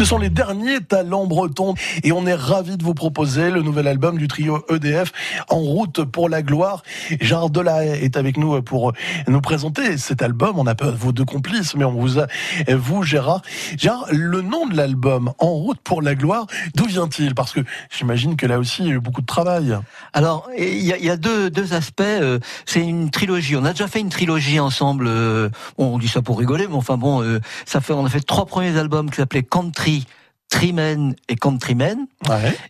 Ce 0.00 0.06
sont 0.06 0.16
les 0.16 0.30
derniers 0.30 0.80
talents 0.80 1.26
bretons 1.26 1.74
et 2.04 2.10
on 2.12 2.26
est 2.26 2.32
ravis 2.34 2.78
de 2.78 2.82
vous 2.82 2.94
proposer 2.94 3.50
le 3.50 3.60
nouvel 3.60 3.86
album 3.86 4.16
du 4.16 4.28
trio 4.28 4.64
EDF 4.70 5.12
en 5.50 5.58
route 5.58 6.04
pour 6.04 6.30
la 6.30 6.40
gloire. 6.40 6.82
Gérard 7.20 7.50
Delahaye 7.50 8.02
est 8.02 8.16
avec 8.16 8.38
nous 8.38 8.62
pour 8.62 8.94
nous 9.28 9.40
présenter 9.42 9.98
cet 9.98 10.22
album. 10.22 10.58
On 10.58 10.66
a 10.66 10.74
pas 10.74 10.90
vos 10.90 11.12
deux 11.12 11.26
complices, 11.26 11.76
mais 11.76 11.84
on 11.84 11.92
vous 11.92 12.18
a, 12.18 12.28
vous 12.70 13.02
Gérard. 13.02 13.42
Gérard, 13.76 14.06
le 14.10 14.40
nom 14.40 14.66
de 14.66 14.74
l'album 14.74 15.34
En 15.38 15.50
route 15.50 15.80
pour 15.84 16.00
la 16.00 16.14
gloire, 16.14 16.46
d'où 16.74 16.86
vient-il? 16.86 17.34
Parce 17.34 17.52
que 17.52 17.60
j'imagine 17.90 18.36
que 18.36 18.46
là 18.46 18.58
aussi 18.58 18.84
il 18.84 18.88
y 18.88 18.92
a 18.92 18.94
eu 18.94 19.00
beaucoup 19.00 19.20
de 19.20 19.26
travail. 19.26 19.76
Alors, 20.14 20.48
il 20.56 20.82
y 20.82 20.94
a, 20.94 20.96
il 20.96 21.04
y 21.04 21.10
a 21.10 21.18
deux, 21.18 21.50
deux 21.50 21.74
aspects. 21.74 22.00
euh, 22.00 22.38
C'est 22.64 22.80
une 22.80 23.10
trilogie. 23.10 23.54
On 23.54 23.66
a 23.66 23.72
déjà 23.72 23.86
fait 23.86 24.00
une 24.00 24.08
trilogie 24.08 24.60
ensemble. 24.60 25.08
euh, 25.08 25.50
bon, 25.76 25.96
on 25.96 25.98
dit 25.98 26.08
ça 26.08 26.22
pour 26.22 26.38
rigoler, 26.38 26.66
mais 26.68 26.76
enfin 26.76 26.96
bon, 26.96 27.22
euh, 27.22 27.38
ça 27.66 27.82
fait. 27.82 27.92
On 27.92 28.06
a 28.06 28.08
fait 28.08 28.20
trois 28.20 28.46
premiers 28.46 28.78
albums 28.78 29.10
qui 29.10 29.16
s'appelaient 29.16 29.42
Country, 29.42 29.89
Trimen 30.50 31.14
et 31.28 31.36
Countrymen. 31.36 32.06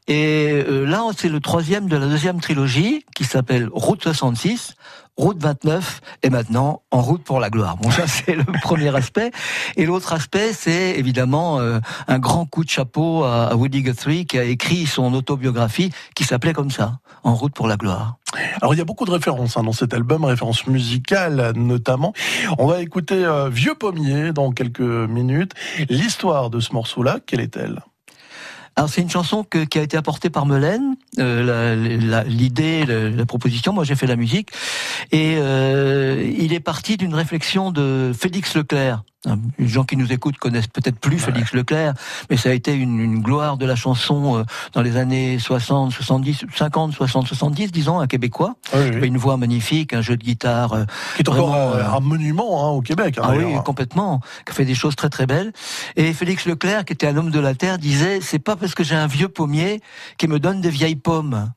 Et 0.07 0.51
euh, 0.53 0.85
là, 0.85 1.03
c'est 1.17 1.31
le 1.31 1.41
troisième 1.41 1.89
de 1.89 1.97
la 1.97 2.07
deuxième 2.07 2.41
trilogie 2.41 3.05
qui 3.17 3.25
s'appelle 3.25 3.69
Route 3.73 4.03
66. 4.03 4.75
Route 5.17 5.43
29 5.43 6.01
et 6.23 6.31
maintenant 6.31 6.83
en 6.91 7.03
route 7.03 7.23
pour 7.23 7.41
la 7.41 7.51
gloire. 7.51 7.77
Bon, 7.77 7.91
ça 7.91 8.07
c'est 8.07 8.35
le 8.35 8.45
premier 8.63 8.95
aspect. 8.95 9.31
Et 9.77 9.85
l'autre 9.87 10.13
aspect, 10.13 10.53
c'est 10.53 10.99
évidemment 10.99 11.61
euh, 11.61 11.79
un 12.09 12.19
grand 12.19 12.47
coup 12.47 12.65
de 12.65 12.71
chapeau 12.71 13.25
à, 13.25 13.49
à 13.49 13.55
Woody 13.55 13.83
Guthrie 13.83 14.27
qui 14.27 14.39
a 14.39 14.45
écrit 14.45 14.87
son 14.87 15.13
autobiographie 15.15 15.91
qui 16.15 16.25
s'appelait 16.25 16.53
comme 16.53 16.71
ça, 16.71 16.99
En 17.23 17.35
route 17.35 17.53
pour 17.53 17.69
la 17.69 17.77
gloire. 17.77 18.17
Alors 18.61 18.75
il 18.75 18.79
y 18.79 18.81
a 18.81 18.85
beaucoup 18.85 19.05
de 19.05 19.11
références 19.11 19.57
hein, 19.57 19.63
dans 19.63 19.73
cet 19.73 19.93
album, 19.93 20.25
références 20.25 20.67
musicales 20.67 21.53
notamment. 21.57 22.13
On 22.59 22.67
va 22.67 22.81
écouter 22.81 23.25
euh, 23.25 23.49
Vieux 23.49 23.75
Pommier 23.75 24.33
dans 24.33 24.53
quelques 24.53 24.81
minutes. 24.81 25.53
L'histoire 25.89 26.51
de 26.51 26.61
ce 26.61 26.73
morceau-là, 26.73 27.19
quelle 27.27 27.41
est-elle? 27.41 27.81
Alors 28.81 28.89
c'est 28.89 29.03
une 29.03 29.11
chanson 29.11 29.45
qui 29.45 29.79
a 29.79 29.83
été 29.83 29.99
apportée 29.99 30.31
par 30.31 30.47
Melaine, 30.47 30.97
euh, 31.19 32.25
l'idée, 32.25 32.87
la, 32.87 33.11
la 33.11 33.27
proposition. 33.27 33.75
Moi 33.75 33.85
j'ai 33.85 33.95
fait 33.95 34.07
la 34.07 34.17
musique 34.17 34.53
et 35.13 35.35
euh, 35.37 36.27
il 36.39 36.55
est 36.55 36.61
parti 36.61 36.97
d'une 36.97 37.15
réflexion 37.15 37.73
de 37.73 38.13
Félix 38.19 38.57
Leclerc. 38.57 39.03
Les 39.59 39.69
gens 39.69 39.85
qui 39.85 39.99
nous 39.99 40.13
écoutent 40.13 40.39
connaissent 40.39 40.67
peut-être 40.67 40.99
plus 40.99 41.19
Félix 41.19 41.53
Leclerc, 41.53 41.93
mais 42.31 42.39
ça 42.39 42.49
a 42.49 42.53
été 42.53 42.73
une, 42.73 42.99
une 43.01 43.21
gloire 43.21 43.59
de 43.59 43.67
la 43.67 43.77
chanson 43.77 44.39
euh, 44.39 44.45
dans 44.73 44.81
les 44.81 44.97
années 44.97 45.39
60, 45.39 45.93
70, 45.93 46.47
50, 46.57 46.95
60, 46.95 47.27
70, 47.29 47.71
disons, 47.71 48.01
un 48.01 48.07
Québécois. 48.07 48.55
Oui, 48.73 48.81
oui. 48.95 49.07
Une 49.09 49.19
voix 49.19 49.37
magnifique, 49.37 49.93
un 49.93 50.01
jeu 50.01 50.17
de 50.17 50.25
guitare. 50.25 50.73
euh, 50.73 50.85
Qui 51.17 51.23
est 51.23 51.29
encore 51.29 51.49
vraiment, 51.51 51.73
euh, 51.75 51.83
euh, 51.83 51.97
un 51.97 52.01
monument 52.01 52.65
hein, 52.67 52.71
au 52.71 52.81
Québec. 52.81 53.19
hein, 53.19 53.23
ah 53.27 53.33
oui, 53.37 53.45
complètement. 53.63 54.21
Qui 54.47 54.53
a 54.53 54.55
fait 54.55 54.65
des 54.65 54.75
choses 54.75 54.97
très 54.97 55.11
très 55.11 55.27
belles. 55.27 55.53
Et 55.97 56.15
Félix 56.15 56.47
Leclerc, 56.47 56.87
qui 56.87 56.95
était 56.95 57.07
un 57.07 57.17
homme 57.19 57.31
de 57.31 57.41
la 57.41 57.55
terre, 57.55 57.77
disait 57.77 58.21
c'est 58.23 58.39
pas 58.39 58.57
parce 58.57 58.75
que 58.75 58.85
j'ai 58.85 58.95
un 58.97 59.07
vieux 59.07 59.29
pommier 59.29 59.83
qui 60.17 60.29
me 60.29 60.39
donne 60.41 60.63
des 60.63 60.71
vieilles 60.71 60.97
pommes. 60.97 61.53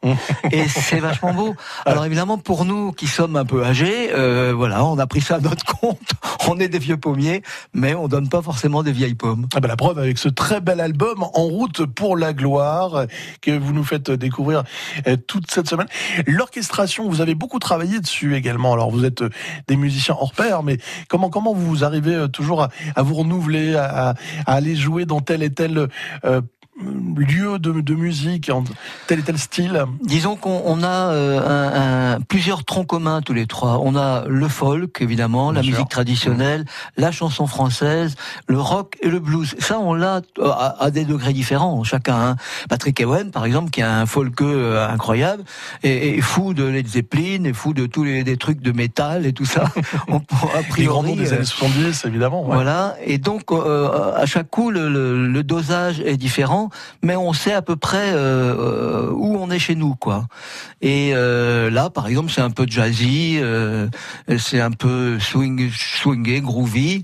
Et 0.52 0.68
c'est 0.68 1.00
vachement 1.00 1.34
beau. 1.34 1.56
Alors 1.86 2.04
évidemment, 2.04 2.38
pour 2.38 2.66
nous 2.66 2.92
qui 2.92 3.08
sommes 3.08 3.38
un 3.38 3.46
peu 3.46 3.64
âgés, 3.64 4.10
voilà, 4.54 4.84
on 4.84 5.00
a 5.00 5.08
pris 5.08 5.22
ça 5.22 5.36
à 5.36 5.40
notre 5.40 5.64
compte. 5.66 6.12
On 6.50 6.60
est 6.60 6.68
des 6.68 6.80
vieux 6.80 6.98
pommiers, 6.98 7.42
mais 7.74 7.96
on 7.96 8.08
donne 8.08 8.30
pas 8.30 8.42
forcément 8.42 8.84
des 8.84 8.92
vieilles 8.92 9.16
pommes. 9.16 9.48
Ah 9.56 9.60
ben, 9.60 9.68
la 9.68 9.76
preuve 9.76 10.00
avec 10.00 10.18
ce 10.18 10.30
très 10.30 10.62
bel 10.62 10.80
album 10.80 11.24
En 11.34 11.44
route 11.44 11.86
pour 11.86 12.18
la 12.18 12.34
gloire 12.34 13.06
que 13.42 13.52
vous 13.58 13.74
nous 13.74 13.84
faites 13.84 14.12
découvrir 14.12 14.64
euh, 15.08 15.16
toute 15.16 15.50
cette 15.52 15.68
semaine. 15.70 15.88
L'orchestration, 16.28 17.10
vous 17.10 17.22
avez 17.22 17.36
beaucoup 17.36 17.60
travaillé 17.60 18.00
dessus 18.00 18.36
également. 18.36 18.74
Alors 18.74 18.92
vous 18.92 19.06
êtes 19.06 19.22
euh, 19.22 19.30
des 19.68 19.76
musiciens 19.76 20.16
hors 20.20 20.34
pair, 20.34 20.64
mais 20.64 20.78
comment 21.08 21.30
comment 21.30 21.54
vous 21.54 21.84
arrivez 21.84 22.16
euh, 22.16 22.28
toujours 22.28 22.64
à, 22.96 23.02
vous 23.04 23.16
renouveler, 23.16 23.76
à, 23.76 24.10
à- 24.10 24.14
aller 24.46 24.76
jouer 24.76 25.06
dans 25.06 25.20
tel 25.22 25.44
et 25.44 25.50
tel 25.50 25.88
euh, 26.26 26.42
lieu 27.16 27.60
de, 27.60 27.72
de 27.82 27.94
musique, 27.96 28.50
en 28.50 28.64
tel 29.08 29.20
et 29.20 29.22
tel 29.22 29.38
style 29.38 29.84
Disons 30.04 30.36
qu'on 30.36 30.62
on 30.66 30.82
a 30.84 30.88
euh, 31.12 31.40
un- 31.40 32.16
un- 32.16 32.22
plusieurs 32.22 32.64
troncs 32.66 32.88
communs 32.88 33.22
tous 33.22 33.34
les 33.34 33.46
trois. 33.46 33.80
On 33.84 33.96
a 33.96 34.26
le 34.28 34.48
folk, 34.48 35.00
évidemment, 35.02 35.52
la 35.52 35.62
sûr. 35.62 35.72
musique 35.72 35.90
traditionnelle, 35.90 36.66
la 36.98 37.12
chanson 37.12 37.46
française, 37.48 38.16
le 38.48 38.60
rock 38.60 38.98
et 39.02 39.10
le 39.10 39.20
blues. 39.20 39.56
Ça, 39.60 39.80
on 39.80 39.94
l'a 39.94 40.22
euh, 40.40 40.50
à, 40.50 40.84
à 40.84 40.92
des 40.92 41.06
degrés 41.06 41.34
différents, 41.34 41.84
chacun. 41.84 42.16
hein. 42.16 42.36
Patrick 42.70 43.00
Ewen, 43.00 43.32
par 43.32 43.46
exemple, 43.46 43.70
qui 43.70 43.82
a 43.82 44.00
un 44.00 44.06
folk 44.06 44.42
euh, 44.42 44.88
incroyable, 44.90 45.44
et, 45.84 46.16
et 46.18 46.22
fou 46.22 46.54
de 46.54 46.64
Led 46.64 46.88
Zeppelin, 46.88 47.44
et 47.46 47.54
fou 47.54 47.74
de 47.74 47.86
tous 47.86 48.04
les 48.04 48.24
des 48.24 48.38
trucs 48.38 48.62
de 48.62 48.72
métal 48.72 49.26
et 49.26 49.34
tout 49.34 49.46
ça. 49.46 49.66
On, 50.08 50.18
a 50.18 50.22
Les 50.78 50.86
grands 50.86 51.02
priori, 51.04 51.10
noms 51.10 51.16
des 51.16 51.32
euh, 51.34 51.36
années 51.38 51.46
70, 51.46 52.06
évidemment. 52.06 52.42
ouais. 52.46 52.54
voilà, 52.56 52.96
et 53.06 53.18
donc 53.20 53.52
euh, 53.52 54.14
à 54.16 54.26
chaque 54.26 54.50
coup 54.50 54.72
le, 54.72 54.90
le- 54.90 55.28
le 55.28 55.44
dosage 55.44 56.00
est 56.00 56.18
différent, 56.18 56.63
mais 57.02 57.16
on 57.16 57.34
sait 57.34 57.54
à 57.54 57.62
peu 57.62 57.76
près 57.76 58.12
euh, 58.12 58.56
euh, 58.56 59.12
où 59.12 59.38
on 59.38 59.50
est 59.50 59.60
chez 59.60 59.76
nous, 59.76 59.96
quoi. 59.96 60.26
Et 60.82 61.12
euh, 61.14 61.70
là, 61.70 61.90
par 61.90 62.08
exemple, 62.08 62.32
c'est 62.32 62.42
un 62.42 62.50
peu 62.50 62.66
jazzy, 62.68 63.40
c'est 64.38 64.62
un 64.62 64.72
peu 64.72 65.20
swing, 65.20 65.72
swingé, 65.72 66.42
groovy, 66.42 67.04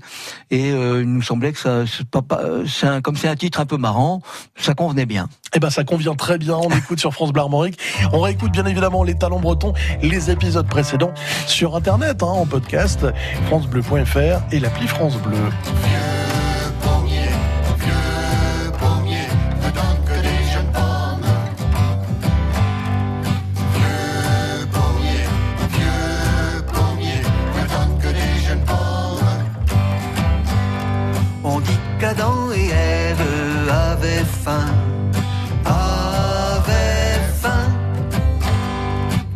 et 0.50 0.70
il 0.70 1.12
nous 1.12 1.22
semblait 1.22 1.52
que 1.52 1.58
ça, 1.58 3.00
comme 3.02 3.16
c'est 3.16 3.28
un 3.28 3.36
titre 3.36 3.60
un 3.60 3.66
peu 3.66 3.76
marrant, 3.76 4.22
ça 4.56 4.74
convenait 4.74 5.06
bien. 5.06 5.28
Eh 5.54 5.58
ben, 5.58 5.70
ça 5.70 5.82
convient 5.84 6.14
très 6.14 6.38
bien. 6.38 6.56
On 6.56 6.70
écoute 6.70 7.00
sur 7.00 7.12
France 7.12 7.32
Bleu 7.32 7.42
Armorique. 7.42 7.78
On 8.12 8.20
réécoute 8.20 8.52
bien 8.52 8.66
évidemment 8.66 9.02
les 9.02 9.14
talents 9.14 9.40
bretons, 9.40 9.72
les 10.02 10.30
épisodes 10.30 10.68
précédents 10.68 11.12
sur 11.46 11.74
Internet, 11.74 12.22
hein, 12.22 12.26
en 12.26 12.46
podcast, 12.46 13.06
francebleu.fr 13.46 14.42
et 14.52 14.60
l'appli 14.60 14.86
France 14.86 15.16
Bleu. 15.16 16.19
qu'Adam 32.00 32.50
et 32.54 32.70
Ève 32.70 33.22
avaient 33.68 34.24
faim, 34.44 34.68
avaient 35.66 37.20
faim, 37.42 37.68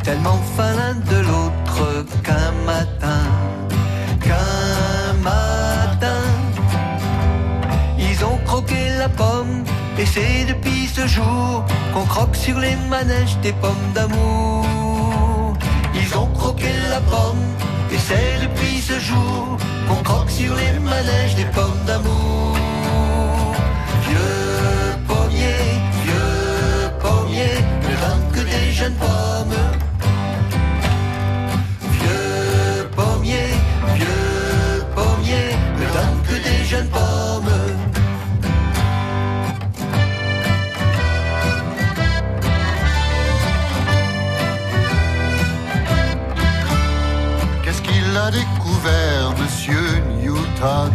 tellement 0.03 0.41
faim 0.55 0.73
l'un 0.79 0.95
de 1.11 1.19
l'autre 1.27 2.05
qu'un 2.23 2.51
matin, 2.65 3.21
qu'un 4.19 5.13
matin, 5.21 6.23
ils 7.99 8.25
ont 8.25 8.39
croqué 8.45 8.89
la 8.97 9.09
pomme, 9.09 9.63
et 9.99 10.05
c'est 10.07 10.45
depuis 10.45 10.87
ce 10.87 11.05
jour 11.05 11.63
qu'on 11.93 12.05
croque 12.05 12.35
sur 12.35 12.57
les 12.59 12.75
manèges 12.89 13.37
des 13.43 13.53
pommes 13.53 13.91
d'amour. 13.93 14.65
Ils 15.93 16.17
ont 16.17 16.31
croqué 16.33 16.71
la 16.89 16.99
pomme, 17.01 17.45
et 17.91 17.99
c'est 17.99 18.39
depuis 18.41 18.81
ce 18.81 18.99
jour 18.99 19.57
qu'on 19.87 20.01
croque 20.01 20.31
sur 20.31 20.55
les 20.55 20.79
manèges 20.79 21.35
des 21.35 21.45
pommes 21.45 21.83
d'amour. 21.85 22.54
Pommes. 28.93 29.59
Vieux 31.91 32.87
pommier, 32.95 33.49
vieux 33.95 34.83
pommier, 34.95 35.47
ne 35.79 35.85
donne 35.93 36.21
que 36.27 36.35
des 36.47 36.63
jeunes 36.65 36.87
pommes. 36.89 37.53
Qu'est-ce 47.63 47.81
qu'il 47.81 48.17
a 48.17 48.31
découvert, 48.31 49.33
monsieur 49.41 50.01
Newton? 50.21 50.94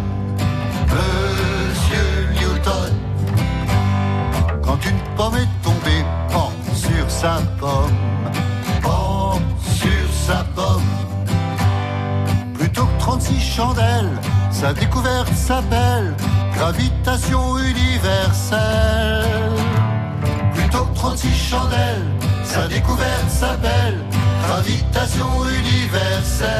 Sa 14.60 14.74
découverte 14.74 15.32
s'appelle 15.32 16.14
gravitation 16.52 17.56
universelle. 17.56 19.24
Plutôt 20.52 20.84
que 20.84 20.94
36 20.96 21.34
chandelles, 21.34 22.04
sa 22.44 22.68
découverte 22.68 23.30
s'appelle 23.30 23.98
gravitation 24.46 25.28
universelle. 25.46 26.50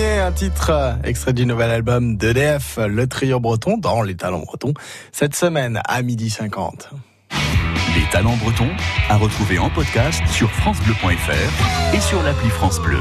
Un 0.00 0.30
titre 0.30 0.70
euh, 0.70 0.92
extrait 1.02 1.32
du 1.32 1.44
nouvel 1.44 1.72
album 1.72 2.16
d'EDF, 2.16 2.78
le 2.78 3.08
trio 3.08 3.40
breton 3.40 3.78
dans 3.78 4.02
les 4.02 4.14
talents 4.14 4.38
bretons, 4.38 4.72
cette 5.10 5.34
semaine 5.34 5.80
à 5.88 6.02
midi 6.02 6.30
50. 6.30 6.90
Les 7.96 8.08
talents 8.12 8.36
bretons 8.36 8.70
à 9.08 9.16
retrouver 9.16 9.58
en 9.58 9.70
podcast 9.70 10.22
sur 10.28 10.52
francebleu.fr 10.52 11.94
et 11.96 12.00
sur 12.00 12.22
l'appli 12.22 12.48
France 12.48 12.80
Bleu. 12.80 13.00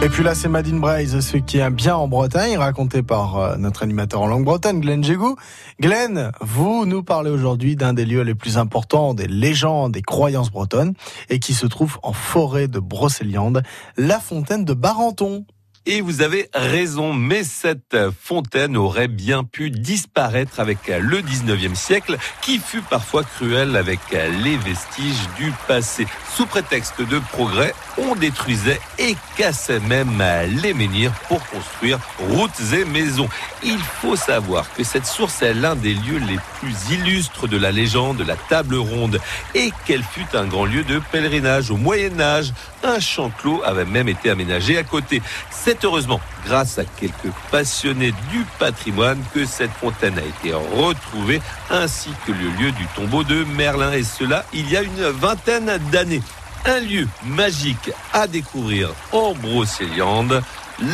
Et 0.00 0.08
puis 0.08 0.22
là, 0.22 0.36
c'est 0.36 0.48
Madine 0.48 0.78
Braise, 0.78 1.18
ce 1.18 1.38
qui 1.38 1.58
est 1.58 1.70
bien 1.70 1.96
en 1.96 2.06
Bretagne, 2.06 2.56
raconté 2.56 3.02
par 3.02 3.36
euh, 3.36 3.56
notre 3.56 3.82
animateur 3.82 4.22
en 4.22 4.28
langue 4.28 4.44
bretonne, 4.44 4.80
Glenn 4.80 5.02
Jégou. 5.02 5.34
Glenn, 5.80 6.30
vous 6.40 6.86
nous 6.86 7.02
parlez 7.02 7.30
aujourd'hui 7.30 7.74
d'un 7.74 7.94
des 7.94 8.04
lieux 8.04 8.22
les 8.22 8.36
plus 8.36 8.58
importants, 8.58 9.12
des 9.12 9.26
légendes, 9.26 9.90
des 9.90 10.02
croyances 10.02 10.52
bretonnes, 10.52 10.94
et 11.30 11.40
qui 11.40 11.52
se 11.52 11.66
trouve 11.66 11.98
en 12.04 12.12
forêt 12.12 12.68
de 12.68 12.78
Brocéliande, 12.78 13.64
la 13.96 14.20
fontaine 14.20 14.64
de 14.64 14.72
Barenton. 14.72 15.44
Et 15.86 16.00
vous 16.00 16.20
avez 16.20 16.50
raison, 16.52 17.14
mais 17.14 17.44
cette 17.44 17.96
fontaine 18.20 18.76
aurait 18.76 19.08
bien 19.08 19.44
pu 19.44 19.70
disparaître 19.70 20.60
avec 20.60 20.88
le 20.88 21.22
19e 21.22 21.74
siècle, 21.74 22.18
qui 22.42 22.58
fut 22.58 22.82
parfois 22.82 23.24
cruel 23.24 23.76
avec 23.76 24.00
les 24.10 24.56
vestiges 24.56 25.28
du 25.38 25.52
passé. 25.66 26.06
Sous 26.34 26.46
prétexte 26.46 27.00
de 27.00 27.18
progrès, 27.18 27.74
on 27.96 28.14
détruisait 28.14 28.80
et 28.98 29.16
cassait 29.36 29.80
même 29.80 30.22
les 30.62 30.74
menhirs 30.74 31.12
pour 31.28 31.44
construire 31.48 31.98
routes 32.18 32.60
et 32.72 32.84
maisons. 32.84 33.28
Il 33.64 33.78
faut 33.78 34.16
savoir 34.16 34.72
que 34.74 34.84
cette 34.84 35.06
source 35.06 35.42
est 35.42 35.54
l'un 35.54 35.74
des 35.74 35.94
lieux 35.94 36.18
les 36.18 36.38
plus 36.60 36.74
illustres 36.94 37.48
de 37.48 37.56
la 37.56 37.72
légende 37.72 38.18
de 38.18 38.24
la 38.24 38.36
table 38.36 38.76
ronde 38.76 39.20
et 39.54 39.72
qu'elle 39.86 40.02
fut 40.02 40.26
un 40.34 40.46
grand 40.46 40.64
lieu 40.64 40.84
de 40.84 41.00
pèlerinage 41.10 41.70
au 41.70 41.76
Moyen 41.76 42.20
Âge. 42.20 42.52
Un 42.84 43.00
champ 43.00 43.30
clos 43.30 43.62
avait 43.64 43.84
même 43.84 44.08
été 44.08 44.30
aménagé 44.30 44.78
à 44.78 44.84
côté. 44.84 45.22
C'est 45.68 45.84
heureusement 45.84 46.18
grâce 46.46 46.78
à 46.78 46.84
quelques 46.86 47.30
passionnés 47.50 48.12
du 48.30 48.46
patrimoine 48.58 49.22
que 49.34 49.44
cette 49.44 49.70
fontaine 49.70 50.18
a 50.18 50.22
été 50.22 50.54
retrouvée 50.54 51.42
ainsi 51.68 52.08
que 52.26 52.32
le 52.32 52.48
lieu 52.58 52.72
du 52.72 52.86
tombeau 52.96 53.22
de 53.22 53.44
Merlin 53.44 53.92
et 53.92 54.02
cela 54.02 54.46
il 54.54 54.70
y 54.70 54.78
a 54.78 54.82
une 54.82 55.10
vingtaine 55.10 55.78
d'années. 55.92 56.22
Un 56.64 56.80
lieu 56.80 57.06
magique 57.26 57.90
à 58.14 58.26
découvrir 58.26 58.94
en 59.12 59.34
Brocéliande, 59.34 60.42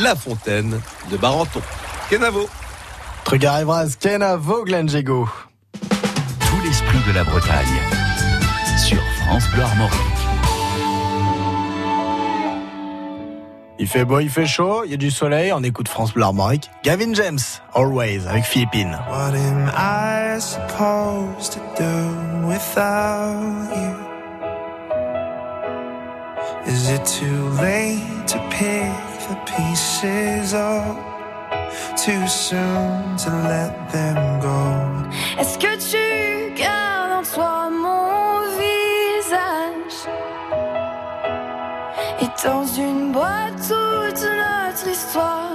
la 0.03 0.17
fontaine 0.17 0.81
de 1.09 1.17
Barenton. 1.19 1.63
Kenavo. 2.11 2.49
Truc 3.23 3.45
arrivera, 3.45 3.85
Kenavo, 4.01 4.65
Glenn 4.65 4.89
Jégou. 4.89 5.31
Tout 5.79 6.61
l'esprit 6.65 6.99
de 7.07 7.13
la 7.13 7.23
Bretagne 7.23 7.81
sur 8.77 8.99
France 9.21 9.49
Bleu 9.53 9.63
Armorique. 9.63 10.14
Il 13.85 13.91
fait 13.91 14.07
beau, 14.07 14.19
il 14.19 14.31
fait 14.31 14.47
chaud, 14.47 14.85
il 14.87 14.93
y 14.93 14.95
a 14.95 14.97
du 14.97 15.11
soleil, 15.11 15.53
on 15.53 15.63
écoute 15.63 15.89
France 15.89 16.15
Bleu 16.15 16.25
Armorique. 16.25 16.71
Gavin 16.85 17.13
James, 17.13 17.39
Always, 17.75 18.27
avec 18.27 18.45
Philippines. 18.45 18.99
What 19.11 19.35
am 19.35 19.71
I 19.77 20.41
supposed 20.41 21.53
to 21.53 21.61
do 21.77 22.49
without 22.49 23.69
you? 23.77 23.95
Is 26.67 26.89
it 26.89 27.05
too 27.05 27.51
late 27.61 28.27
to 28.29 28.39
pick 28.49 28.91
the 29.29 29.37
pieces 29.45 30.55
up? 30.55 30.97
Too 31.99 32.27
soon 32.27 33.19
to 33.19 33.31
let 33.47 33.93
them 33.93 34.41
go? 34.41 35.11
Est-ce 35.39 35.59
que 35.59 35.77
tu 35.77 36.55
gardes 36.55 37.13
en 37.13 37.23
toi 37.23 37.69
mon 37.69 38.34
dans 42.45 42.67
une 42.67 43.11
boîte 43.11 43.57
toute 43.57 44.23
notre 44.23 44.89
histoire 44.89 45.53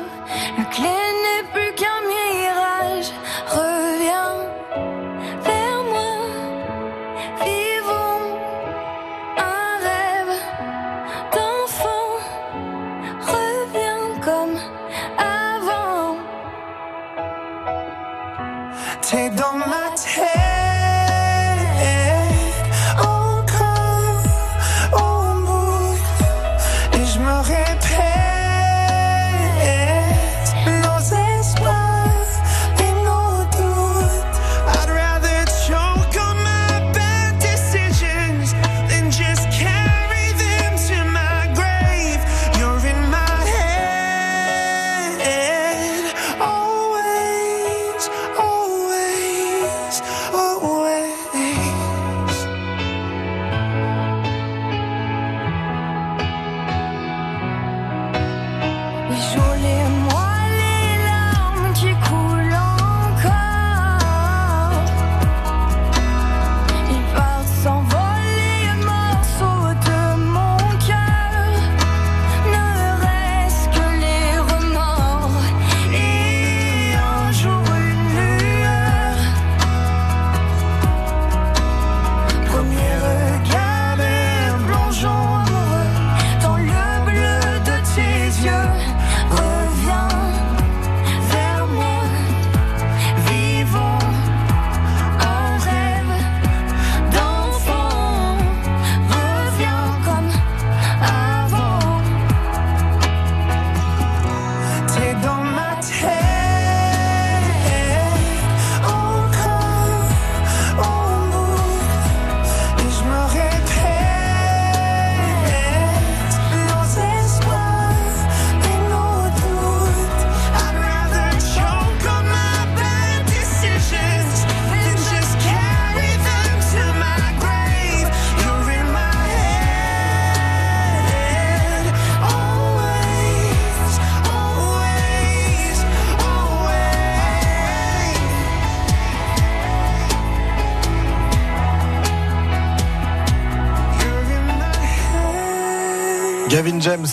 Gavin 146.49 146.79
James 146.79 147.05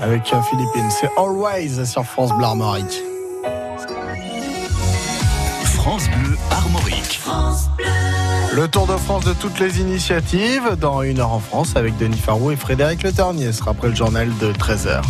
avec 0.00 0.32
euh, 0.32 0.40
Philippines, 0.42 0.88
C'est 0.90 1.10
Always 1.18 1.84
sur 1.86 2.04
France 2.04 2.32
Bleu 2.36 2.44
Armorique. 2.44 3.02
France 5.74 6.08
Bleu 6.08 6.36
Armorique. 6.52 7.18
France 7.20 7.68
Bleu. 7.76 7.86
Le 8.54 8.68
Tour 8.68 8.86
de 8.86 8.96
France 8.96 9.24
de 9.24 9.32
toutes 9.32 9.58
les 9.58 9.80
initiatives 9.80 10.76
dans 10.80 11.02
une 11.02 11.18
heure 11.18 11.32
en 11.32 11.40
France 11.40 11.74
avec 11.74 11.96
Denis 11.98 12.16
Farou 12.16 12.52
et 12.52 12.56
Frédéric 12.56 13.02
Le 13.02 13.10
Ternier. 13.10 13.46
Ce 13.46 13.58
sera 13.58 13.72
après 13.72 13.88
le 13.88 13.96
journal 13.96 14.30
de 14.38 14.52
13h. 14.52 15.02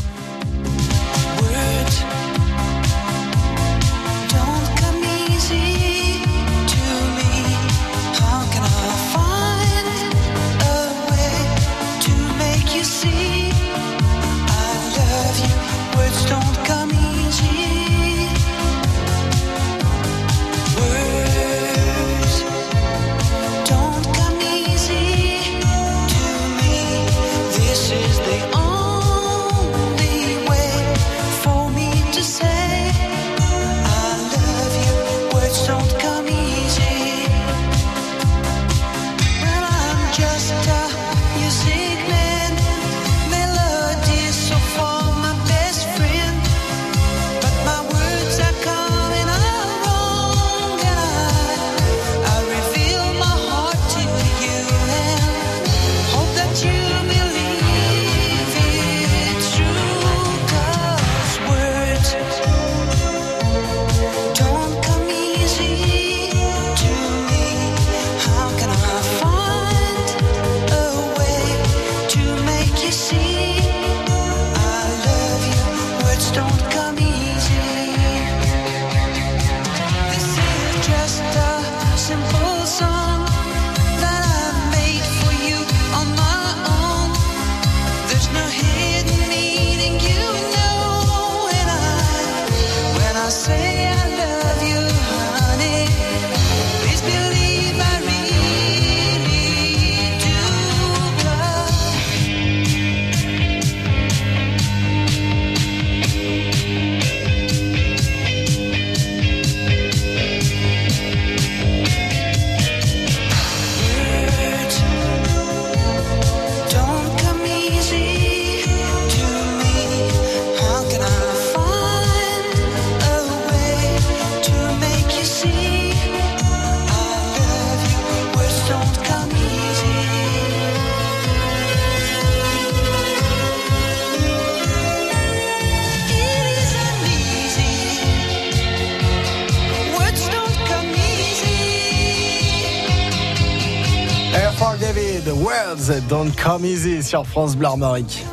Cramézé 146.46 147.02
sur 147.02 147.26
France 147.26 147.56
Bleu 147.56 147.66
Armorique. 147.66 148.24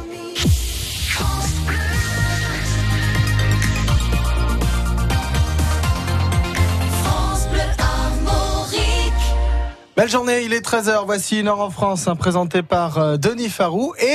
Belle 9.96 10.10
journée, 10.10 10.44
il 10.44 10.54
est 10.54 10.64
13h, 10.64 11.06
voici 11.06 11.40
une 11.40 11.48
heure 11.48 11.60
en 11.60 11.70
France, 11.70 12.08
hein, 12.08 12.16
présenté 12.16 12.62
par 12.62 12.98
euh, 12.98 13.18
Denis 13.18 13.50
Farou 13.50 13.94
et 13.98 14.12